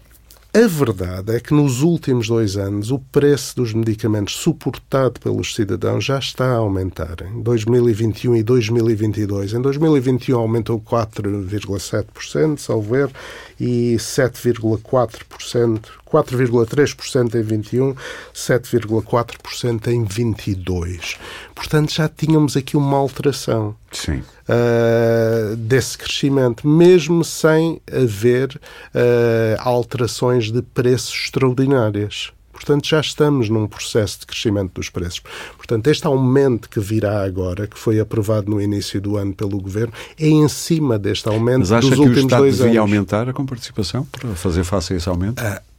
a 0.56 0.68
verdade 0.68 1.36
é 1.36 1.40
que 1.40 1.52
nos 1.52 1.82
últimos 1.82 2.28
dois 2.28 2.56
anos 2.58 2.92
o 2.92 3.00
preço 3.00 3.56
dos 3.56 3.74
medicamentos 3.74 4.36
suportado 4.36 5.20
pelos 5.20 5.56
cidadãos 5.56 6.06
já 6.06 6.20
está 6.20 6.46
a 6.46 6.58
aumentar. 6.58 7.16
Em 7.24 7.42
2021 7.42 8.36
e 8.36 8.44
2022. 8.44 9.54
Em 9.54 9.62
2021 9.62 10.38
aumentou 10.38 10.80
4,7%, 10.80 12.60
salvo 12.60 12.96
erro, 12.96 13.12
e 13.60 13.96
7,4%, 13.98 15.86
4,3% 16.06 17.34
em 17.34 17.42
21, 17.42 17.96
7,4% 18.32 19.88
em 19.88 20.04
22. 20.04 21.18
Portanto, 21.56 21.92
já 21.92 22.08
tínhamos 22.08 22.56
aqui 22.56 22.78
uma 22.78 22.98
alteração 22.98 23.76
uh, 23.94 25.56
desse 25.56 25.98
crescimento, 25.98 26.68
mesmo 26.68 27.24
sem 27.24 27.82
haver 27.92 28.60
uh, 28.94 29.60
alterações 29.60 30.52
de 30.52 30.62
preços 30.62 31.26
extraordinárias. 31.26 32.32
Portanto, 32.52 32.88
já 32.88 33.02
estamos 33.02 33.50
num 33.50 33.68
processo 33.68 34.22
de 34.22 34.28
crescimento 34.28 34.74
dos 34.76 34.90
preços. 34.90 35.22
Portanto, 35.58 35.88
este 35.88 36.06
aumento 36.06 36.70
que 36.70 36.80
virá 36.80 37.24
agora, 37.24 37.68
que 37.68 37.78
foi 37.78 38.00
aprovado 38.00 38.50
no 38.50 38.62
início 38.62 39.02
do 39.02 39.18
ano 39.18 39.34
pelo 39.34 39.60
Governo, 39.60 39.92
é 40.18 40.28
em 40.28 40.48
cima 40.48 40.98
deste 40.98 41.28
aumento 41.28 41.60
Mas 41.60 41.72
acha 41.72 41.90
dos 41.90 41.98
que 41.98 42.02
últimos 42.02 42.24
o 42.24 42.28
Estado 42.28 42.44
devia 42.46 42.66
anos. 42.66 42.78
aumentar 42.78 43.28
a 43.28 43.34
comparticipação 43.34 44.06
para 44.06 44.30
fazer 44.36 44.64
face 44.64 44.94
a 44.94 44.96
esse 44.96 45.10
aumento? 45.10 45.42
Uh, 45.42 45.73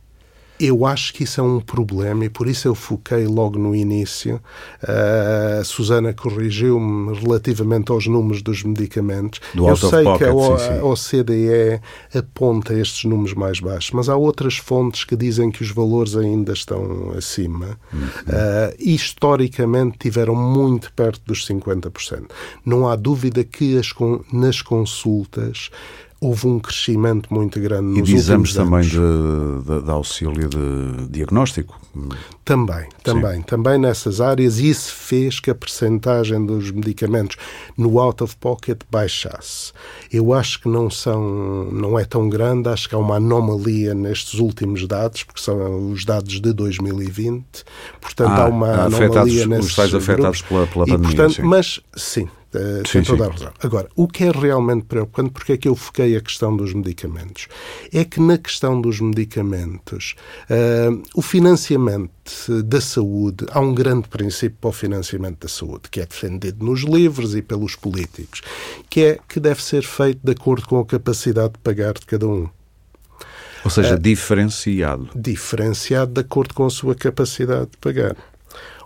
eu 0.58 0.86
acho 0.86 1.12
que 1.12 1.24
isso 1.24 1.40
é 1.40 1.44
um 1.44 1.60
problema 1.60 2.24
e 2.24 2.28
por 2.28 2.46
isso 2.46 2.68
eu 2.68 2.74
foquei 2.74 3.26
logo 3.26 3.58
no 3.58 3.74
início. 3.74 4.40
Uh, 4.82 5.60
a 5.60 5.64
Susana 5.64 6.12
corrigiu-me 6.12 7.18
relativamente 7.18 7.90
aos 7.90 8.06
números 8.06 8.40
dos 8.40 8.62
medicamentos. 8.62 9.40
Do 9.52 9.68
eu 9.68 9.76
sei 9.76 10.04
pocket, 10.04 10.18
que 10.18 10.24
a, 10.24 10.84
OCDE 10.84 11.80
aponta 12.14 12.72
estes 12.74 13.04
números 13.04 13.34
mais 13.34 13.58
baixos, 13.58 13.90
mas 13.90 14.08
há 14.08 14.16
outras 14.16 14.56
fontes 14.56 15.04
que 15.04 15.16
dizem 15.16 15.50
que 15.50 15.62
os 15.62 15.70
valores 15.70 16.16
ainda 16.16 16.52
estão 16.52 17.12
acima. 17.16 17.78
Uhum. 17.92 18.00
Uh, 18.00 18.74
historicamente 18.78 19.98
tiveram 19.98 20.36
muito 20.36 20.92
perto 20.92 21.20
dos 21.26 21.46
50%. 21.46 22.30
Não 22.64 22.88
há 22.88 22.94
dúvida 22.94 23.42
que 23.42 23.76
as, 23.76 23.88
nas 24.32 24.62
consultas 24.62 25.70
houve 26.24 26.46
um 26.46 26.58
crescimento 26.58 27.32
muito 27.32 27.60
grande 27.60 27.98
e 27.98 28.00
nos 28.00 28.08
de 28.08 28.16
exames 28.16 28.54
também 28.54 28.80
de, 28.80 28.96
de, 28.96 29.82
de, 29.82 29.90
auxílio 29.90 30.48
de 30.48 31.08
diagnóstico? 31.10 31.78
Também, 32.44 32.88
também, 33.02 33.36
Sim. 33.36 33.42
também 33.42 33.78
nessas 33.78 34.20
áreas. 34.22 34.58
E 34.58 34.70
isso 34.70 34.92
fez 34.94 35.38
que 35.38 35.50
a 35.50 35.54
percentagem 35.54 36.44
dos 36.44 36.70
medicamentos 36.70 37.36
no 37.76 38.00
out-of-pocket 38.00 38.80
baixasse. 38.90 39.72
Eu 40.10 40.32
acho 40.32 40.62
que 40.62 40.68
não 40.68 40.88
são, 40.88 41.70
não 41.70 41.98
é 41.98 42.04
tão 42.06 42.28
grande, 42.28 42.70
acho 42.70 42.88
que 42.88 42.94
há 42.94 42.98
uma 42.98 43.16
anomalia 43.16 43.94
nestes 43.94 44.40
últimos 44.40 44.86
dados, 44.86 45.22
porque 45.24 45.40
são 45.40 45.90
os 45.90 46.04
dados 46.06 46.40
de 46.40 46.52
2020. 46.52 47.44
Portanto, 48.00 48.30
ah, 48.30 48.44
há 48.44 48.48
uma 48.48 48.72
anomalia 48.72 49.06
afetados, 49.06 49.46
nesses 49.46 49.66
os 49.66 49.76
tais 49.76 49.94
afetados 49.94 50.42
pela, 50.42 50.66
pela 50.66 50.86
pandemia. 50.86 51.12
E, 51.12 51.16
portanto, 51.16 51.34
sim. 51.34 51.42
Mas, 51.42 51.80
sim, 51.94 52.28
Uh, 52.54 52.86
sim, 52.86 52.92
tem 52.92 53.02
toda 53.02 53.26
a 53.26 53.30
razão. 53.30 53.52
Agora, 53.60 53.88
o 53.96 54.06
que 54.06 54.24
é 54.24 54.30
realmente 54.30 54.84
preocupante, 54.84 55.30
porque 55.30 55.52
é 55.54 55.56
que 55.56 55.66
eu 55.66 55.74
foquei 55.74 56.16
a 56.16 56.20
questão 56.20 56.56
dos 56.56 56.72
medicamentos? 56.72 57.48
É 57.92 58.04
que 58.04 58.20
na 58.20 58.38
questão 58.38 58.80
dos 58.80 59.00
medicamentos, 59.00 60.14
uh, 60.48 61.02
o 61.14 61.20
financiamento 61.20 62.62
da 62.64 62.80
saúde, 62.80 63.44
há 63.50 63.60
um 63.60 63.74
grande 63.74 64.08
princípio 64.08 64.56
para 64.60 64.70
o 64.70 64.72
financiamento 64.72 65.40
da 65.40 65.48
saúde, 65.48 65.90
que 65.90 66.00
é 66.00 66.06
defendido 66.06 66.64
nos 66.64 66.82
livros 66.82 67.34
e 67.34 67.42
pelos 67.42 67.74
políticos, 67.74 68.40
que 68.88 69.00
é 69.00 69.18
que 69.28 69.40
deve 69.40 69.62
ser 69.62 69.82
feito 69.82 70.20
de 70.22 70.32
acordo 70.32 70.68
com 70.68 70.78
a 70.78 70.86
capacidade 70.86 71.54
de 71.54 71.58
pagar 71.58 71.94
de 71.94 72.06
cada 72.06 72.28
um. 72.28 72.48
Ou 73.64 73.70
seja, 73.70 73.94
uh, 73.94 73.98
diferenciado. 73.98 75.08
Diferenciado 75.14 76.12
de 76.12 76.20
acordo 76.20 76.54
com 76.54 76.66
a 76.66 76.70
sua 76.70 76.94
capacidade 76.94 77.70
de 77.72 77.78
pagar. 77.78 78.14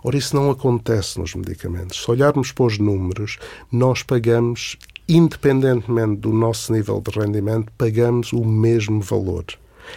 Ora, 0.03 0.17
isso 0.17 0.35
não 0.35 0.49
acontece 0.49 1.19
nos 1.19 1.35
medicamentos. 1.35 2.01
Se 2.01 2.11
olharmos 2.11 2.51
para 2.51 2.65
os 2.65 2.77
números, 2.77 3.37
nós 3.71 4.03
pagamos, 4.03 4.77
independentemente 5.07 6.17
do 6.17 6.31
nosso 6.31 6.71
nível 6.73 7.01
de 7.01 7.17
rendimento, 7.19 7.71
pagamos 7.77 8.31
o 8.33 8.43
mesmo 8.43 9.01
valor. 9.01 9.45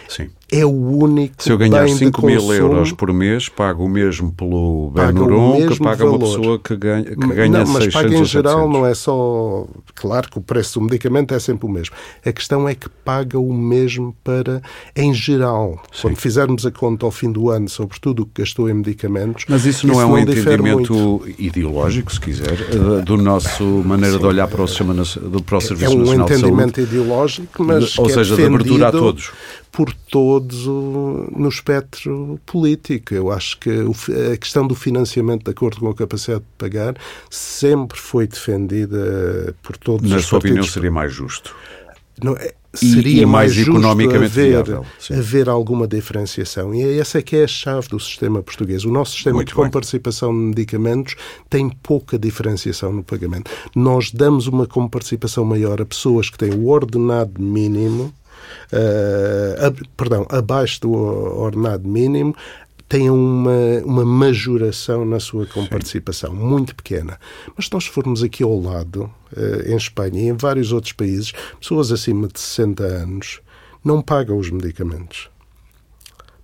Sim. 0.09 0.29
É 0.53 0.63
o 0.63 0.69
único. 0.69 1.41
Se 1.41 1.51
eu 1.51 1.57
ganhar 1.57 1.89
5 1.89 2.23
mil 2.23 2.53
euros 2.53 2.91
por 2.91 3.11
mês, 3.11 3.49
pago 3.49 3.85
o 3.85 3.89
mesmo 3.89 4.31
pelo 4.31 4.91
Benuron 4.91 5.67
que 5.67 5.79
paga 5.79 6.05
valor. 6.05 6.17
uma 6.17 6.19
pessoa 6.19 6.59
que 6.59 6.75
ganha, 6.75 7.03
que 7.03 7.15
ganha 7.15 7.49
não, 7.49 7.65
mas 7.65 7.85
600 7.85 7.93
paga 7.93 8.15
em 8.15 8.25
geral, 8.25 8.57
700. 8.57 8.73
não 8.79 8.85
é 8.85 8.93
só. 8.93 9.67
Claro 9.95 10.29
que 10.29 10.37
o 10.37 10.41
preço 10.41 10.79
do 10.79 10.85
medicamento 10.85 11.33
é 11.33 11.39
sempre 11.39 11.65
o 11.65 11.69
mesmo. 11.69 11.95
A 12.23 12.31
questão 12.31 12.69
é 12.69 12.75
que 12.75 12.87
paga 12.87 13.39
o 13.39 13.51
mesmo 13.51 14.15
para. 14.23 14.61
Em 14.95 15.11
geral, 15.11 15.81
Sim. 15.91 16.03
quando 16.03 16.17
fizermos 16.17 16.65
a 16.67 16.71
conta 16.71 17.03
ao 17.03 17.11
fim 17.11 17.31
do 17.31 17.49
ano 17.49 17.67
sobre 17.67 17.99
tudo 17.99 18.21
o 18.21 18.25
que 18.27 18.43
gastou 18.43 18.69
em 18.69 18.75
medicamentos. 18.75 19.45
Mas 19.49 19.65
isso 19.65 19.87
não 19.87 19.93
isso 19.93 20.01
é 20.03 20.05
um 20.05 20.09
não 20.09 20.19
entendimento 20.19 21.21
ideológico, 21.39 22.13
se 22.13 22.21
quiser, 22.21 22.53
eh, 22.53 23.01
do 23.01 23.17
nosso 23.17 23.63
maneira 23.63 24.17
Sim. 24.17 24.21
de 24.21 24.25
olhar 24.27 24.47
para 24.47 24.61
o, 24.61 24.67
sistema, 24.67 24.93
para 24.93 25.57
o 25.57 25.61
Serviço 25.61 25.93
é 25.93 25.95
um 25.95 25.99
Nacional 25.99 26.27
de 26.27 26.33
Saúde. 26.33 26.45
É 26.45 26.47
um 26.47 26.51
entendimento 26.51 26.79
ideológico, 26.79 27.63
mas. 27.63 27.97
Ou 27.97 28.07
seja, 28.07 28.35
é 28.35 28.37
de 28.37 28.45
abertura 28.45 28.89
a 28.89 28.91
todos 28.91 29.31
por 29.73 29.91
todos 29.91 30.42
o, 30.65 31.27
no 31.35 31.49
espectro 31.49 32.39
político. 32.45 33.13
Eu 33.13 33.31
acho 33.31 33.57
que 33.59 33.69
o, 33.69 33.93
a 34.33 34.37
questão 34.37 34.67
do 34.67 34.75
financiamento 34.75 35.45
de 35.45 35.51
acordo 35.51 35.79
com 35.79 35.89
a 35.89 35.95
capacidade 35.95 36.41
de 36.41 36.49
pagar 36.57 36.95
sempre 37.29 37.97
foi 37.99 38.27
defendida 38.27 39.55
por 39.61 39.77
todos 39.77 40.09
Na 40.09 40.17
os 40.17 40.25
sua 40.25 40.39
opinião, 40.39 40.57
partidos. 40.57 40.73
seria 40.73 40.91
mais 40.91 41.13
justo? 41.13 41.55
não, 42.21 42.35
é, 42.35 42.53
seria 42.73 43.23
e, 43.23 43.25
mais, 43.25 43.55
mais 43.55 43.67
economicamente 43.67 44.31
haver, 44.31 44.49
viável, 44.49 44.85
sim. 44.99 45.15
haver 45.15 45.49
alguma 45.49 45.87
diferenciação. 45.87 46.73
E 46.73 46.99
essa 46.99 47.19
é 47.19 47.21
que 47.21 47.35
é 47.35 47.43
a 47.43 47.47
chave 47.47 47.87
do 47.87 47.99
sistema 47.99 48.41
português. 48.41 48.85
O 48.85 48.91
nosso 48.91 49.13
sistema 49.13 49.35
Muito 49.35 49.49
de 49.49 49.55
bem. 49.55 49.65
comparticipação 49.65 50.31
de 50.31 50.39
medicamentos 50.39 51.15
tem 51.49 51.69
pouca 51.69 52.17
diferenciação 52.17 52.91
no 52.93 53.03
pagamento. 53.03 53.49
Nós 53.75 54.11
damos 54.11 54.47
uma 54.47 54.67
comparticipação 54.67 55.43
maior 55.45 55.81
a 55.81 55.85
pessoas 55.85 56.29
que 56.29 56.37
têm 56.37 56.53
o 56.53 56.67
ordenado 56.67 57.41
mínimo, 57.41 58.13
ab- 59.65 59.87
perdão, 59.97 60.25
abaixo 60.29 60.81
do 60.81 60.91
ordenado 60.93 61.87
mínimo, 61.87 62.35
têm 62.89 63.09
uma, 63.09 63.51
uma 63.85 64.05
majoração 64.05 65.03
na 65.05 65.19
sua 65.19 65.47
comparticipação, 65.47 66.33
muito 66.33 66.75
pequena. 66.75 67.19
Mas 67.55 67.65
se 67.65 67.73
nós 67.73 67.85
formos 67.87 68.21
aqui 68.21 68.43
ao 68.43 68.59
lado, 68.59 69.11
eh, 69.35 69.71
em 69.71 69.75
Espanha 69.75 70.21
e 70.21 70.27
em 70.27 70.33
vários 70.33 70.71
outros 70.71 70.93
países, 70.93 71.33
pessoas 71.59 71.91
acima 71.91 72.27
de 72.27 72.39
60 72.39 72.83
anos 72.83 73.41
não 73.83 74.01
pagam 74.01 74.37
os 74.37 74.49
medicamentos. 74.51 75.29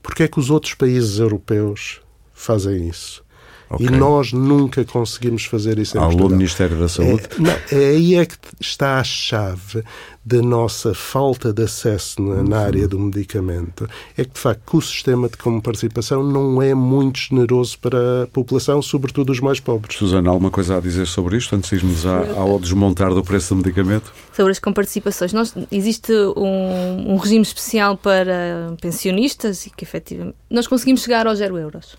Porque 0.02 0.24
é 0.24 0.28
que 0.28 0.40
os 0.40 0.50
outros 0.50 0.74
países 0.74 1.20
europeus 1.20 2.02
fazem 2.34 2.88
isso? 2.88 3.24
Ok. 3.70 3.86
E 3.86 3.90
nós 3.92 4.34
nunca 4.34 4.84
conseguimos 4.84 5.46
fazer 5.46 5.78
isso 5.78 5.96
em 5.96 6.00
Alô, 6.00 6.10
Portugal. 6.12 6.38
Ministério 6.38 6.78
da 6.80 6.88
Saúde. 6.90 7.24
É, 7.38 7.40
não, 7.42 7.52
é 7.72 7.90
aí 7.90 8.16
é 8.16 8.26
que 8.26 8.36
está 8.60 9.00
a 9.00 9.04
chave 9.04 9.84
da 10.26 10.42
nossa 10.42 10.94
falta 10.94 11.54
de 11.54 11.64
acesso 11.64 12.22
na, 12.22 12.42
na 12.44 12.60
área 12.60 12.88
do 12.88 13.00
medicamento. 13.00 13.88
É 14.18 14.24
que, 14.26 14.32
de 14.34 14.40
facto, 14.40 14.78
o 14.78 14.82
sistema 14.82 15.30
de 15.30 15.38
comparticipação 15.38 16.24
não 16.24 16.62
é 16.62 16.74
muito 16.74 17.20
generoso 17.20 17.78
para 17.80 18.24
a 18.24 18.28
população, 18.28 18.82
sobretudo 18.82 19.32
os 19.32 19.40
mais 19.40 19.60
pobres. 19.60 19.98
Susana, 19.98 20.30
alguma 20.30 20.50
coisa 20.52 20.78
a 20.78 20.80
dizer 20.80 21.06
sobre 21.08 21.38
isto 21.38 21.56
antes 21.56 21.70
de 21.70 21.76
irmos 21.78 22.06
a- 22.06 22.26
ao 22.40 22.60
desmontar 22.60 23.14
do 23.14 23.24
preço 23.24 23.54
do 23.54 23.58
medicamento? 23.64 24.12
sobre 24.34 24.52
as 24.52 24.60
comparticipações. 24.60 25.34
Nós, 25.34 25.54
existe 25.72 26.12
um, 26.36 27.14
um 27.14 27.18
regime 27.18 27.42
especial 27.44 27.98
para 27.98 28.74
pensionistas 28.82 29.66
e 29.66 29.70
que 29.70 29.84
efetivamente 29.84 30.36
nós 30.50 30.66
conseguimos 30.66 31.02
chegar 31.02 31.28
aos 31.28 31.38
zero 31.40 31.58
euros. 31.58 31.98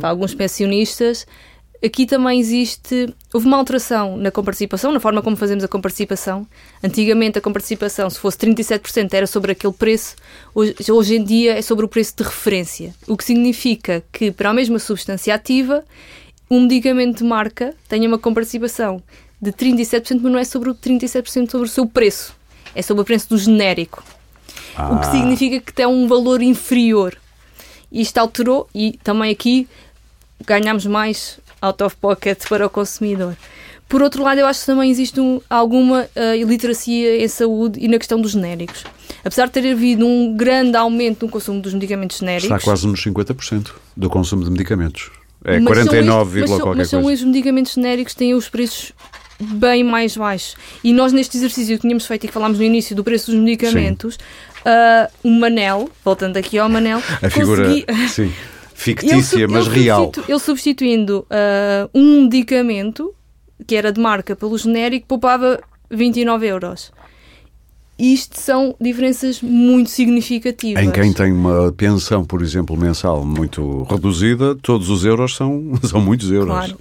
Para 0.00 0.10
alguns 0.10 0.34
pensionistas, 0.34 1.26
aqui 1.84 2.06
também 2.06 2.38
existe. 2.38 3.14
Houve 3.32 3.46
uma 3.46 3.56
alteração 3.56 4.16
na 4.16 4.30
comparticipação, 4.30 4.92
na 4.92 5.00
forma 5.00 5.22
como 5.22 5.36
fazemos 5.36 5.64
a 5.64 5.68
comparticipação. 5.68 6.46
Antigamente 6.82 7.38
a 7.38 7.40
comparticipação, 7.40 8.08
se 8.10 8.18
fosse 8.18 8.38
37%, 8.38 9.12
era 9.12 9.26
sobre 9.26 9.52
aquele 9.52 9.72
preço, 9.72 10.16
hoje, 10.54 10.74
hoje 10.90 11.16
em 11.16 11.24
dia 11.24 11.58
é 11.58 11.62
sobre 11.62 11.84
o 11.84 11.88
preço 11.88 12.14
de 12.16 12.22
referência. 12.22 12.94
O 13.06 13.16
que 13.16 13.24
significa 13.24 14.02
que, 14.12 14.30
para 14.30 14.50
a 14.50 14.54
mesma 14.54 14.78
substância 14.78 15.34
ativa, 15.34 15.84
um 16.50 16.62
medicamento 16.62 17.18
de 17.18 17.24
marca 17.24 17.74
tenha 17.88 18.08
uma 18.08 18.18
comparticipação 18.18 19.02
de 19.40 19.52
37%, 19.52 20.20
mas 20.22 20.32
não 20.32 20.38
é 20.38 20.44
sobre 20.44 20.70
o 20.70 20.74
37% 20.74 21.50
sobre 21.50 21.66
o 21.66 21.70
seu 21.70 21.86
preço. 21.86 22.34
É 22.74 22.82
sobre 22.82 23.02
o 23.02 23.04
preço 23.04 23.28
do 23.30 23.38
genérico. 23.38 24.02
O 24.92 24.98
que 24.98 25.06
significa 25.06 25.60
que 25.60 25.72
tem 25.72 25.86
um 25.86 26.06
valor 26.06 26.42
inferior. 26.42 27.16
Isto 27.90 28.18
alterou 28.18 28.68
e 28.74 28.98
também 29.02 29.30
aqui 29.32 29.68
ganhamos 30.46 30.86
mais 30.86 31.38
out 31.62 31.82
of 31.82 31.96
pocket 31.96 32.46
para 32.48 32.66
o 32.66 32.70
consumidor. 32.70 33.36
Por 33.88 34.02
outro 34.02 34.22
lado, 34.24 34.38
eu 34.40 34.46
acho 34.46 34.60
que 34.60 34.66
também 34.66 34.90
existe 34.90 35.20
um- 35.20 35.40
alguma 35.48 36.08
ah, 36.16 36.36
iliteracia 36.36 37.22
em 37.24 37.28
saúde 37.28 37.78
e 37.80 37.86
na 37.88 37.98
questão 37.98 38.20
dos 38.20 38.32
genéricos. 38.32 38.84
Apesar 39.24 39.46
de 39.46 39.52
ter 39.52 39.70
havido 39.72 40.04
um 40.04 40.36
grande 40.36 40.76
aumento 40.76 41.24
no 41.26 41.30
consumo 41.30 41.60
dos 41.60 41.72
medicamentos 41.72 42.18
genéricos, 42.18 42.50
Está 42.56 42.64
quase 42.64 42.86
nos 42.86 43.00
50% 43.02 43.70
do 43.96 44.10
consumo 44.10 44.44
de 44.44 44.50
medicamentos. 44.50 45.10
É 45.44 45.60
mas 45.60 45.78
são 45.78 45.86
49, 45.86 46.40
estes- 46.40 46.40
mas 46.40 46.50
são, 46.50 46.58
qualquer 46.66 46.78
mas 46.78 46.90
são 46.90 47.02
coisa. 47.02 47.14
estes 47.14 47.26
medicamentos 47.32 47.72
genéricos 47.74 48.12
que 48.12 48.18
têm 48.18 48.34
os 48.34 48.48
preços 48.48 48.92
bem 49.38 49.84
mais 49.84 50.16
baixos. 50.16 50.56
E 50.82 50.92
nós, 50.92 51.12
neste 51.12 51.36
exercício 51.36 51.76
que 51.76 51.82
tínhamos 51.82 52.06
feito 52.06 52.24
e 52.24 52.26
que 52.26 52.34
falámos 52.34 52.58
no 52.58 52.64
início 52.64 52.96
do 52.96 53.04
preço 53.04 53.30
dos 53.30 53.38
medicamentos, 53.40 54.18
ah, 54.66 55.08
o 55.22 55.30
Manel, 55.30 55.88
voltando 56.04 56.36
aqui 56.36 56.58
ao 56.58 56.68
Manel, 56.68 56.98
A 57.22 57.30
figura, 57.30 57.64
consegui- 57.68 58.08
sim, 58.08 58.32
fictícia, 58.74 59.22
sub- 59.46 59.52
mas 59.52 59.66
ele 59.66 59.80
real. 59.84 60.04
substitu- 60.04 60.30
ele 60.32 60.38
substituindo 60.40 61.26
ah, 61.30 61.88
um 61.94 62.22
medicamento 62.24 63.14
que 63.66 63.74
era 63.76 63.90
de 63.92 64.00
marca 64.00 64.36
pelo 64.36 64.58
genérico, 64.58 65.06
poupava 65.06 65.60
29 65.90 66.46
euros. 66.46 66.92
Isto 67.98 68.38
são 68.38 68.76
diferenças 68.78 69.40
muito 69.40 69.88
significativas. 69.88 70.84
Em 70.84 70.90
quem 70.90 71.12
tem 71.14 71.32
uma 71.32 71.72
pensão, 71.72 72.22
por 72.26 72.42
exemplo, 72.42 72.76
mensal 72.76 73.24
muito 73.24 73.84
reduzida, 73.84 74.54
todos 74.54 74.90
os 74.90 75.02
euros 75.06 75.34
são, 75.34 75.72
são 75.82 75.98
muitos 76.00 76.30
euros. 76.30 76.48
Claro. 76.50 76.78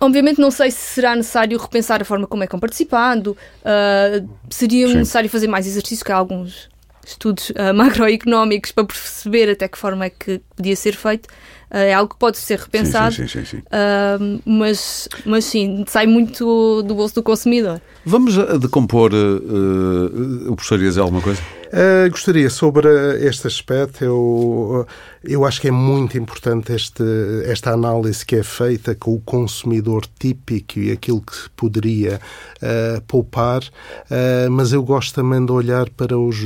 Obviamente 0.00 0.38
não 0.38 0.50
sei 0.50 0.70
se 0.70 0.78
será 0.94 1.16
necessário 1.16 1.58
repensar 1.58 2.02
a 2.02 2.04
forma 2.04 2.26
como 2.26 2.44
é 2.44 2.46
comparticipado, 2.46 3.34
ah, 3.64 4.22
seria 4.50 4.86
Sim. 4.88 4.96
necessário 4.98 5.30
fazer 5.30 5.48
mais 5.48 5.66
exercícios, 5.66 6.02
que 6.02 6.12
há 6.12 6.16
alguns 6.16 6.68
estudos 7.08 7.52
ah, 7.56 7.72
macroeconómicos 7.74 8.72
para 8.72 8.84
perceber 8.84 9.50
até 9.50 9.68
que 9.68 9.78
forma 9.78 10.06
é 10.06 10.10
que 10.10 10.40
podia 10.56 10.76
ser 10.76 10.94
feito. 10.94 11.28
Ah, 11.70 11.80
é 11.80 11.92
algo 11.92 12.14
que 12.14 12.18
pode 12.18 12.38
ser 12.38 12.58
repensado, 12.58 13.14
sim, 13.14 13.28
sim, 13.28 13.44
sim, 13.44 13.62
ah, 13.70 14.18
mas, 14.44 15.08
mas 15.24 15.44
sim, 15.44 15.84
sai 15.86 16.06
muito 16.06 16.82
do 16.82 16.94
bolso 16.94 17.14
do 17.14 17.22
consumidor. 17.22 17.80
Vamos 18.04 18.36
decompor. 18.60 19.12
Uh, 19.12 20.46
uh, 20.46 20.52
o 20.52 20.56
professor 20.56 20.80
ia 20.80 20.88
dizer 20.88 21.00
alguma 21.00 21.20
coisa? 21.20 21.42
Uh, 21.68 22.10
gostaria, 22.10 22.48
sobre 22.48 22.88
este 23.26 23.46
aspecto, 23.46 24.02
eu, 24.02 24.86
eu 25.22 25.44
acho 25.44 25.60
que 25.60 25.68
é 25.68 25.70
muito 25.70 26.16
importante 26.16 26.72
este, 26.72 27.02
esta 27.44 27.72
análise 27.72 28.24
que 28.24 28.36
é 28.36 28.42
feita 28.42 28.94
com 28.94 29.14
o 29.14 29.20
consumidor 29.20 30.06
típico 30.18 30.78
e 30.78 30.90
aquilo 30.90 31.20
que 31.20 31.36
se 31.36 31.50
poderia 31.50 32.20
uh, 32.62 33.02
poupar, 33.02 33.62
uh, 33.62 34.50
mas 34.50 34.72
eu 34.72 34.82
gosto 34.82 35.14
também 35.14 35.44
de 35.44 35.52
olhar 35.52 35.90
para 35.90 36.18
os, 36.18 36.36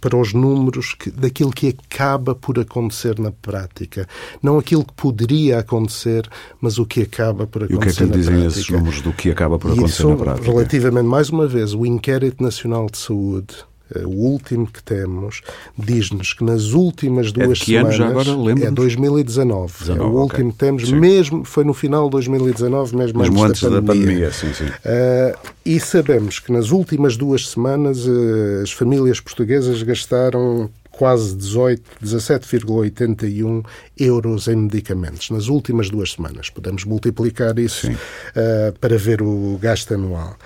para 0.00 0.16
os 0.16 0.32
números 0.32 0.94
que, 0.94 1.10
daquilo 1.10 1.52
que 1.52 1.68
acaba 1.68 2.34
por 2.34 2.58
acontecer 2.58 3.18
na 3.20 3.30
prática. 3.30 4.08
Não 4.42 4.58
aquilo 4.58 4.84
que 4.84 4.94
poderia 4.94 5.60
acontecer, 5.60 6.28
mas 6.60 6.78
o 6.78 6.84
que 6.86 7.02
acaba 7.02 7.46
por 7.46 7.62
E 7.62 7.76
o 7.76 7.78
que 7.78 7.88
é 7.88 7.92
acontecer 7.92 7.98
que 7.98 8.04
lhe 8.04 8.18
dizem 8.18 8.34
prática. 8.34 8.58
esses 8.60 8.68
números 8.70 9.00
do 9.00 9.12
que 9.12 9.30
acaba 9.30 9.58
por 9.58 9.70
E 9.70 9.74
acontecer 9.74 10.02
isso, 10.02 10.08
na 10.08 10.16
prática? 10.16 10.50
relativamente, 10.50 11.06
mais 11.06 11.28
uma 11.30 11.46
vez, 11.46 11.72
o 11.72 11.86
Inquérito 11.86 12.42
Nacional 12.42 12.88
de 12.90 12.98
Saúde, 12.98 13.54
eh, 13.54 13.71
o 14.04 14.10
último 14.10 14.66
que 14.66 14.82
temos, 14.82 15.42
diz-nos 15.78 16.32
que 16.32 16.44
nas 16.44 16.72
últimas 16.72 17.28
É 17.28 17.30
duas 17.44 17.60
que 17.60 17.76
ano 17.76 17.92
semanas. 17.92 17.96
já 17.96 18.08
agora? 18.08 18.36
Lembra-nos? 18.36 18.62
é 18.62 18.70
2019. 18.70 19.72
é 19.74 19.78
19, 19.78 20.00
o 20.00 20.04
ok. 20.04 20.20
último 20.22 20.52
que 20.52 20.58
temos, 20.58 20.88
Sim. 20.88 20.96
mesmo, 20.96 21.44
foi 21.44 21.64
no 21.64 21.74
final 21.74 22.04
de 22.06 22.10
2019, 22.12 22.96
mesmo, 22.96 23.20
Mesmo 23.20 23.44
antes, 23.44 23.62
antes 23.62 23.74
da 23.74 23.82
pandemia, 23.82 24.30
sim, 24.32 24.52
sim. 24.52 24.64
Uh, 24.66 25.38
e 25.64 25.78
sabemos 25.80 26.38
que 26.38 26.52
nas 26.52 26.70
últimas 26.70 27.16
duas 27.16 27.48
semanas 27.48 28.06
uh, 28.06 28.62
as 28.62 28.72
famílias 28.72 29.20
portuguesas 29.20 29.82
gastaram 29.82 30.70
quase 30.90 31.34
18, 31.36 31.82
17,81 32.04 33.64
euros 33.98 34.46
em 34.48 34.56
medicamentos 34.56 35.30
nas 35.30 35.48
últimas 35.48 35.88
duas 35.90 36.12
semanas. 36.12 36.50
Podemos 36.50 36.84
multiplicar 36.84 37.58
isso 37.58 37.90
uh, 37.90 38.78
para 38.80 38.96
ver 38.98 39.22
o 39.22 39.58
gasto 39.60 39.94
anual. 39.94 40.36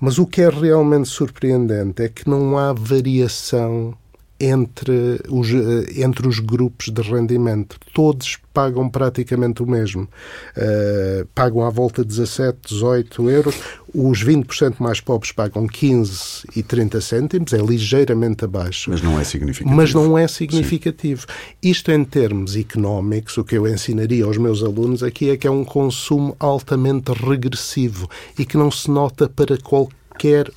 Mas 0.00 0.18
o 0.18 0.26
que 0.26 0.42
é 0.42 0.48
realmente 0.48 1.08
surpreendente 1.08 2.02
é 2.02 2.08
que 2.08 2.28
não 2.28 2.58
há 2.58 2.72
variação 2.72 3.94
entre 4.38 5.20
os, 5.28 5.48
eh, 5.48 6.02
entre 6.02 6.28
os 6.28 6.38
grupos 6.38 6.88
de 6.88 7.02
rendimento. 7.02 7.78
Todos 7.94 8.38
pagam 8.52 8.88
praticamente 8.88 9.62
o 9.62 9.66
mesmo. 9.66 10.08
Uh, 10.56 11.26
pagam 11.34 11.62
à 11.62 11.68
volta 11.68 12.02
de 12.02 12.08
17, 12.08 12.58
18 12.68 13.28
euros. 13.28 13.54
Os 13.94 14.24
20% 14.24 14.76
mais 14.78 14.98
pobres 14.98 15.30
pagam 15.30 15.66
15 15.66 16.44
e 16.56 16.62
30 16.62 17.00
cêntimos, 17.02 17.52
é 17.52 17.58
ligeiramente 17.58 18.46
abaixo. 18.46 18.90
Mas 18.90 19.02
não 19.02 19.20
é 19.20 19.24
significativo. 19.24 19.76
Mas 19.76 19.92
não 19.92 20.16
é 20.16 20.26
significativo. 20.26 21.26
Isto 21.62 21.92
em 21.92 22.02
termos 22.02 22.56
económicos, 22.56 23.36
o 23.36 23.44
que 23.44 23.58
eu 23.58 23.68
ensinaria 23.68 24.24
aos 24.24 24.38
meus 24.38 24.62
alunos 24.62 25.02
aqui 25.02 25.28
é 25.28 25.36
que 25.36 25.46
é 25.46 25.50
um 25.50 25.64
consumo 25.64 26.34
altamente 26.40 27.12
regressivo 27.12 28.08
e 28.38 28.46
que 28.46 28.56
não 28.56 28.70
se 28.70 28.90
nota 28.90 29.28
para 29.28 29.58
qualquer 29.58 30.05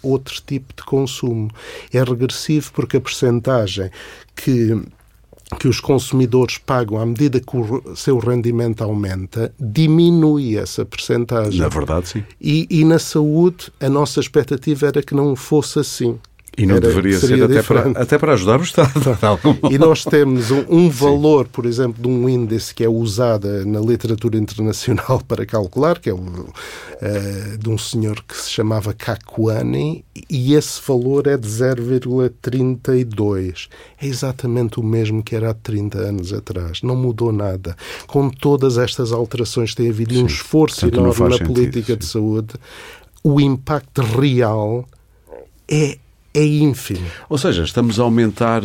outro 0.01 0.41
tipo 0.45 0.73
de 0.75 0.83
consumo. 0.83 1.49
É 1.93 2.03
regressivo 2.03 2.71
porque 2.73 2.97
a 2.97 3.01
percentagem 3.01 3.89
que 4.35 4.81
que 5.57 5.67
os 5.67 5.79
consumidores 5.79 6.57
pagam 6.59 6.99
à 6.99 7.05
medida 7.05 7.39
que 7.39 7.57
o 7.57 7.95
seu 7.95 8.19
rendimento 8.19 8.83
aumenta, 8.83 9.51
diminui 9.59 10.55
essa 10.55 10.85
percentagem. 10.85 11.59
Na 11.59 11.69
verdade, 11.69 12.07
sim. 12.07 12.23
E, 12.39 12.67
e 12.69 12.85
na 12.85 12.99
saúde, 12.99 13.71
a 13.79 13.89
nossa 13.89 14.19
expectativa 14.19 14.87
era 14.87 15.01
que 15.01 15.15
não 15.15 15.35
fosse 15.35 15.79
assim. 15.79 16.19
E 16.59 16.65
não 16.65 16.75
Era- 16.75 16.89
deveria 16.89 17.17
ser 17.17 17.41
até 17.41 17.63
para, 17.63 17.89
até 18.01 18.17
para 18.17 18.33
ajudar 18.33 18.59
o 18.59 18.63
Estado. 18.63 18.91
E 19.71 19.77
nós 19.77 20.03
temos 20.03 20.51
um, 20.51 20.65
um 20.67 20.89
valor, 20.89 21.47
por 21.47 21.65
exemplo, 21.65 22.01
de 22.01 22.07
um 22.09 22.27
índice 22.27 22.75
que 22.75 22.83
é 22.83 22.89
usado 22.89 23.65
na 23.65 23.79
literatura 23.79 24.37
internacional 24.37 25.21
para 25.27 25.45
calcular, 25.45 25.99
que 25.99 26.09
é 26.09 26.13
o, 26.13 26.49
eh, 27.01 27.55
de 27.57 27.69
um 27.69 27.77
senhor 27.77 28.21
que 28.27 28.35
se 28.35 28.51
chamava 28.51 28.93
Kakuani, 28.93 30.03
e 30.29 30.53
esse 30.53 30.81
valor 30.85 31.27
é 31.27 31.37
de 31.37 31.47
0,32. 31.47 33.69
É 34.01 34.05
exatamente 34.05 34.81
o 34.81 34.83
mesmo 34.83 35.23
que 35.23 35.37
era 35.37 35.51
há 35.51 35.53
30 35.53 35.97
anos 35.97 36.33
atrás. 36.33 36.81
Não 36.81 36.97
mudou 36.97 37.31
nada. 37.31 37.73
Com 38.05 38.29
todas 38.29 38.77
estas 38.77 39.13
alterações, 39.13 39.73
tem 39.73 39.89
havido 39.89 40.21
um 40.21 40.25
esforço 40.25 40.81
Portanto, 40.81 40.99
enorme 40.99 41.23
na 41.23 41.31
sentido, 41.37 41.53
política 41.53 41.93
sim. 41.93 41.99
de 41.99 42.05
saúde. 42.05 42.53
O 43.23 43.39
impacto 43.39 44.01
real 44.01 44.85
é 45.69 45.97
é 46.33 46.43
ínfimo. 46.43 47.05
Ou 47.29 47.37
seja, 47.37 47.63
estamos 47.63 47.99
a 47.99 48.03
aumentar 48.03 48.63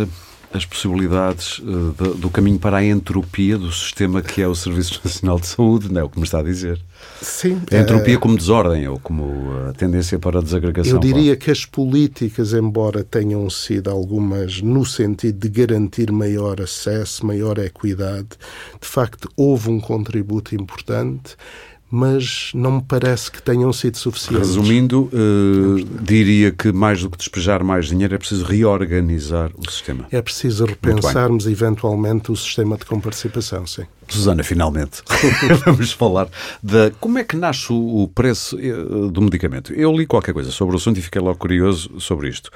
as 0.55 0.65
possibilidades 0.65 1.59
uh, 1.59 2.15
do, 2.15 2.31
caminho 2.31 2.61
para 2.61 2.77
a 2.77 2.85
entropia 2.85 3.59
do 3.59 3.73
sistema 3.73 4.23
que 4.23 4.41
é 4.41 4.47
o 4.47 4.55
Serviço 4.55 5.01
Nacional 5.05 5.41
de 5.41 5.49
Saúde, 5.49 5.93
não 5.93 6.01
é 6.01 6.05
o 6.05 6.09
que 6.09 6.17
me 6.17 6.25
está 6.25 6.39
a 6.39 6.43
dizer? 6.45 6.81
Sim. 7.21 7.61
A 7.73 7.79
entropia 7.79 8.17
uh, 8.17 8.21
como 8.21 8.37
desordem 8.37 8.87
ou 8.87 8.99
como 9.01 9.53
a 9.69 9.73
tendência 9.73 10.17
para 10.17 10.39
a 10.39 10.43
desagregação. 10.43 10.93
Eu 10.93 11.01
diria 11.01 11.35
que 11.35 11.51
as 11.51 11.65
políticas, 11.65 12.53
embora 12.53 13.03
tenham 13.03 13.51
sido 13.51 13.91
algumas 13.91 14.63
no 14.63 14.85
sentido 14.87 15.41
de 15.41 15.49
garantir 15.49 16.13
maior 16.13 16.61
acesso, 16.61 17.27
maior 17.27 17.59
equidade, 17.59 18.29
de 18.81 18.87
facto 18.87 19.29
houve 19.37 19.71
um 19.71 19.81
contributo 19.81 20.55
importante 20.55 21.37
mas 21.95 22.51
não 22.55 22.73
me 22.73 22.83
parece 22.83 23.31
que 23.31 23.41
tenham 23.41 23.73
sido 23.73 23.97
suficientes. 23.99 24.49
Resumindo, 24.49 25.09
uh, 25.13 26.03
diria 26.03 26.51
que 26.51 26.73
mais 26.73 27.01
do 27.01 27.09
que 27.09 27.17
despejar 27.17 27.63
mais 27.63 27.87
dinheiro 27.87 28.17
é 28.17 28.19
preciso 28.19 28.45
reorganizar 28.45 29.53
o 29.57 29.71
sistema. 29.71 30.05
É 30.11 30.21
preciso 30.21 30.65
repensarmos 30.65 31.47
eventualmente 31.47 32.33
o 32.33 32.37
sistema 32.37 32.77
de 32.77 32.85
comparticipação, 32.85 33.65
sim. 33.65 33.85
Susana, 34.09 34.43
finalmente, 34.43 35.03
vamos 35.65 35.93
falar 35.93 36.29
de 36.61 36.91
como 36.99 37.17
é 37.19 37.23
que 37.23 37.37
nasce 37.37 37.73
o 37.73 38.11
preço 38.13 38.59
eh, 38.59 38.73
do 39.11 39.23
medicamento. 39.23 39.73
Eu 39.73 39.97
li 39.97 40.05
qualquer 40.05 40.35
coisa 40.35 40.51
sobre 40.51 40.75
o 40.75 40.77
assunto 40.77 40.99
e 40.99 41.03
fiquei 41.03 41.23
logo 41.23 41.39
curioso 41.39 42.01
sobre 42.01 42.29
isto 42.29 42.51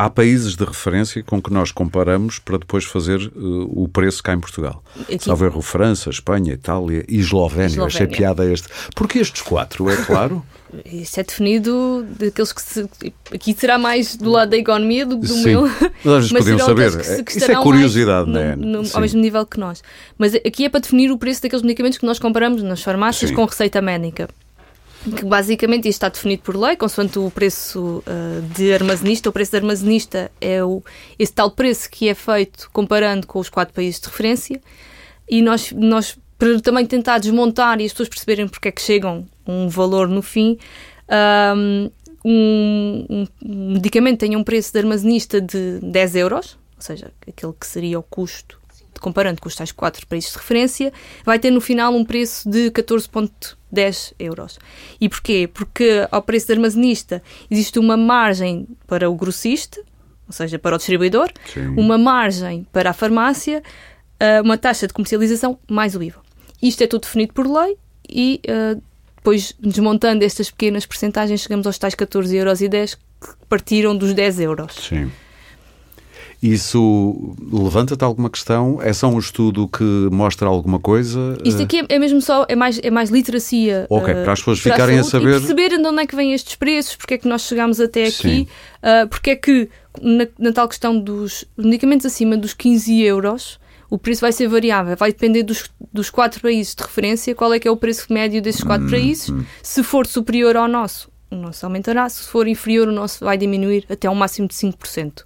há 0.00 0.08
países 0.08 0.56
de 0.56 0.64
referência 0.64 1.22
com 1.22 1.42
que 1.42 1.52
nós 1.52 1.70
comparamos 1.70 2.38
para 2.38 2.56
depois 2.56 2.84
fazer 2.84 3.20
uh, 3.36 3.82
o 3.82 3.86
preço 3.86 4.22
cá 4.22 4.32
em 4.32 4.40
Portugal. 4.40 4.82
Aqui... 5.02 5.22
Salve 5.22 5.44
erro, 5.44 5.60
França, 5.60 6.08
Espanha, 6.08 6.54
Itália 6.54 7.04
e 7.06 7.18
Eslovénia. 7.18 7.66
Eslovénia. 7.66 7.86
Achei 7.86 8.06
piada 8.06 8.50
este. 8.50 8.68
Porquê 8.96 9.18
estes 9.18 9.42
quatro? 9.42 9.90
É 9.90 9.96
claro. 9.96 10.42
Isso 10.86 11.18
é 11.18 11.24
definido 11.24 12.06
daqueles 12.18 12.52
que 12.52 12.62
se, 12.62 12.88
aqui 13.34 13.54
será 13.58 13.76
mais 13.76 14.16
do 14.16 14.30
lado 14.30 14.50
da 14.50 14.56
economia 14.56 15.04
do 15.04 15.20
que 15.20 15.26
do 15.26 15.34
Sim. 15.34 15.44
meu. 15.44 15.62
Mas, 16.04 16.32
podiam 16.32 16.58
saber. 16.60 16.96
Que 16.96 17.24
que 17.24 17.38
Isso 17.38 17.50
é 17.50 17.56
curiosidade, 17.56 18.30
não 18.30 18.40
é? 18.40 18.56
No, 18.56 18.82
ao 18.94 19.00
mesmo 19.00 19.20
nível 19.20 19.44
que 19.44 19.58
nós. 19.58 19.82
Mas 20.16 20.34
aqui 20.34 20.64
é 20.64 20.68
para 20.68 20.80
definir 20.80 21.10
o 21.10 21.18
preço 21.18 21.42
daqueles 21.42 21.62
medicamentos 21.62 21.98
que 21.98 22.06
nós 22.06 22.18
comparamos 22.18 22.62
nas 22.62 22.82
farmácias 22.82 23.30
Sim. 23.30 23.36
com 23.36 23.44
receita 23.44 23.82
médica 23.82 24.28
que 25.16 25.24
basicamente 25.24 25.88
isto 25.88 25.96
está 25.96 26.08
definido 26.08 26.42
por 26.42 26.56
lei, 26.56 26.76
consoante 26.76 27.18
o 27.18 27.30
preço 27.30 28.02
uh, 28.06 28.42
de 28.54 28.72
armazenista. 28.72 29.30
O 29.30 29.32
preço 29.32 29.50
de 29.52 29.56
armazenista 29.56 30.30
é 30.40 30.62
o, 30.62 30.82
esse 31.18 31.32
tal 31.32 31.50
preço 31.50 31.90
que 31.90 32.08
é 32.08 32.14
feito 32.14 32.68
comparando 32.72 33.26
com 33.26 33.38
os 33.38 33.48
quatro 33.48 33.74
países 33.74 34.00
de 34.00 34.08
referência 34.08 34.60
e 35.28 35.40
nós, 35.40 35.72
nós 35.72 36.18
para 36.38 36.60
também 36.60 36.84
tentar 36.84 37.18
desmontar 37.18 37.80
e 37.80 37.86
as 37.86 37.92
pessoas 37.92 38.08
perceberem 38.08 38.46
porque 38.46 38.68
é 38.68 38.72
que 38.72 38.82
chegam 38.82 39.26
um 39.46 39.68
valor 39.68 40.06
no 40.06 40.22
fim, 40.22 40.58
um, 41.54 41.90
um, 42.24 43.26
um 43.42 43.72
medicamento 43.72 44.20
tem 44.20 44.36
um 44.36 44.44
preço 44.44 44.72
de 44.72 44.78
armazenista 44.78 45.40
de 45.40 45.80
10 45.82 46.16
euros, 46.16 46.58
ou 46.76 46.82
seja, 46.82 47.10
aquele 47.26 47.52
que 47.58 47.66
seria 47.66 47.98
o 47.98 48.02
custo 48.02 48.59
comparando 49.00 49.40
com 49.40 49.48
os 49.48 49.54
tais 49.54 49.72
quatro 49.72 50.06
países 50.06 50.30
de 50.32 50.38
referência, 50.38 50.92
vai 51.24 51.38
ter 51.38 51.50
no 51.50 51.60
final 51.60 51.94
um 51.94 52.04
preço 52.04 52.48
de 52.48 52.70
14,10 52.70 54.14
euros. 54.18 54.58
E 55.00 55.08
porquê? 55.08 55.48
Porque 55.52 56.06
ao 56.10 56.22
preço 56.22 56.46
de 56.46 56.52
armazenista 56.52 57.22
existe 57.50 57.78
uma 57.78 57.96
margem 57.96 58.66
para 58.86 59.10
o 59.10 59.14
grossista, 59.14 59.80
ou 60.26 60.32
seja, 60.32 60.58
para 60.58 60.76
o 60.76 60.78
distribuidor, 60.78 61.30
Sim. 61.52 61.68
uma 61.76 61.98
margem 61.98 62.66
para 62.72 62.90
a 62.90 62.92
farmácia, 62.92 63.62
eh, 64.20 64.40
uma 64.40 64.56
taxa 64.56 64.86
de 64.86 64.92
comercialização 64.92 65.58
mais 65.68 65.96
o 65.96 66.02
IVA. 66.02 66.20
Isto 66.62 66.84
é 66.84 66.86
tudo 66.86 67.02
definido 67.02 67.32
por 67.32 67.46
lei 67.48 67.76
e 68.08 68.40
eh, 68.46 68.76
depois, 69.16 69.54
desmontando 69.60 70.24
estas 70.24 70.50
pequenas 70.50 70.86
percentagens, 70.86 71.40
chegamos 71.42 71.66
aos 71.66 71.76
tais 71.76 71.94
14,10 71.94 72.34
euros 72.34 72.94
que 72.94 73.46
partiram 73.48 73.94
dos 73.94 74.14
10 74.14 74.40
euros. 74.40 74.74
Sim. 74.74 75.10
Isso 76.42 77.34
levanta-te 77.52 78.02
alguma 78.02 78.30
questão? 78.30 78.80
É 78.80 78.94
só 78.94 79.08
um 79.08 79.18
estudo 79.18 79.68
que 79.68 79.84
mostra 80.10 80.48
alguma 80.48 80.78
coisa? 80.78 81.36
Isto 81.44 81.62
aqui 81.62 81.84
é, 81.86 81.98
mesmo 81.98 82.22
só, 82.22 82.46
é 82.48 82.56
mais, 82.56 82.80
é 82.82 82.90
mais 82.90 83.10
literacia. 83.10 83.86
Ok, 83.90 84.14
uh, 84.14 84.22
para 84.22 84.32
as 84.32 84.38
pessoas 84.38 84.58
ficarem 84.60 84.96
a, 84.96 85.00
a, 85.02 85.04
saber. 85.04 85.36
E 85.36 85.38
perceber 85.38 85.68
de 85.68 85.86
onde 85.86 86.02
é 86.02 86.06
que 86.06 86.16
vêm 86.16 86.32
estes 86.32 86.54
preços, 86.54 86.96
porque 86.96 87.14
é 87.14 87.18
que 87.18 87.28
nós 87.28 87.42
chegamos 87.42 87.78
até 87.78 88.06
aqui, 88.06 88.48
uh, 88.78 89.06
porque 89.08 89.30
é 89.30 89.36
que 89.36 89.68
na, 90.00 90.26
na, 90.38 90.52
tal 90.52 90.66
questão 90.66 90.98
dos 90.98 91.44
medicamentos 91.58 92.06
acima 92.06 92.36
dos 92.36 92.54
15 92.54 93.02
euros. 93.02 93.60
O 93.90 93.98
preço 93.98 94.20
vai 94.20 94.30
ser 94.30 94.46
variável, 94.46 94.96
vai 94.96 95.10
depender 95.10 95.42
dos, 95.42 95.68
dos 95.92 96.10
quatro 96.10 96.40
países 96.40 96.76
de 96.76 96.82
referência, 96.84 97.34
qual 97.34 97.52
é 97.52 97.58
que 97.58 97.66
é 97.66 97.70
o 97.72 97.76
preço 97.76 98.06
médio 98.08 98.40
desses 98.40 98.62
quatro 98.62 98.86
hum, 98.86 98.90
países. 98.90 99.28
Hum. 99.28 99.44
Se 99.64 99.82
for 99.82 100.06
superior 100.06 100.56
ao 100.56 100.68
nosso, 100.68 101.10
o 101.28 101.34
nosso 101.34 101.66
aumentará. 101.66 102.08
Se 102.08 102.22
for 102.28 102.46
inferior, 102.46 102.86
o 102.86 102.92
nosso 102.92 103.24
vai 103.24 103.36
diminuir 103.36 103.84
até 103.90 104.08
um 104.08 104.14
máximo 104.14 104.46
de 104.46 104.54
5%. 104.54 105.24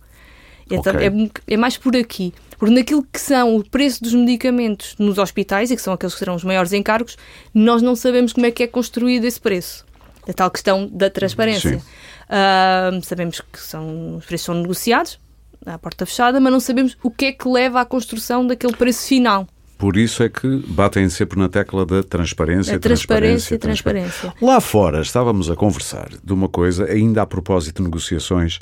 Então, 0.71 0.95
okay. 0.95 1.09
é, 1.09 1.55
é 1.55 1.57
mais 1.57 1.77
por 1.77 1.97
aqui. 1.97 2.33
Porque 2.59 2.75
naquilo 2.75 3.07
que 3.13 3.21
são 3.21 3.57
o 3.57 3.69
preço 3.69 4.03
dos 4.03 4.15
medicamentos 4.15 4.95
nos 4.99 5.19
hospitais, 5.19 5.71
e 5.71 5.77
que 5.77 5.83
são 5.83 5.93
aqueles 5.93 6.15
que 6.15 6.19
serão 6.19 6.35
os 6.35 6.45
maiores 6.45 6.73
encargos, 6.73 7.17
nós 7.53 7.83
não 7.83 7.95
sabemos 7.97 8.33
como 8.33 8.47
é 8.47 8.51
que 8.51 8.63
é 8.63 8.67
construído 8.67 9.25
esse 9.25 9.41
preço. 9.41 9.85
A 10.27 10.33
tal 10.33 10.51
questão 10.51 10.89
da 10.91 11.11
transparência. 11.11 11.83
Uh, 12.25 13.05
sabemos 13.05 13.41
que 13.41 13.61
são, 13.61 14.17
os 14.17 14.25
preços 14.25 14.47
são 14.47 14.55
negociados 14.55 15.21
à 15.67 15.79
porta 15.79 16.07
fechada, 16.07 16.41
mas 16.41 16.53
não 16.53 16.61
sabemos 16.61 16.97
o 17.03 17.11
que 17.11 17.27
é 17.27 17.33
que 17.33 17.49
leva 17.49 17.81
à 17.81 17.85
construção 17.85 18.47
daquele 18.47 18.75
preço 18.75 19.07
final. 19.07 19.47
Por 19.77 19.97
isso 19.97 20.23
é 20.23 20.29
que 20.29 20.65
batem 20.69 21.09
sempre 21.09 21.39
na 21.39 21.49
tecla 21.49 21.85
da 21.85 22.03
transparência, 22.03 22.79
transparência, 22.79 23.59
transparência, 23.59 23.59
transparência. 23.59 24.35
Lá 24.41 24.61
fora 24.61 25.03
estávamos 25.03 25.51
a 25.51 25.57
conversar 25.57 26.11
de 26.23 26.33
uma 26.33 26.49
coisa, 26.49 26.85
ainda 26.85 27.23
a 27.23 27.27
propósito 27.27 27.79
de 27.79 27.83
negociações 27.83 28.61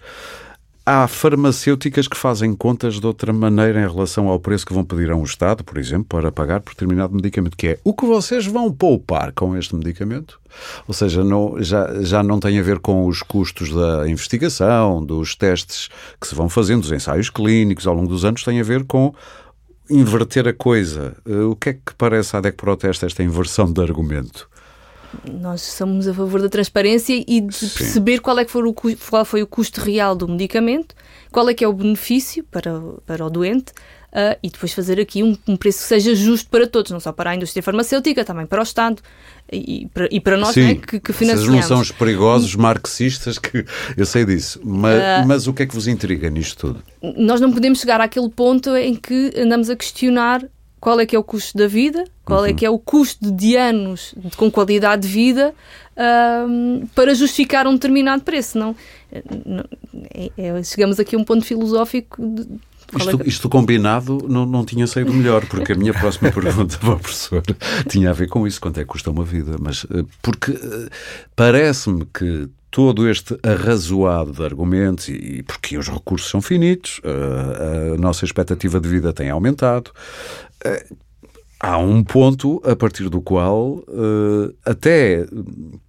Há 0.84 1.06
farmacêuticas 1.06 2.08
que 2.08 2.16
fazem 2.16 2.56
contas 2.56 2.98
de 2.98 3.06
outra 3.06 3.32
maneira 3.32 3.80
em 3.80 3.88
relação 3.88 4.26
ao 4.26 4.40
preço 4.40 4.66
que 4.66 4.72
vão 4.72 4.84
pedir 4.84 5.12
a 5.12 5.16
um 5.16 5.22
Estado, 5.22 5.62
por 5.62 5.78
exemplo, 5.78 6.06
para 6.08 6.32
pagar 6.32 6.60
por 6.60 6.72
determinado 6.72 7.14
medicamento, 7.14 7.56
que 7.56 7.68
é 7.68 7.78
o 7.84 7.94
que 7.94 8.04
vocês 8.04 8.46
vão 8.46 8.72
poupar 8.72 9.30
com 9.30 9.56
este 9.56 9.76
medicamento. 9.76 10.40
Ou 10.88 10.92
seja, 10.92 11.22
não, 11.22 11.62
já, 11.62 12.02
já 12.02 12.20
não 12.20 12.40
tem 12.40 12.58
a 12.58 12.62
ver 12.62 12.80
com 12.80 13.06
os 13.06 13.22
custos 13.22 13.72
da 13.72 14.08
investigação, 14.08 15.04
dos 15.04 15.36
testes 15.36 15.88
que 16.20 16.26
se 16.26 16.34
vão 16.34 16.48
fazendo, 16.48 16.80
dos 16.80 16.90
ensaios 16.90 17.30
clínicos 17.30 17.86
ao 17.86 17.94
longo 17.94 18.08
dos 18.08 18.24
anos, 18.24 18.42
tem 18.42 18.58
a 18.58 18.64
ver 18.64 18.82
com 18.82 19.14
inverter 19.88 20.48
a 20.48 20.52
coisa. 20.52 21.16
Eh, 21.24 21.42
o 21.42 21.54
que 21.54 21.68
é 21.68 21.72
que 21.74 21.94
parece 21.96 22.36
à 22.36 22.40
DEC 22.40 22.56
protesta 22.56 23.06
esta 23.06 23.22
inversão 23.22 23.72
de 23.72 23.80
argumento? 23.80 24.50
Nós 25.30 25.62
somos 25.62 26.08
a 26.08 26.14
favor 26.14 26.40
da 26.40 26.48
transparência 26.48 27.24
e 27.26 27.40
de 27.40 27.54
Sim. 27.54 27.68
perceber 27.78 28.20
qual 28.20 28.38
é 28.38 28.44
que 28.44 28.50
foi 28.50 28.62
o, 28.62 28.74
qual 28.74 29.24
foi 29.24 29.42
o 29.42 29.46
custo 29.46 29.80
real 29.80 30.14
do 30.14 30.28
medicamento, 30.28 30.94
qual 31.30 31.48
é 31.48 31.54
que 31.54 31.64
é 31.64 31.68
o 31.68 31.72
benefício 31.72 32.44
para, 32.44 32.80
para 33.06 33.24
o 33.24 33.30
doente 33.30 33.72
uh, 34.12 34.38
e 34.42 34.50
depois 34.50 34.72
fazer 34.72 35.00
aqui 35.00 35.22
um, 35.22 35.36
um, 35.46 35.56
preço 35.56 35.78
que 35.80 35.84
seja 35.84 36.14
justo 36.14 36.48
para 36.50 36.66
todos, 36.66 36.90
não 36.90 37.00
só 37.00 37.12
para 37.12 37.30
a 37.30 37.34
indústria 37.34 37.62
farmacêutica, 37.62 38.24
também 38.24 38.46
para 38.46 38.60
o 38.60 38.62
Estado 38.62 39.00
e, 39.50 39.88
para, 39.92 40.08
e 40.10 40.20
para 40.20 40.36
nós 40.36 40.54
né, 40.54 40.74
que, 40.74 41.00
que 41.00 41.12
financiamos. 41.12 41.48
Essas 41.48 41.70
não 41.70 41.76
são 41.76 41.80
os 41.80 41.90
perigosos 41.90 42.54
marxistas 42.54 43.38
que 43.38 43.64
eu 43.96 44.06
sei 44.06 44.24
disso, 44.24 44.60
mas, 44.62 44.98
uh, 44.98 45.26
mas 45.26 45.46
o 45.46 45.52
que 45.52 45.62
é 45.62 45.66
que 45.66 45.74
vos 45.74 45.88
intriga 45.88 46.28
nisto 46.30 46.58
tudo? 46.58 46.82
Nós 47.16 47.40
não 47.40 47.52
podemos 47.52 47.80
chegar 47.80 48.00
àquele 48.00 48.28
ponto 48.28 48.76
em 48.76 48.94
que 48.94 49.32
andamos 49.36 49.70
a 49.70 49.76
questionar 49.76 50.44
qual 50.82 50.98
é 50.98 51.06
que 51.06 51.14
é 51.14 51.18
o 51.18 51.22
custo 51.22 51.56
da 51.56 51.68
vida, 51.68 52.02
qual 52.24 52.40
é 52.40 52.48
uhum. 52.48 52.54
é 52.54 52.58
que 52.58 52.66
é 52.66 52.70
o 52.70 52.76
custo 52.76 53.30
de 53.30 53.54
anos 53.54 54.16
com 54.36 54.50
qualidade 54.50 55.02
de 55.02 55.08
vida 55.14 55.54
um, 56.48 56.88
para 56.92 57.14
justificar 57.14 57.68
um 57.68 57.74
determinado 57.74 58.24
preço. 58.24 58.58
Não, 58.58 58.74
é, 60.12 60.32
é, 60.36 60.62
chegamos 60.64 60.98
aqui 60.98 61.14
a 61.14 61.18
um 61.20 61.22
ponto 61.22 61.44
filosófico 61.44 62.20
de, 62.26 62.48
isto, 62.98 63.22
é 63.22 63.28
isto, 63.28 63.48
combinado 63.48 64.26
não, 64.28 64.44
não 64.44 64.64
tinha 64.64 64.86
saído 64.86 65.12
melhor, 65.12 65.46
porque 65.46 65.72
a 65.72 65.74
minha 65.74 65.94
próxima 65.94 66.30
pergunta 66.32 66.76
para 66.78 66.94
o 66.94 66.98
professor 66.98 67.42
tinha 67.88 68.10
a 68.10 68.12
ver 68.12 68.28
com 68.28 68.46
isso, 68.46 68.60
quanto 68.60 68.78
é 68.78 68.82
que 68.82 68.88
custa 68.88 69.10
uma 69.10 69.24
vida. 69.24 69.56
Mas 69.60 69.86
eh, 69.90 70.04
porque 70.20 70.52
eh, 70.52 70.88
parece-me 71.34 72.04
que 72.06 72.48
todo 72.70 73.08
este 73.08 73.38
arrazoado 73.42 74.32
de 74.32 74.44
argumentos, 74.44 75.08
e 75.08 75.42
porque 75.42 75.76
os 75.76 75.88
recursos 75.88 76.30
são 76.30 76.40
finitos, 76.40 77.00
a, 77.04 77.94
a 77.94 77.98
nossa 77.98 78.24
expectativa 78.24 78.80
de 78.80 78.88
vida 78.88 79.12
tem 79.12 79.28
aumentado, 79.28 79.90
há 81.60 81.76
um 81.76 82.02
ponto 82.02 82.62
a 82.64 82.74
partir 82.74 83.10
do 83.10 83.20
qual 83.20 83.84
até 84.64 85.26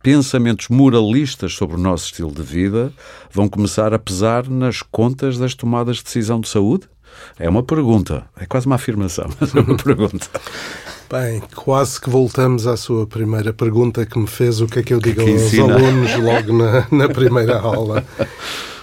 pensamentos 0.02 0.68
moralistas 0.68 1.54
sobre 1.54 1.78
o 1.78 1.80
nosso 1.80 2.08
estilo 2.08 2.34
de 2.34 2.44
vida 2.44 2.92
vão 3.32 3.48
começar 3.48 3.94
a 3.94 4.00
pesar 4.00 4.50
nas 4.50 4.82
contas 4.82 5.38
das 5.38 5.56
tomadas 5.56 5.98
de 5.98 6.04
decisão 6.04 6.42
de 6.42 6.50
saúde? 6.50 6.90
É 7.40 7.50
uma 7.50 7.64
pergunta, 7.64 8.26
é 8.40 8.46
quase 8.46 8.66
uma 8.66 8.76
afirmação, 8.76 9.30
mas 9.40 9.56
é 9.56 9.60
uma 9.60 9.78
pergunta. 9.78 10.28
Bem, 11.12 11.44
quase 11.56 12.02
que 12.02 12.10
voltamos 12.10 12.66
à 12.66 12.76
sua 12.76 13.06
primeira 13.06 13.54
pergunta 13.54 14.06
que 14.06 14.18
me 14.18 14.26
fez 14.28 14.62
o 14.62 14.68
que 14.68 14.80
é 14.80 14.84
que 14.84 14.94
eu 14.94 15.00
digo 15.00 15.24
que 15.24 15.32
aos 15.32 15.54
alunos 15.60 16.16
logo 16.16 16.54
na, 16.54 16.88
na 16.92 17.08
primeira 17.08 17.60
aula. 17.62 18.04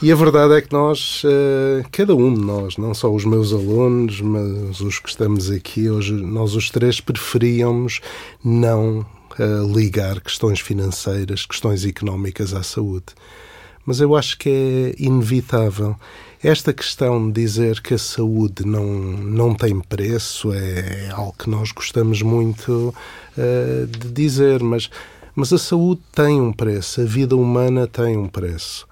E 0.02 0.12
a 0.12 0.14
verdade 0.14 0.54
é 0.54 0.60
que 0.60 0.72
nós, 0.72 1.22
eh, 1.24 1.84
cada 1.90 2.14
um 2.14 2.32
de 2.32 2.40
nós, 2.40 2.76
não 2.76 2.94
só 2.94 3.12
os 3.12 3.24
meus 3.24 3.52
alunos, 3.52 4.20
mas 4.20 4.80
os 4.80 4.98
que 4.98 5.08
estamos 5.08 5.50
aqui 5.50 5.90
hoje, 5.90 6.12
nós 6.12 6.54
os 6.54 6.70
três 6.70 7.00
preferíamos 7.00 8.00
não 8.44 9.04
eh, 9.38 9.62
ligar 9.66 10.20
questões 10.20 10.60
financeiras, 10.60 11.44
questões 11.44 11.84
económicas 11.84 12.54
à 12.54 12.62
saúde. 12.62 13.06
mas 13.84 14.00
eu 14.00 14.14
acho 14.14 14.38
que 14.38 14.48
é 14.48 15.02
inevitável. 15.02 15.96
Esta 16.42 16.72
questão 16.72 17.30
de 17.30 17.38
dizer 17.38 17.82
que 17.82 17.92
a 17.92 17.98
saúde 17.98 18.64
não, 18.64 18.86
não 18.86 19.54
tem 19.54 19.78
preço 19.78 20.50
é, 20.54 21.10
algo 21.10 21.34
que 21.38 21.50
nós 21.50 21.70
gostamos 21.70 22.22
muito 22.22 22.94
uh, 23.36 23.86
de 23.86 24.10
dizer, 24.10 24.62
mas, 24.62 24.88
mas 25.34 25.52
a 25.52 25.58
saúde 25.58 26.00
tem 26.10 26.40
um 26.40 26.50
preço, 26.50 27.02
a 27.02 27.04
vida 27.04 27.36
humana 27.36 27.86
tem 27.86 28.16
um 28.16 28.26
preço. 28.26 28.88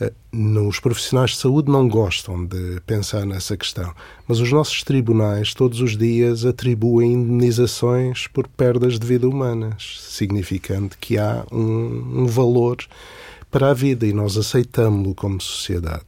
Uh, 0.00 0.66
os 0.66 0.80
profissionais 0.80 1.32
de 1.32 1.36
saúde 1.36 1.70
não 1.70 1.86
gostam 1.86 2.46
de 2.46 2.80
pensar 2.86 3.26
nessa 3.26 3.58
questão, 3.58 3.92
mas 4.26 4.40
os 4.40 4.50
nossos 4.50 4.82
tribunais 4.82 5.52
todos 5.52 5.82
os 5.82 5.98
dias 5.98 6.46
atribuem 6.46 7.12
indenizações 7.12 8.26
por 8.26 8.48
perdas 8.48 8.98
de 8.98 9.06
vida 9.06 9.28
humanas, 9.28 9.98
significando 10.08 10.96
que 10.98 11.18
há 11.18 11.44
um, 11.52 12.22
um 12.22 12.26
valor 12.26 12.78
para 13.50 13.68
a 13.68 13.74
vida 13.74 14.06
e 14.06 14.14
nós 14.14 14.38
aceitamos-lo 14.38 15.14
como 15.14 15.38
sociedade. 15.42 16.06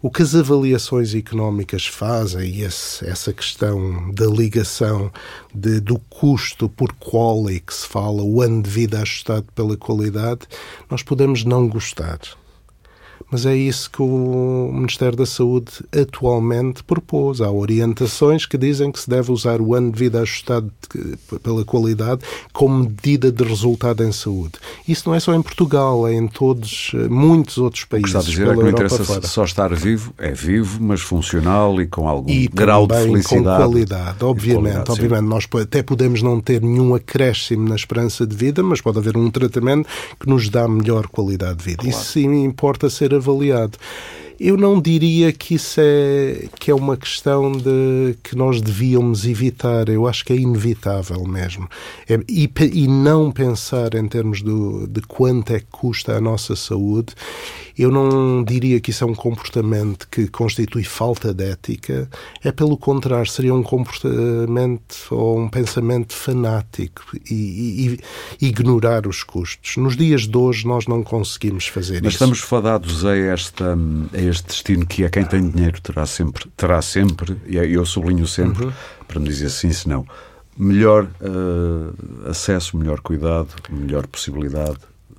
O 0.00 0.12
que 0.12 0.22
as 0.22 0.32
avaliações 0.34 1.12
económicas 1.12 1.86
fazem, 1.86 2.48
e 2.48 2.62
esse, 2.62 3.04
essa 3.04 3.32
questão 3.32 4.12
da 4.12 4.26
ligação 4.26 5.10
de, 5.52 5.80
do 5.80 5.98
custo 5.98 6.68
por 6.68 6.92
qual 6.92 7.46
que 7.46 7.74
se 7.74 7.86
fala, 7.86 8.22
o 8.22 8.40
ano 8.40 8.62
de 8.62 8.70
vida 8.70 9.00
ajustado 9.00 9.46
pela 9.56 9.76
qualidade, 9.76 10.46
nós 10.88 11.02
podemos 11.02 11.44
não 11.44 11.66
gostar 11.66 12.20
mas 13.30 13.44
é 13.44 13.56
isso 13.56 13.90
que 13.90 14.00
o 14.00 14.70
Ministério 14.72 15.16
da 15.16 15.26
Saúde 15.26 15.72
atualmente 15.92 16.82
propôs. 16.82 17.40
Há 17.40 17.50
orientações 17.50 18.46
que 18.46 18.56
dizem 18.56 18.90
que 18.90 19.00
se 19.00 19.08
deve 19.08 19.30
usar 19.30 19.60
o 19.60 19.74
ano 19.74 19.92
de 19.92 19.98
vida 19.98 20.20
ajustado 20.20 20.72
pela 21.42 21.64
qualidade 21.64 22.22
como 22.52 22.84
medida 22.84 23.30
de 23.30 23.44
resultado 23.44 24.02
em 24.02 24.12
saúde. 24.12 24.52
Isso 24.86 25.08
não 25.08 25.14
é 25.14 25.20
só 25.20 25.34
em 25.34 25.42
Portugal, 25.42 26.06
é 26.06 26.14
em 26.14 26.26
todos, 26.26 26.92
muitos 27.10 27.58
outros 27.58 27.84
países. 27.84 28.08
Está 28.08 28.20
a 28.20 28.22
dizer 28.22 28.48
é 28.48 28.54
que 28.54 28.62
não 28.62 28.70
interessa 28.70 29.04
fora. 29.04 29.26
só 29.26 29.44
estar 29.44 29.74
vivo, 29.74 30.14
é 30.18 30.32
vivo, 30.32 30.82
mas 30.82 31.00
funcional 31.00 31.80
e 31.80 31.86
com 31.86 32.08
algum 32.08 32.30
e 32.30 32.48
grau 32.48 32.86
de 32.86 32.94
felicidade. 32.94 33.44
com 33.44 33.70
qualidade, 33.70 34.24
obviamente. 34.24 34.72
Qualidade, 34.72 34.90
obviamente. 34.92 35.28
Nós 35.28 35.48
até 35.60 35.82
podemos 35.82 36.22
não 36.22 36.40
ter 36.40 36.62
nenhum 36.62 36.94
acréscimo 36.94 37.68
na 37.68 37.74
esperança 37.74 38.26
de 38.26 38.34
vida, 38.34 38.62
mas 38.62 38.80
pode 38.80 38.98
haver 38.98 39.16
um 39.16 39.30
tratamento 39.30 39.88
que 40.18 40.28
nos 40.28 40.48
dá 40.48 40.66
melhor 40.66 41.06
qualidade 41.08 41.58
de 41.58 41.64
vida. 41.64 41.82
Claro. 41.82 41.90
Isso 41.90 42.12
sim 42.12 42.44
importa 42.44 42.88
ser 42.88 43.07
avaliado. 43.14 43.78
Eu 44.38 44.56
não 44.56 44.80
diria 44.80 45.32
que 45.32 45.54
isso 45.54 45.80
é, 45.80 46.48
que 46.58 46.70
é 46.70 46.74
uma 46.74 46.96
questão 46.96 47.50
de 47.50 48.16
que 48.22 48.36
nós 48.36 48.60
devíamos 48.60 49.26
evitar. 49.26 49.88
Eu 49.88 50.06
acho 50.06 50.24
que 50.24 50.32
é 50.32 50.36
inevitável 50.36 51.24
mesmo. 51.24 51.68
É, 52.08 52.20
e, 52.28 52.50
e 52.72 52.86
não 52.86 53.32
pensar 53.32 53.94
em 53.94 54.06
termos 54.06 54.40
do, 54.42 54.86
de 54.86 55.00
quanto 55.02 55.52
é 55.52 55.60
que 55.60 55.66
custa 55.70 56.16
a 56.16 56.20
nossa 56.20 56.54
saúde 56.54 57.14
eu 57.78 57.92
não 57.92 58.42
diria 58.42 58.80
que 58.80 58.90
isso 58.90 59.04
é 59.04 59.06
um 59.06 59.14
comportamento 59.14 60.08
que 60.10 60.26
constitui 60.26 60.82
falta 60.82 61.32
de 61.32 61.44
ética, 61.44 62.10
é 62.42 62.50
pelo 62.50 62.76
contrário, 62.76 63.30
seria 63.30 63.54
um 63.54 63.62
comportamento 63.62 65.06
ou 65.12 65.38
um 65.38 65.48
pensamento 65.48 66.12
fanático 66.12 67.04
e, 67.30 67.34
e, 67.34 68.00
e 68.40 68.48
ignorar 68.48 69.06
os 69.06 69.22
custos. 69.22 69.76
Nos 69.76 69.96
dias 69.96 70.22
de 70.22 70.36
hoje 70.36 70.66
nós 70.66 70.88
não 70.88 71.04
conseguimos 71.04 71.68
fazer 71.68 72.02
Mas 72.02 72.14
isso. 72.14 72.24
Mas 72.24 72.34
estamos 72.34 72.40
fadados 72.40 73.04
a, 73.04 73.16
esta, 73.16 73.78
a 74.12 74.20
este 74.28 74.46
destino 74.46 74.86
que 74.86 75.04
é 75.04 75.08
quem 75.08 75.24
tem 75.24 75.48
dinheiro 75.48 75.80
terá 75.80 76.06
sempre, 76.06 76.48
terá 76.56 76.80
sempre 76.82 77.36
e 77.46 77.56
eu 77.56 77.84
sublinho 77.84 78.26
sempre, 78.26 78.66
uhum. 78.66 78.72
para 79.06 79.20
me 79.20 79.28
dizer 79.28 79.50
sim, 79.50 79.72
se 79.72 79.88
não, 79.88 80.06
melhor 80.56 81.04
uh, 81.20 82.28
acesso, 82.28 82.76
melhor 82.76 83.00
cuidado, 83.00 83.48
melhor 83.70 84.06
possibilidade 84.06 84.78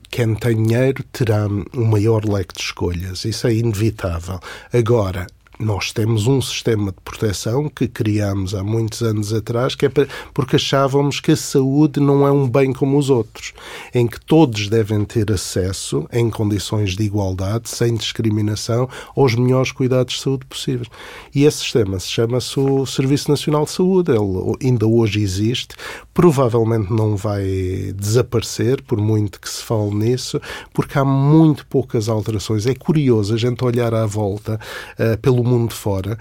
quem 0.09 0.33
tem 0.35 0.55
dinheiro 0.63 1.03
terá 1.11 1.47
um 1.47 1.85
maior 1.85 2.25
leque 2.25 2.55
de 2.55 2.61
escolhas. 2.61 3.25
Isso 3.25 3.47
é 3.47 3.53
inevitável. 3.53 4.39
Agora, 4.73 5.27
nós 5.59 5.91
temos 5.91 6.25
um 6.25 6.41
sistema 6.41 6.89
de 6.89 6.97
proteção 7.03 7.67
que 7.67 7.85
criamos 7.85 8.55
há 8.55 8.63
muitos 8.63 9.01
anos 9.01 9.33
atrás, 9.33 9.75
que 9.75 9.87
é 9.87 9.91
porque 10.33 10.55
achávamos 10.55 11.19
que 11.19 11.33
a 11.33 11.35
saúde 11.35 11.99
não 11.99 12.25
é 12.25 12.31
um 12.31 12.47
bem 12.47 12.71
como 12.71 12.97
os 12.97 13.09
outros, 13.09 13.53
em 13.93 14.07
que 14.07 14.21
todos 14.21 14.69
devem 14.69 15.03
ter 15.03 15.29
acesso, 15.29 16.07
em 16.13 16.29
condições 16.29 16.95
de 16.95 17.03
igualdade, 17.03 17.67
sem 17.67 17.93
discriminação, 17.95 18.87
aos 19.13 19.35
melhores 19.35 19.73
cuidados 19.73 20.13
de 20.13 20.21
saúde 20.21 20.45
possíveis. 20.45 20.87
E 21.35 21.43
esse 21.43 21.57
sistema 21.57 21.99
se 21.99 22.07
chama-se 22.07 22.57
o 22.57 22.85
Serviço 22.85 23.29
Nacional 23.29 23.65
de 23.65 23.71
Saúde. 23.71 24.11
Ele 24.11 24.55
ainda 24.63 24.87
hoje 24.87 25.21
existe, 25.21 25.75
provavelmente 26.13 26.93
não 26.93 27.17
vai 27.17 27.93
desaparecer, 27.97 28.81
por 28.83 28.97
muito 28.97 29.41
que 29.41 29.49
se 29.49 29.61
fale 29.61 29.93
nisso, 29.93 30.39
porque 30.73 30.97
há 30.97 31.03
muito 31.03 31.67
poucas 31.67 32.07
alterações. 32.07 32.65
É 32.65 32.73
curioso 32.73 33.33
a 33.33 33.37
gente 33.37 33.61
olhar 33.65 33.93
à 33.93 34.05
volta 34.05 34.57
uh, 34.97 35.17
pelo 35.17 35.48
mundo 35.49 35.73
fora, 35.73 36.17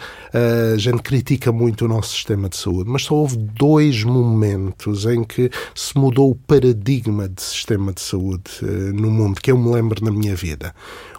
a 0.75 0.77
gente 0.79 1.03
critica 1.03 1.53
muito 1.53 1.85
o 1.85 1.89
nosso 1.89 2.11
sistema 2.15 2.49
de 2.49 2.57
saúde, 2.57 2.91
mas 2.91 3.03
só 3.03 3.15
houve 3.15 3.37
dois 3.37 4.03
momentos 4.03 5.05
em 5.07 5.23
que 5.25 5.51
se 5.75 5.97
mudou 5.97 6.31
o 6.31 6.35
paradigma 6.35 7.29
de 7.29 7.43
sistema 7.43 7.93
de 7.93 8.01
saúde 8.01 8.51
eh, 8.63 8.93
no 8.93 9.11
mundo, 9.11 9.41
que 9.41 9.51
eu 9.51 9.59
me 9.59 9.71
lembro 9.71 10.05
na 10.05 10.11
minha 10.11 10.35
vida. 10.35 10.75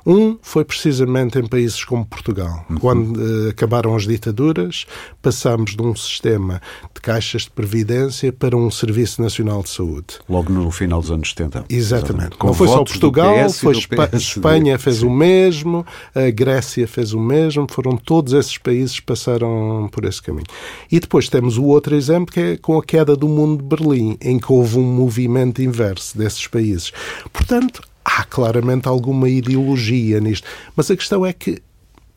Um 0.06 0.38
foi 0.41 0.64
precisamente 0.64 1.38
em 1.38 1.47
países 1.47 1.84
como 1.84 2.06
Portugal. 2.06 2.66
Uhum. 2.70 2.78
Quando 2.78 3.18
uh, 3.18 3.50
acabaram 3.50 3.95
as 3.95 4.04
ditaduras, 4.04 4.86
passámos 5.22 5.76
de 5.76 5.82
um 5.82 5.95
sistema 5.95 6.62
de 6.93 7.02
caixas 7.02 7.43
de 7.43 7.52
previdência 7.52 8.32
para 8.32 8.56
um 8.56 8.70
Serviço 8.72 9.22
Nacional 9.22 9.64
de 9.64 9.70
Saúde. 9.70 10.20
Logo 10.28 10.52
no 10.52 10.72
final 10.72 11.02
dos 11.02 11.12
anos 11.12 11.30
70. 11.30 11.66
Exatamente. 11.70 12.38
Não 12.43 12.54
foi 12.54 12.68
só 12.68 12.84
Portugal, 12.84 13.50
foi 13.50 13.78
Espa 13.78 14.10
Espanha 14.14 14.78
fez 14.78 14.97
Sim. 14.97 15.08
o 15.08 15.10
mesmo, 15.10 15.86
a 16.14 16.30
Grécia 16.30 16.88
fez 16.88 17.14
o 17.14 17.20
mesmo, 17.20 17.68
foram 17.70 17.97
todos 17.97 18.34
esses 18.34 18.58
países 18.58 19.00
que 19.00 19.06
passaram 19.06 19.89
por 19.91 20.06
esse 20.06 20.22
caminho. 20.22 20.47
E 20.91 21.00
depois 21.00 21.30
temos 21.30 21.58
o 21.58 21.66
outro 21.66 21.95
exemplo 21.95 22.34
que 22.34 22.39
é 22.39 22.58
com 22.58 22.78
a 22.78 22.84
queda 22.84 23.16
do 23.16 23.28
mundo 23.28 23.62
de 23.62 23.68
Berlim, 23.68 24.18
em 24.22 24.39
que 24.39 24.52
houve 24.52 24.78
um 24.78 24.84
movimento 24.84 25.62
inverso 25.62 26.18
desses 26.18 26.47
países. 26.47 26.91
Portanto, 27.32 27.82
há 28.18 28.24
claramente 28.24 28.88
alguma 28.88 29.30
ideologia 29.30 30.20
nisto. 30.20 30.47
Mas 30.76 30.89
a 30.89 30.95
questão 30.95 31.26
é 31.26 31.34
que 31.34 31.62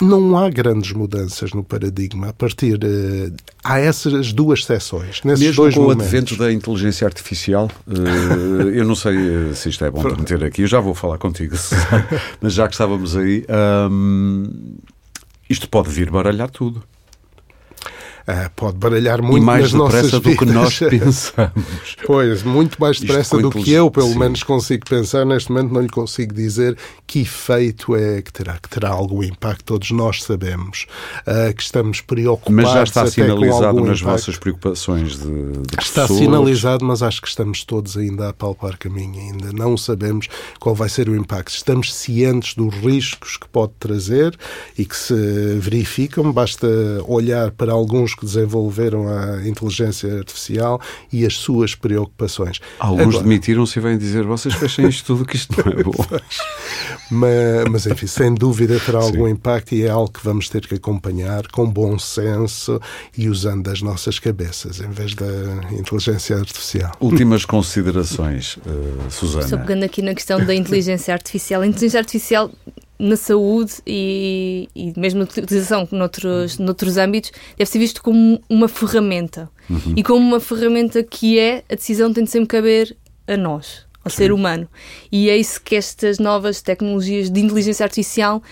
não 0.01 0.37
há 0.37 0.49
grandes 0.51 0.93
mudanças 0.93 1.53
no 1.53 1.63
paradigma 1.63 2.29
a 2.29 2.33
partir 2.33 2.75
uh, 2.75 3.33
há 3.63 3.79
essas 3.79 4.33
duas 4.33 4.65
seções 4.65 5.23
nesses 5.23 5.45
mesmo 5.45 5.63
dois 5.63 5.75
com 5.75 5.83
momentos. 5.83 6.03
o 6.03 6.07
advento 6.07 6.37
da 6.37 6.53
inteligência 6.53 7.07
artificial 7.07 7.71
uh, 7.87 8.69
eu 8.69 8.85
não 8.85 8.97
sei 8.97 9.15
eh, 9.17 9.55
se 9.55 9.69
isto 9.69 9.85
é 9.85 9.91
bom 9.91 10.03
para 10.03 10.17
meter 10.17 10.43
aqui 10.43 10.63
eu 10.63 10.67
já 10.67 10.81
vou 10.81 10.93
falar 10.93 11.19
contigo 11.19 11.55
mas 12.41 12.53
já 12.53 12.67
que 12.67 12.75
estávamos 12.75 13.17
aí 13.17 13.45
um, 13.91 14.77
isto 15.49 15.69
pode 15.69 15.89
vir 15.89 16.11
baralhar 16.11 16.51
tudo 16.51 16.83
Uh, 18.23 18.51
pode 18.55 18.79
baralhar 18.79 19.21
muito 19.21 19.43
e 19.43 19.47
mais 19.47 19.63
nas 19.63 19.73
nossas 19.73 20.11
vidas. 20.11 20.21
do 20.23 20.37
que 20.37 20.45
nós 20.45 20.79
pensamos. 20.79 21.97
pois, 22.07 22.43
muito 22.43 22.81
mais 22.81 23.01
depressa 23.01 23.37
do 23.39 23.51
que 23.51 23.73
eu, 23.73 23.91
pelo 23.91 24.13
sim. 24.13 24.19
menos 24.19 24.43
consigo 24.43 24.87
pensar. 24.89 25.27
Neste 25.27 25.51
momento 25.51 25.73
não 25.73 25.81
lhe 25.81 25.89
consigo 25.89 26.33
dizer 26.33 26.77
que 27.07 27.21
efeito 27.21 27.97
é 27.97 28.23
que 28.23 28.33
terá, 28.33 28.59
que 28.59 28.69
terá 28.69 28.91
algum 28.91 29.23
impacto. 29.23 29.65
Todos 29.65 29.91
nós 29.91 30.23
sabemos 30.23 30.87
uh, 31.27 31.53
que 31.55 31.63
estamos 31.63 32.01
preocupados. 32.01 32.65
Mas 32.65 32.73
já 32.73 32.83
está 32.85 33.07
sinalizado 33.07 33.81
nas 33.81 33.99
impacto. 33.99 34.05
vossas 34.05 34.39
preocupações 34.39 35.19
de, 35.19 35.53
de 35.53 35.81
Está 35.81 36.03
pessoas. 36.03 36.21
sinalizado, 36.21 36.85
mas 36.85 37.03
acho 37.03 37.21
que 37.21 37.29
estamos 37.29 37.65
todos 37.65 37.97
ainda 37.97 38.29
a 38.29 38.33
palpar 38.33 38.79
caminho. 38.79 39.19
Ainda 39.21 39.53
não 39.53 39.77
sabemos 39.77 40.29
qual 40.61 40.75
vai 40.75 40.89
ser 40.89 41.09
o 41.09 41.17
impacto. 41.17 41.55
Estamos 41.55 41.93
cientes 41.93 42.55
dos 42.55 42.73
riscos 42.75 43.37
que 43.37 43.49
pode 43.49 43.73
trazer 43.81 44.39
e 44.79 44.85
que 44.85 44.97
se 44.97 45.15
verificam. 45.59 46.33
Basta 46.33 46.69
olhar 47.07 47.51
para 47.51 47.73
alguns 47.73 48.12
que 48.15 48.25
desenvolveram 48.25 49.09
a 49.09 49.47
inteligência 49.47 50.19
artificial 50.19 50.81
e 51.13 51.25
as 51.27 51.35
suas 51.35 51.75
preocupações. 51.75 52.61
Alguns 52.79 53.19
demitiram-se 53.19 53.79
e 53.79 53.83
vêm 53.83 53.99
dizer 53.99 54.25
vocês 54.25 54.55
fechem 54.55 54.89
isto 54.89 55.07
tudo 55.07 55.25
que 55.25 55.37
isto 55.37 55.55
não 55.65 55.73
é 55.73 55.83
bom. 55.83 55.93
mas, 57.11 57.65
mas, 57.71 57.87
enfim, 57.87 58.07
sem 58.07 58.35
dúvida 58.35 58.79
terá 58.81 59.01
Sim. 59.01 59.07
algum 59.09 59.29
impacto 59.29 59.75
e 59.75 59.85
é 59.85 59.91
algo 59.91 60.11
que 60.11 60.25
vamos 60.25 60.49
ter 60.49 60.67
que 60.67 60.75
acompanhar 60.75 61.47
com 61.49 61.69
bom 61.69 61.99
senso 61.99 62.81
e 63.17 63.29
usando 63.29 63.69
as 63.69 63.83
nossas 63.83 64.19
cabeças 64.19 64.81
em 64.81 64.91
vez 64.91 65.15
da 65.15 65.27
inteligência 65.73 66.37
artificial. 66.37 66.93
Últimas 67.01 67.45
considerações, 67.45 68.57
uh, 68.57 69.11
Susana. 69.11 69.49
Só 69.49 69.57
pegando 69.57 69.85
aqui 69.85 70.03
na 70.03 70.15
questão 70.15 70.45
da 70.45 70.55
inteligência 70.55 71.13
artificial. 71.13 71.63
A 71.63 71.67
inteligência 71.67 72.01
artificial 72.01 72.51
na 72.99 73.17
saúde 73.17 73.75
e, 73.87 74.69
e 74.75 74.93
mesmo 74.99 75.21
na 75.21 75.25
utilização 75.25 75.89
noutros, 75.91 76.59
noutros 76.59 76.97
âmbitos, 76.97 77.33
deve 77.57 77.71
ser 77.71 77.79
visto 77.79 78.03
como 78.03 78.41
uma 78.49 78.69
ferramenta. 78.69 79.51
Uhum. 79.69 79.95
E 79.97 80.03
como 80.03 80.21
uma 80.21 80.41
ferramenta 80.41 81.03
que 81.03 81.39
é, 81.39 81.65
a 81.71 81.75
decisão 81.75 82.13
tem 82.13 82.25
de 82.25 82.31
sempre 82.31 82.49
caber 82.49 82.97
a 83.27 83.37
nós, 83.37 83.87
ao 84.05 84.11
Sim. 84.11 84.17
ser 84.19 84.33
humano. 84.33 84.69
E 85.11 85.31
é 85.31 85.37
isso 85.37 85.61
que 85.61 85.75
estas 85.75 86.19
novas 86.19 86.63
tecnologias 86.63 87.31
de 87.31 87.41
inteligência 87.41 87.85
artificial 87.85 88.43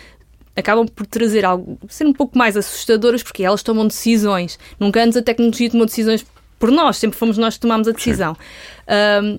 acabam 0.57 0.87
por 0.87 1.07
trazer 1.07 1.45
algo, 1.45 1.79
ser 1.89 2.07
um 2.07 2.13
pouco 2.13 2.37
mais 2.37 2.57
assustadoras, 2.57 3.23
porque 3.23 3.45
elas 3.45 3.63
tomam 3.63 3.87
decisões. 3.87 4.59
Nunca 4.79 5.03
antes 5.03 5.17
a 5.17 5.23
tecnologia 5.23 5.71
tomou 5.71 5.87
decisões 5.87 6.25
por 6.61 6.71
nós, 6.71 6.99
sempre 6.99 7.19
fomos 7.19 7.39
nós 7.39 7.55
que 7.55 7.61
tomámos 7.61 7.89
a 7.89 7.93
decisão. 7.93 8.37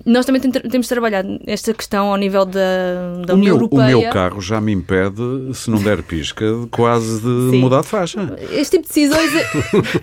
Nós 0.04 0.26
também 0.26 0.40
temos 0.40 0.88
trabalhado 0.88 1.38
esta 1.46 1.72
questão 1.72 2.10
ao 2.10 2.16
nível 2.16 2.44
da, 2.44 3.22
da 3.26 3.34
o 3.34 3.36
União 3.36 3.54
meu, 3.54 3.54
Europeia. 3.54 3.96
O 3.96 4.00
meu 4.00 4.10
carro 4.10 4.40
já 4.40 4.60
me 4.60 4.72
impede, 4.72 5.22
se 5.54 5.70
não 5.70 5.80
der 5.80 6.02
pisca, 6.02 6.44
quase 6.70 7.20
de 7.20 7.50
Sim. 7.50 7.60
mudar 7.60 7.82
de 7.82 7.86
faixa. 7.86 8.36
Este 8.50 8.78
tipo 8.78 8.82
de 8.82 8.88
decisões. 8.88 9.34
É 9.34 9.46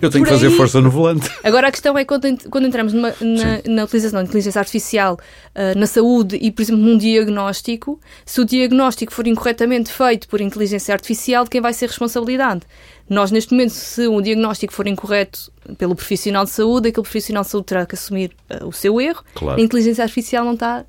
Eu 0.00 0.10
tenho 0.10 0.24
que 0.24 0.30
fazer 0.30 0.46
aí... 0.46 0.56
força 0.56 0.80
no 0.80 0.90
volante. 0.90 1.30
Agora 1.44 1.68
a 1.68 1.70
questão 1.70 1.98
é 1.98 2.04
quando, 2.04 2.26
quando 2.48 2.66
entramos 2.66 2.92
numa, 2.92 3.10
na, 3.20 3.74
na, 3.74 3.84
utilização 3.84 4.22
de 4.22 4.28
inteligência 4.28 4.58
artificial 4.58 5.18
uh, 5.54 5.78
na 5.78 5.86
saúde 5.86 6.38
e, 6.40 6.50
por 6.50 6.62
exemplo, 6.62 6.82
num 6.82 6.96
diagnóstico, 6.96 8.00
se 8.24 8.40
o 8.40 8.46
diagnóstico 8.46 9.12
for 9.12 9.26
incorretamente 9.26 9.92
feito 9.92 10.26
por 10.26 10.40
inteligência 10.40 10.94
artificial, 10.94 11.44
de 11.44 11.50
quem 11.50 11.60
vai 11.60 11.74
ser 11.74 11.86
responsabilidade? 11.86 12.62
Nós, 13.10 13.32
neste 13.32 13.50
momento, 13.52 13.72
se 13.72 14.06
um 14.06 14.22
diagnóstico 14.22 14.72
for 14.72 14.86
incorreto 14.86 15.50
pelo 15.76 15.96
profissional 15.96 16.44
de 16.44 16.50
saúde, 16.50 16.90
aquele 16.90 17.02
profissional 17.02 17.42
de 17.42 17.50
saúde 17.50 17.66
terá 17.66 17.84
que 17.84 17.96
assumir 17.96 18.30
uh, 18.48 18.68
o 18.68 18.72
seu 18.72 19.00
erro. 19.00 19.24
Claro. 19.34 19.60
A 19.60 19.64
inteligência 19.64 20.04
artificial 20.04 20.44
não 20.44 20.54
está 20.54 20.86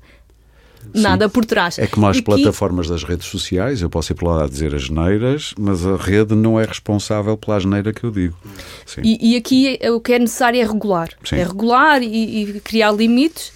nada 0.94 1.26
Sim. 1.26 1.32
por 1.32 1.44
trás. 1.44 1.80
É 1.80 1.86
como 1.88 2.06
as 2.06 2.18
e 2.18 2.22
plataformas 2.22 2.86
que... 2.86 2.92
das 2.92 3.02
redes 3.02 3.26
sociais, 3.26 3.82
eu 3.82 3.90
posso 3.90 4.12
ir 4.12 4.14
para 4.14 4.28
lá 4.28 4.44
a 4.44 4.48
dizer 4.48 4.72
as 4.72 4.88
neiras, 4.88 5.52
mas 5.58 5.84
a 5.84 5.96
rede 5.96 6.36
não 6.36 6.60
é 6.60 6.64
responsável 6.64 7.36
pela 7.36 7.56
asneira 7.56 7.92
que 7.92 8.04
eu 8.04 8.12
digo. 8.12 8.36
E, 9.02 9.32
e, 9.32 9.36
aqui 9.36 9.76
é, 9.80 9.90
o 9.90 10.00
que 10.00 10.12
é 10.12 10.18
necessário 10.20 10.60
é 10.60 10.64
regular. 10.64 11.10
Sim. 11.24 11.36
É 11.36 11.42
regular 11.42 12.00
e, 12.04 12.42
e, 12.42 12.60
criar 12.60 12.92
limites. 12.92 13.52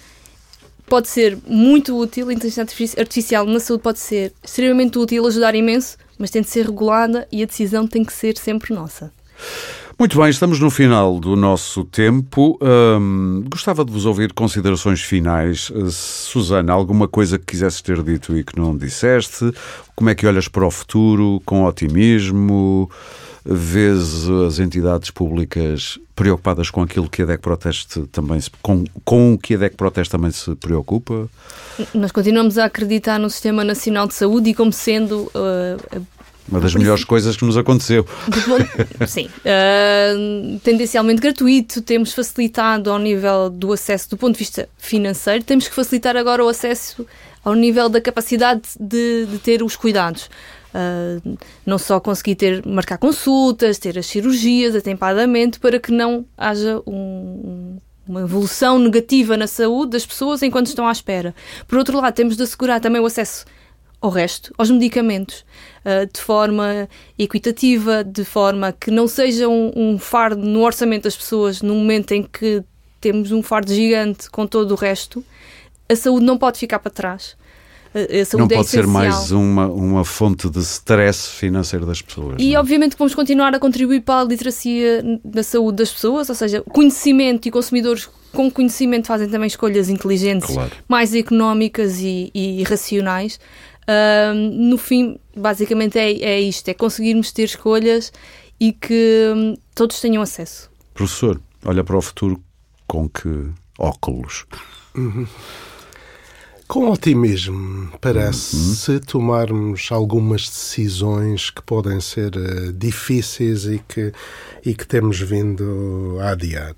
Pode 0.87 1.07
ser 1.07 1.37
muito 1.47 1.97
útil, 1.97 2.27
a 2.27 2.33
inteligência 2.33 2.65
artificial 2.97 3.45
na 3.45 3.61
saúde 3.61 3.83
pode 3.83 3.99
ser 3.99 4.33
extremamente 4.43 4.97
útil, 4.97 5.25
ajudar 5.25 5.55
imenso, 5.55 5.97
mas 6.17 6.29
tem 6.29 6.41
de 6.41 6.49
ser 6.49 6.65
regulada 6.65 7.27
e 7.31 7.43
a 7.43 7.45
decisão 7.45 7.87
tem 7.87 8.03
que 8.03 8.13
ser 8.13 8.37
sempre 8.37 8.73
nossa. 8.73 9.11
Muito 9.99 10.15
bem, 10.19 10.29
estamos 10.29 10.59
no 10.59 10.69
final 10.69 11.19
do 11.19 11.35
nosso 11.35 11.83
tempo. 11.83 12.59
Hum, 12.61 13.43
gostava 13.49 13.83
de 13.83 13.91
vos 13.91 14.05
ouvir 14.05 14.31
considerações 14.31 15.01
finais. 15.01 15.71
Uh, 15.71 15.89
Susana, 15.89 16.71
alguma 16.71 17.07
coisa 17.07 17.39
que 17.39 17.45
quisesses 17.45 17.81
ter 17.81 18.03
dito 18.03 18.37
e 18.37 18.43
que 18.43 18.59
não 18.59 18.77
disseste? 18.77 19.51
Como 19.95 20.07
é 20.07 20.13
que 20.13 20.27
olhas 20.27 20.47
para 20.47 20.67
o 20.67 20.69
futuro 20.69 21.41
com 21.43 21.65
otimismo? 21.65 22.91
Vês 23.49 24.29
as 24.45 24.59
entidades 24.59 25.09
públicas 25.09 25.97
preocupadas 26.13 26.69
com 26.69 26.81
aquilo 26.81 27.09
que 27.09 27.21
a 27.21 27.25
DEC 27.25 27.41
Proteste 27.41 28.01
também 28.11 28.41
se, 28.41 28.49
com, 28.61 28.83
com 29.05 29.33
o 29.33 29.37
que 29.37 29.55
a 29.55 29.57
DEC 29.57 29.75
Proteste 29.77 30.11
também 30.11 30.31
se 30.31 30.53
preocupa? 30.55 31.29
Nós 31.93 32.11
continuamos 32.11 32.57
a 32.57 32.65
acreditar 32.65 33.17
no 33.17 33.29
Sistema 33.29 33.63
Nacional 33.63 34.05
de 34.05 34.15
Saúde 34.15 34.49
e 34.49 34.53
como 34.53 34.73
sendo 34.73 35.31
uh, 35.33 36.05
uma 36.49 36.59
das 36.59 36.73
melhores 36.75 37.03
coisas 37.03 37.35
que 37.37 37.45
nos 37.45 37.57
aconteceu. 37.57 38.05
sim. 39.07 39.29
Uh, 39.39 40.59
tendencialmente 40.59 41.21
gratuito, 41.21 41.81
temos 41.81 42.13
facilitado 42.13 42.89
ao 42.89 42.99
nível 42.99 43.49
do 43.49 43.71
acesso 43.71 44.09
do 44.09 44.17
ponto 44.17 44.33
de 44.33 44.39
vista 44.39 44.67
financeiro, 44.77 45.43
temos 45.43 45.67
que 45.67 45.75
facilitar 45.75 46.15
agora 46.17 46.43
o 46.43 46.49
acesso 46.49 47.05
ao 47.43 47.53
nível 47.53 47.87
da 47.87 48.01
capacidade 48.01 48.63
de, 48.79 49.25
de 49.25 49.37
ter 49.39 49.63
os 49.63 49.75
cuidados. 49.75 50.29
Uh, 50.73 51.37
não 51.65 51.77
só 51.77 51.99
conseguir 51.99 52.35
ter, 52.35 52.65
marcar 52.65 52.97
consultas, 52.97 53.79
ter 53.79 53.97
as 53.97 54.05
cirurgias 54.05 54.75
atempadamente, 54.75 55.59
para 55.59 55.79
que 55.79 55.91
não 55.91 56.25
haja 56.37 56.81
um, 56.85 57.77
uma 58.07 58.21
evolução 58.21 58.77
negativa 58.77 59.35
na 59.35 59.47
saúde 59.47 59.91
das 59.91 60.05
pessoas 60.05 60.43
enquanto 60.43 60.67
estão 60.67 60.87
à 60.87 60.91
espera. 60.91 61.33
Por 61.67 61.77
outro 61.77 61.99
lado, 61.99 62.13
temos 62.13 62.37
de 62.37 62.43
assegurar 62.43 62.79
também 62.79 63.01
o 63.01 63.05
acesso 63.05 63.45
ao 63.99 64.09
resto, 64.11 64.53
aos 64.57 64.69
medicamentos, 64.69 65.43
uh, 65.83 66.11
de 66.11 66.21
forma 66.21 66.87
equitativa, 67.17 68.03
de 68.03 68.23
forma 68.23 68.71
que 68.71 68.91
não 68.91 69.07
seja 69.07 69.47
um, 69.47 69.71
um, 69.75 69.97
fardo 69.97 70.45
no 70.45 70.61
orçamento 70.61 71.03
das 71.03 71.15
pessoas 71.15 71.61
no 71.61 71.73
momento 71.73 72.11
em 72.11 72.23
que 72.23 72.63
temos 73.01 73.31
um 73.31 73.41
fardo 73.41 73.73
gigante 73.73 74.29
com 74.29 74.45
todo 74.45 74.71
o 74.71 74.75
resto. 74.75 75.23
A 75.89 75.95
saúde 75.95 76.25
não 76.25 76.37
pode 76.37 76.59
ficar 76.59 76.79
para 76.79 76.91
trás. 76.91 77.35
Não 78.37 78.45
é 78.45 78.49
pode 78.49 78.67
ser 78.67 78.85
mais 78.85 79.31
uma, 79.31 79.67
uma 79.67 80.05
fonte 80.05 80.49
de 80.49 80.59
stress 80.59 81.29
financeiro 81.29 81.85
das 81.85 82.01
pessoas. 82.01 82.35
E 82.39 82.51
não? 82.51 82.55
É? 82.55 82.59
obviamente 82.59 82.91
que 82.93 82.99
vamos 82.99 83.15
continuar 83.15 83.53
a 83.53 83.59
contribuir 83.59 84.01
para 84.01 84.21
a 84.21 84.23
literacia 84.23 85.03
da 85.23 85.43
saúde 85.43 85.77
das 85.77 85.91
pessoas, 85.91 86.29
ou 86.29 86.35
seja, 86.35 86.61
conhecimento 86.61 87.47
e 87.47 87.51
consumidores 87.51 88.09
com 88.31 88.51
conhecimento 88.51 89.07
fazem 89.07 89.29
também 89.29 89.47
escolhas 89.47 89.89
inteligentes, 89.89 90.53
claro. 90.53 90.71
mais 90.87 91.13
económicas 91.15 91.99
e, 91.99 92.31
e 92.33 92.63
racionais. 92.63 93.39
Uh, 93.83 94.33
no 94.35 94.77
fim, 94.77 95.17
basicamente 95.35 95.97
é, 95.97 96.11
é 96.11 96.41
isto: 96.41 96.67
é 96.67 96.73
conseguirmos 96.73 97.31
ter 97.31 97.43
escolhas 97.43 98.11
e 98.59 98.73
que 98.73 99.33
um, 99.35 99.55
todos 99.73 99.99
tenham 100.01 100.21
acesso. 100.21 100.69
Professor, 100.93 101.39
olha 101.65 101.83
para 101.83 101.97
o 101.97 102.01
futuro 102.01 102.41
com 102.85 103.07
que 103.07 103.49
óculos? 103.79 104.45
Uhum. 104.95 105.25
Com 106.67 106.91
otimismo, 106.91 107.89
parece, 108.01 108.57
uhum. 108.57 108.73
se 108.73 108.99
tomarmos 108.99 109.87
algumas 109.89 110.49
decisões 110.49 111.49
que 111.49 111.61
podem 111.61 112.01
ser 112.01 112.35
uh, 112.35 112.73
difíceis 112.73 113.63
e 113.63 113.81
que, 113.87 114.11
e 114.65 114.75
que 114.75 114.85
temos 114.85 115.17
vindo 115.17 116.17
a 116.19 116.31
adiar. 116.31 116.75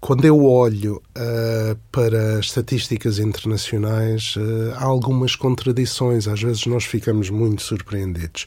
Quando 0.00 0.24
eu 0.24 0.42
olho 0.46 1.02
uh, 1.18 1.78
para 1.92 2.40
estatísticas 2.40 3.18
internacionais, 3.18 4.36
uh, 4.36 4.72
há 4.76 4.84
algumas 4.84 5.36
contradições. 5.36 6.26
Às 6.26 6.42
vezes 6.42 6.64
nós 6.64 6.84
ficamos 6.84 7.28
muito 7.28 7.60
surpreendidos. 7.60 8.46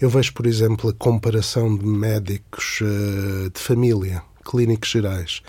Eu 0.00 0.10
vejo, 0.10 0.34
por 0.34 0.46
exemplo, 0.46 0.90
a 0.90 0.94
comparação 0.94 1.76
de 1.76 1.86
médicos 1.86 2.80
de 3.54 3.60
família, 3.60 4.20
clínicos 4.44 4.90
gerais, 4.90 5.42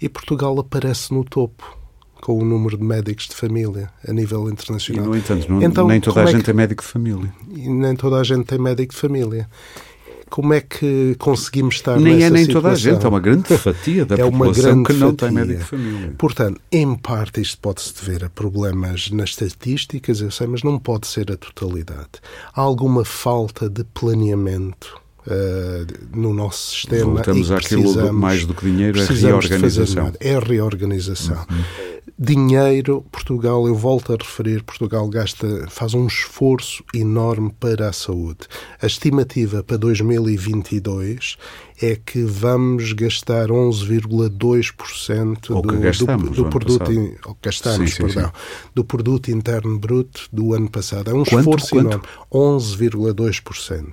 e 0.00 0.08
Portugal 0.08 0.58
aparece 0.58 1.14
no 1.14 1.24
topo 1.24 1.81
com 2.22 2.38
o 2.38 2.44
número 2.44 2.78
de 2.78 2.84
médicos 2.84 3.26
de 3.26 3.34
família 3.34 3.90
a 4.08 4.12
nível 4.12 4.48
internacional. 4.48 5.04
E, 5.04 5.08
no 5.08 5.16
entanto, 5.16 5.52
não, 5.52 5.60
então, 5.60 5.88
nem 5.88 6.00
toda 6.00 6.22
a 6.22 6.26
gente 6.26 6.42
é 6.42 6.44
que... 6.44 6.50
é 6.50 6.54
médico 6.54 6.82
de 6.82 6.88
família. 6.88 7.34
E 7.50 7.68
nem 7.68 7.96
toda 7.96 8.16
a 8.16 8.24
gente 8.24 8.44
tem 8.44 8.58
médico 8.58 8.94
de 8.94 9.00
família 9.00 9.48
como 10.30 10.54
é 10.54 10.62
que 10.62 11.14
conseguimos 11.18 11.74
estar 11.74 12.00
nem 12.00 12.14
nessa 12.14 12.26
é 12.28 12.30
nem 12.30 12.44
situação? 12.46 12.62
toda 12.62 12.72
a 12.72 12.78
gente, 12.78 13.04
é 13.04 13.08
uma 13.10 13.20
grande 13.20 13.58
fatia 13.58 14.06
da 14.06 14.14
é 14.14 14.24
população 14.24 14.82
que 14.82 14.92
não 14.94 15.10
fatia. 15.10 15.28
tem 15.28 15.30
médico 15.30 15.58
de 15.58 15.64
família. 15.66 16.14
Portanto, 16.16 16.60
em 16.72 16.94
parte 16.94 17.42
isto 17.42 17.58
pode-se 17.58 17.92
dever 17.94 18.24
a 18.24 18.30
problemas 18.30 19.10
nas 19.10 19.28
estatísticas, 19.28 20.22
eu 20.22 20.30
sei, 20.30 20.46
mas 20.46 20.62
não 20.62 20.78
pode 20.78 21.06
ser 21.06 21.30
a 21.30 21.36
totalidade. 21.36 22.12
Há 22.54 22.62
alguma 22.62 23.04
falta 23.04 23.68
de 23.68 23.84
planeamento 23.84 25.01
Uh, 25.24 26.18
no 26.18 26.34
nosso 26.34 26.72
sistema. 26.72 27.14
Voltamos 27.14 27.52
àquilo 27.52 27.92
do, 27.92 28.12
mais 28.12 28.44
do 28.44 28.54
que 28.54 28.66
dinheiro, 28.66 29.00
é 29.00 29.04
reorganização. 29.04 30.12
É 30.18 30.36
reorganização. 30.36 31.46
Uhum. 31.48 31.62
Dinheiro, 32.18 33.04
Portugal, 33.10 33.66
eu 33.66 33.74
volto 33.74 34.12
a 34.12 34.16
referir, 34.16 34.62
Portugal 34.62 35.08
gasta, 35.08 35.66
faz 35.68 35.94
um 35.94 36.06
esforço 36.06 36.84
enorme 36.94 37.52
para 37.58 37.88
a 37.88 37.92
saúde. 37.92 38.46
A 38.80 38.86
estimativa 38.86 39.60
para 39.62 39.76
2022 39.76 41.36
é 41.80 41.96
que 41.96 42.22
vamos 42.22 42.92
gastar 42.92 43.48
11,2% 43.48 45.48
do, 45.48 45.62
do, 45.62 46.30
do 46.30 46.44
produto 46.48 46.92
in, 46.92 47.14
gastamos, 47.42 47.90
sim, 47.90 47.96
sim, 47.96 48.06
perdão, 48.06 48.30
sim. 48.30 48.68
do 48.74 48.84
produto 48.84 49.30
interno 49.30 49.78
bruto 49.78 50.28
do 50.32 50.54
ano 50.54 50.70
passado. 50.70 51.10
É 51.10 51.14
um 51.14 51.24
quanto, 51.24 51.38
esforço 51.38 51.70
quanto? 51.70 51.86
enorme, 51.86 52.06
11,2% 52.32 53.92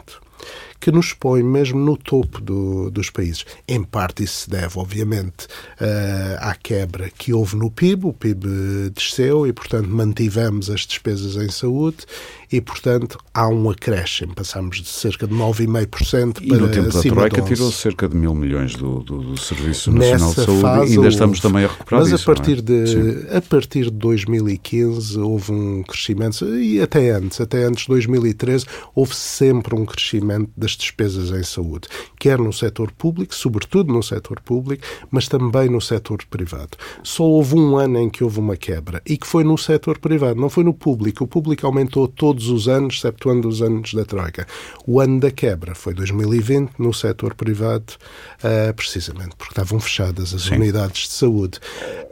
que 0.80 0.92
nos 0.92 1.14
põe 1.14 1.44
mesmo 1.44 1.80
no 1.80 1.98
topo 1.98 2.40
do, 2.40 2.90
dos 2.90 3.10
países. 3.10 3.46
Em 3.68 3.84
parte 3.84 4.24
isso 4.24 4.42
se 4.42 4.50
deve, 4.50 4.80
obviamente, 4.80 5.46
uh, 5.80 6.38
à 6.40 6.56
quebra 6.56 7.10
que 7.10 7.34
houve 7.34 7.56
no 7.56 7.70
PIB. 7.70 8.08
O 8.08 8.14
PIB 8.14 8.90
desceu 8.94 9.46
e, 9.46 9.54
portanto, 9.54 9.90
mantivemos 9.90 10.70
as 10.70 10.82
despesas 10.82 11.36
em 11.36 11.50
saúde 11.50 12.06
e, 12.52 12.60
portanto, 12.60 13.18
há 13.34 13.48
um 13.48 13.70
acréscimo. 13.70 14.34
Passamos 14.34 14.82
de 14.82 14.90
cerca 14.90 15.28
de 15.28 15.34
9,5% 15.36 16.34
para 16.34 16.44
E 16.44 16.60
no 16.60 16.70
tempo 16.70 16.92
da 16.92 17.02
Troika 17.02 17.42
tirou 17.42 17.72
cerca 17.72 18.10
de 18.10 18.16
mil 18.16 18.34
milhões 18.34 18.76
do, 18.76 19.00
do, 19.00 19.22
do 19.22 19.38
Serviço 19.38 19.92
Nacional 19.92 20.30
Nessa 20.30 20.42
de 20.42 20.46
Saúde 20.46 20.92
e 20.92 20.96
ainda 20.96 21.08
estamos 21.08 21.40
também 21.40 21.66
a 21.66 21.68
recuperar 21.68 22.02
Mas 22.02 22.12
isso, 22.12 22.30
a 22.32 22.36
partir, 22.36 22.60
é? 22.60 22.62
de, 22.62 23.28
a 23.36 23.42
partir 23.42 23.84
de 23.86 23.92
2015 23.92 25.20
houve 25.20 25.52
um 25.52 25.84
crescimento, 25.84 26.46
e 26.56 26.82
até 26.82 27.12
antes, 27.12 27.40
até 27.40 27.64
antes 27.64 27.84
de 27.84 27.90
2013, 27.90 28.66
houve 28.96 29.16
sempre 29.16 29.76
um 29.76 29.86
crescimento 29.86 30.50
das 30.58 30.72
despesas 30.72 31.32
em 31.32 31.44
saúde, 31.44 31.88
quer 32.18 32.40
no 32.40 32.52
setor 32.52 32.92
público, 32.92 33.36
sobretudo 33.36 33.94
no 33.94 34.02
setor 34.02 34.40
público, 34.42 34.84
mas 35.12 35.28
também 35.28 35.70
no 35.70 35.82
setor 35.82 36.20
privado. 36.30 36.78
Só 37.04 37.24
houve 37.24 37.56
um 37.56 37.78
ano 37.78 38.00
em 38.00 38.10
que 38.10 38.24
houve 38.24 38.40
uma 38.40 38.58
quebra 38.58 39.02
e 39.06 39.18
que 39.18 39.28
foi 39.28 39.44
no 39.44 39.58
setor 39.58 40.00
privado, 40.00 40.40
não 40.40 40.50
foi 40.50 40.64
no 40.64 40.74
público. 40.74 41.24
O 41.24 41.28
público 41.28 41.66
aumentou 41.66 42.08
todos 42.40 42.50
os 42.50 42.68
anos, 42.68 42.96
exceptuando 42.96 43.48
os 43.48 43.62
anos 43.62 43.94
da 43.94 44.06
Troika. 44.06 44.48
O 44.88 45.00
ano 45.00 45.20
da 45.20 45.30
quebra 45.30 45.76
foi 45.76 45.94
2020 45.94 46.72
no 46.80 46.94
setor 46.94 47.36
privado, 47.36 47.94
uh, 48.44 48.74
precisamente 48.74 49.36
porque 49.38 49.52
estavam 49.52 49.80
fechadas 49.80 50.34
as 50.34 50.44
Sim. 50.44 50.56
unidades 50.56 51.04
de 51.04 51.14
saúde. 51.14 51.60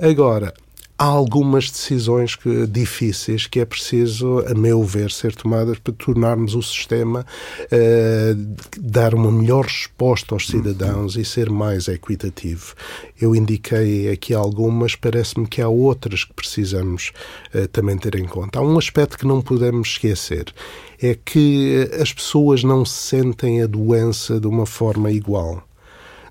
Agora, 0.01 0.53
há 0.97 1.05
algumas 1.05 1.69
decisões 1.69 2.35
que, 2.35 2.65
difíceis 2.65 3.45
que 3.45 3.59
é 3.59 3.65
preciso, 3.65 4.39
a 4.47 4.53
meu 4.53 4.83
ver, 4.83 5.11
ser 5.11 5.35
tomadas 5.35 5.77
para 5.77 5.93
tornarmos 5.93 6.55
o 6.55 6.61
sistema 6.61 7.25
uh, 7.65 8.55
dar 8.79 9.13
uma 9.13 9.31
melhor 9.31 9.65
resposta 9.65 10.33
aos 10.33 10.47
cidadãos 10.47 11.15
e 11.15 11.23
ser 11.23 11.49
mais 11.49 11.87
equitativo. 11.87 12.73
Eu 13.19 13.35
indiquei 13.35 14.09
aqui 14.09 14.33
algumas, 14.33 14.95
parece-me 14.95 15.45
que 15.45 15.61
há 15.61 15.69
outras 15.69 16.23
que 16.23 16.33
precisamos 16.33 17.11
uh, 17.53 17.67
também 17.67 17.97
ter 17.97 18.15
em 18.15 18.25
conta. 18.25 18.59
Há 18.59 18.61
um 18.61 18.77
aspecto 18.77 19.17
que 19.17 19.27
não 19.27 19.41
podemos 19.41 19.89
esquecer 19.89 20.53
é 20.99 21.13
que 21.13 21.89
as 22.01 22.11
pessoas 22.11 22.63
não 22.63 22.83
sentem 22.83 23.61
a 23.61 23.67
doença 23.67 24.39
de 24.39 24.47
uma 24.47 24.65
forma 24.65 25.11
igual 25.11 25.66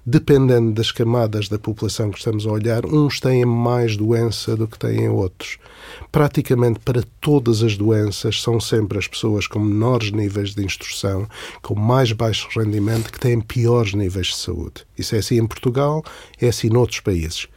dependendo 0.07 0.72
das 0.72 0.92
camadas 0.92 1.48
da 1.48 1.59
população 1.59 2.12
que 2.12 2.18
estamos 2.18 2.46
a 2.46 2.50
olhar, 2.52 2.86
uns 2.86 3.18
têm 3.18 3.44
mais 3.44 3.96
doença 3.96 4.57
do 4.57 4.68
que 4.68 4.78
têm 4.78 5.09
outros. 5.09 5.59
Praticamente 6.12 6.78
para 6.78 7.02
todas 7.20 7.61
as 7.64 7.76
doenças 7.76 8.40
são 8.40 8.61
sempre 8.61 8.98
as 8.98 9.09
pessoas 9.09 9.48
com 9.48 9.59
menores 9.59 10.12
níveis 10.12 10.54
de 10.54 10.64
instrução, 10.64 11.28
com 11.61 11.74
mais 11.74 12.12
baixo 12.12 12.48
rendimento, 12.57 13.12
que 13.12 13.18
têm 13.18 13.40
piores 13.40 13.94
níveis 13.94 14.28
de 14.28 14.36
saúde. 14.36 14.86
Isso 14.96 15.16
é 15.16 15.18
assim 15.18 15.38
em 15.38 15.46
Portugal, 15.46 16.04
é 16.40 16.48
assim 16.48 16.68
noutros 16.68 17.00
países 17.00 17.48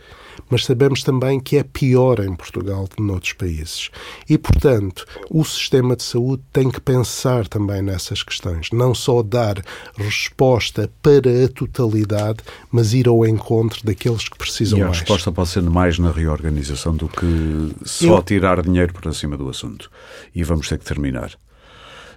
mas 0.49 0.65
sabemos 0.65 1.03
também 1.03 1.39
que 1.39 1.57
é 1.57 1.63
pior 1.63 2.19
em 2.19 2.35
Portugal 2.35 2.87
do 2.87 2.95
que 2.95 3.01
noutros 3.01 3.33
países. 3.33 3.89
E, 4.29 4.37
portanto, 4.37 5.05
o 5.29 5.43
sistema 5.43 5.95
de 5.95 6.03
saúde 6.03 6.43
tem 6.51 6.69
que 6.69 6.79
pensar 6.79 7.47
também 7.47 7.81
nessas 7.81 8.23
questões. 8.23 8.69
Não 8.71 8.93
só 8.93 9.21
dar 9.21 9.63
resposta 9.95 10.89
para 11.01 11.45
a 11.45 11.47
totalidade, 11.47 12.39
mas 12.71 12.93
ir 12.93 13.07
ao 13.07 13.25
encontro 13.25 13.79
daqueles 13.83 14.27
que 14.27 14.37
precisam 14.37 14.79
mais. 14.79 14.81
E 14.81 14.83
a 14.83 14.87
mais. 14.87 14.99
resposta 14.99 15.31
pode 15.31 15.49
ser 15.49 15.61
mais 15.63 15.99
na 15.99 16.11
reorganização 16.11 16.95
do 16.95 17.07
que 17.07 17.75
só 17.85 18.17
Eu... 18.17 18.23
tirar 18.23 18.61
dinheiro 18.61 18.93
para 18.93 19.13
cima 19.13 19.37
do 19.37 19.49
assunto. 19.49 19.89
E 20.33 20.43
vamos 20.43 20.67
ter 20.67 20.77
que 20.77 20.85
terminar. 20.85 21.31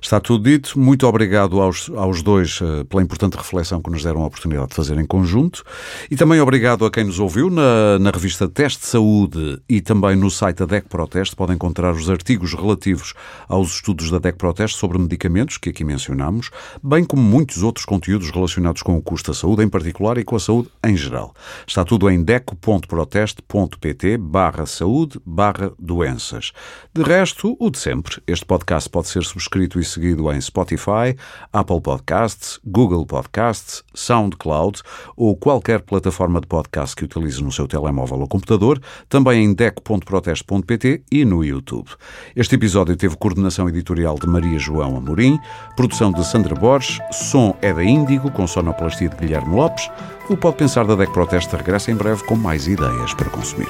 Está 0.03 0.19
tudo 0.19 0.51
dito. 0.51 0.77
Muito 0.79 1.07
obrigado 1.07 1.61
aos, 1.61 1.89
aos 1.91 2.23
dois 2.23 2.61
uh, 2.61 2.85
pela 2.87 3.01
importante 3.05 3.37
reflexão 3.37 3.81
que 3.81 3.89
nos 3.89 4.03
deram 4.03 4.23
a 4.23 4.27
oportunidade 4.27 4.71
de 4.71 4.75
fazer 4.75 4.99
em 4.99 5.07
conjunto. 5.07 5.63
E 6.11 6.17
também 6.17 6.41
obrigado 6.41 6.85
a 6.85 6.91
quem 6.91 7.05
nos 7.05 7.21
ouviu 7.21 7.49
na, 7.49 8.01
na 8.01 8.11
revista 8.11 8.49
Teste 8.49 8.81
de 8.81 8.87
Saúde 8.87 9.63
e 9.69 9.81
também 9.81 10.17
no 10.17 10.29
site 10.29 10.59
da 10.59 10.67
DEC 10.67 10.89
Proteste. 10.89 11.37
Podem 11.37 11.55
encontrar 11.55 11.93
os 11.93 12.11
artigos 12.11 12.53
relativos 12.53 13.15
aos 13.49 13.77
estudos 13.77 14.11
da 14.11 14.19
DEC 14.19 14.37
Proteste 14.37 14.77
sobre 14.77 14.99
medicamentos, 14.99 15.57
que 15.57 15.71
aqui 15.71 15.85
mencionamos, 15.85 16.51
bem 16.83 17.05
como 17.05 17.23
muitos 17.23 17.63
outros 17.63 17.87
conteúdos 17.87 18.29
relacionados 18.33 18.83
com 18.83 18.97
o 18.97 19.03
custo 19.03 19.31
da 19.31 19.39
saúde 19.39 19.63
em 19.63 19.69
particular 19.69 20.19
e 20.19 20.25
com 20.25 20.35
a 20.35 20.41
saúde 20.41 20.69
em 20.85 20.97
geral. 20.97 21.33
Está 21.65 21.85
tudo 21.85 22.11
em 22.11 22.21
deco.proteste.pt 22.21 24.19
barra 24.19 24.67
saúde 24.67 25.21
barra 25.25 25.71
doenças. 25.79 26.51
De 26.93 27.05
resto, 27.05 27.57
o 27.61 27.71
de 27.71 27.79
sempre. 27.79 28.21
Este 28.27 28.45
podcast 28.45 28.91
pode 28.91 29.07
ser 29.07 29.23
subscrito 29.23 29.79
e 29.79 29.92
seguido 29.93 30.33
em 30.33 30.41
Spotify, 30.41 31.17
Apple 31.53 31.81
Podcasts, 31.81 32.59
Google 32.65 33.07
Podcasts, 33.07 33.83
SoundCloud 33.95 34.81
ou 35.17 35.37
qualquer 35.37 35.81
plataforma 35.83 36.41
de 36.41 36.47
podcast 36.47 36.97
que 36.97 37.05
utilize 37.05 37.43
no 37.43 37.53
seu 37.53 37.67
telemóvel 37.67 38.21
ou 38.21 38.29
computador, 38.29 38.81
também 39.09 39.45
em 39.45 39.55
deco.proteste.pt 39.55 41.03
e 41.11 41.25
no 41.25 41.45
YouTube. 41.45 41.91
Este 42.35 42.55
episódio 42.55 42.97
teve 42.97 43.17
coordenação 43.17 43.69
editorial 43.69 44.17
de 44.17 44.27
Maria 44.27 44.59
João 44.59 44.97
Amorim, 44.97 45.39
produção 45.77 46.13
de 46.13 46.25
Sandra 46.25 46.55
Borges, 46.55 46.99
som 47.11 47.57
é 47.61 47.73
da 47.73 47.85
Índigo, 47.85 48.31
com 48.31 48.47
sonoplastia 48.47 49.09
de 49.09 49.17
Guilherme 49.17 49.55
Lopes. 49.55 49.91
O 50.29 50.37
Pode 50.37 50.57
Pensar 50.57 50.87
da 50.87 50.95
DEC 50.95 51.13
Proteste 51.13 51.55
regressa 51.57 51.91
em 51.91 51.95
breve 51.95 52.25
com 52.25 52.37
mais 52.37 52.67
ideias 52.67 53.13
para 53.15 53.31
consumir. 53.31 53.69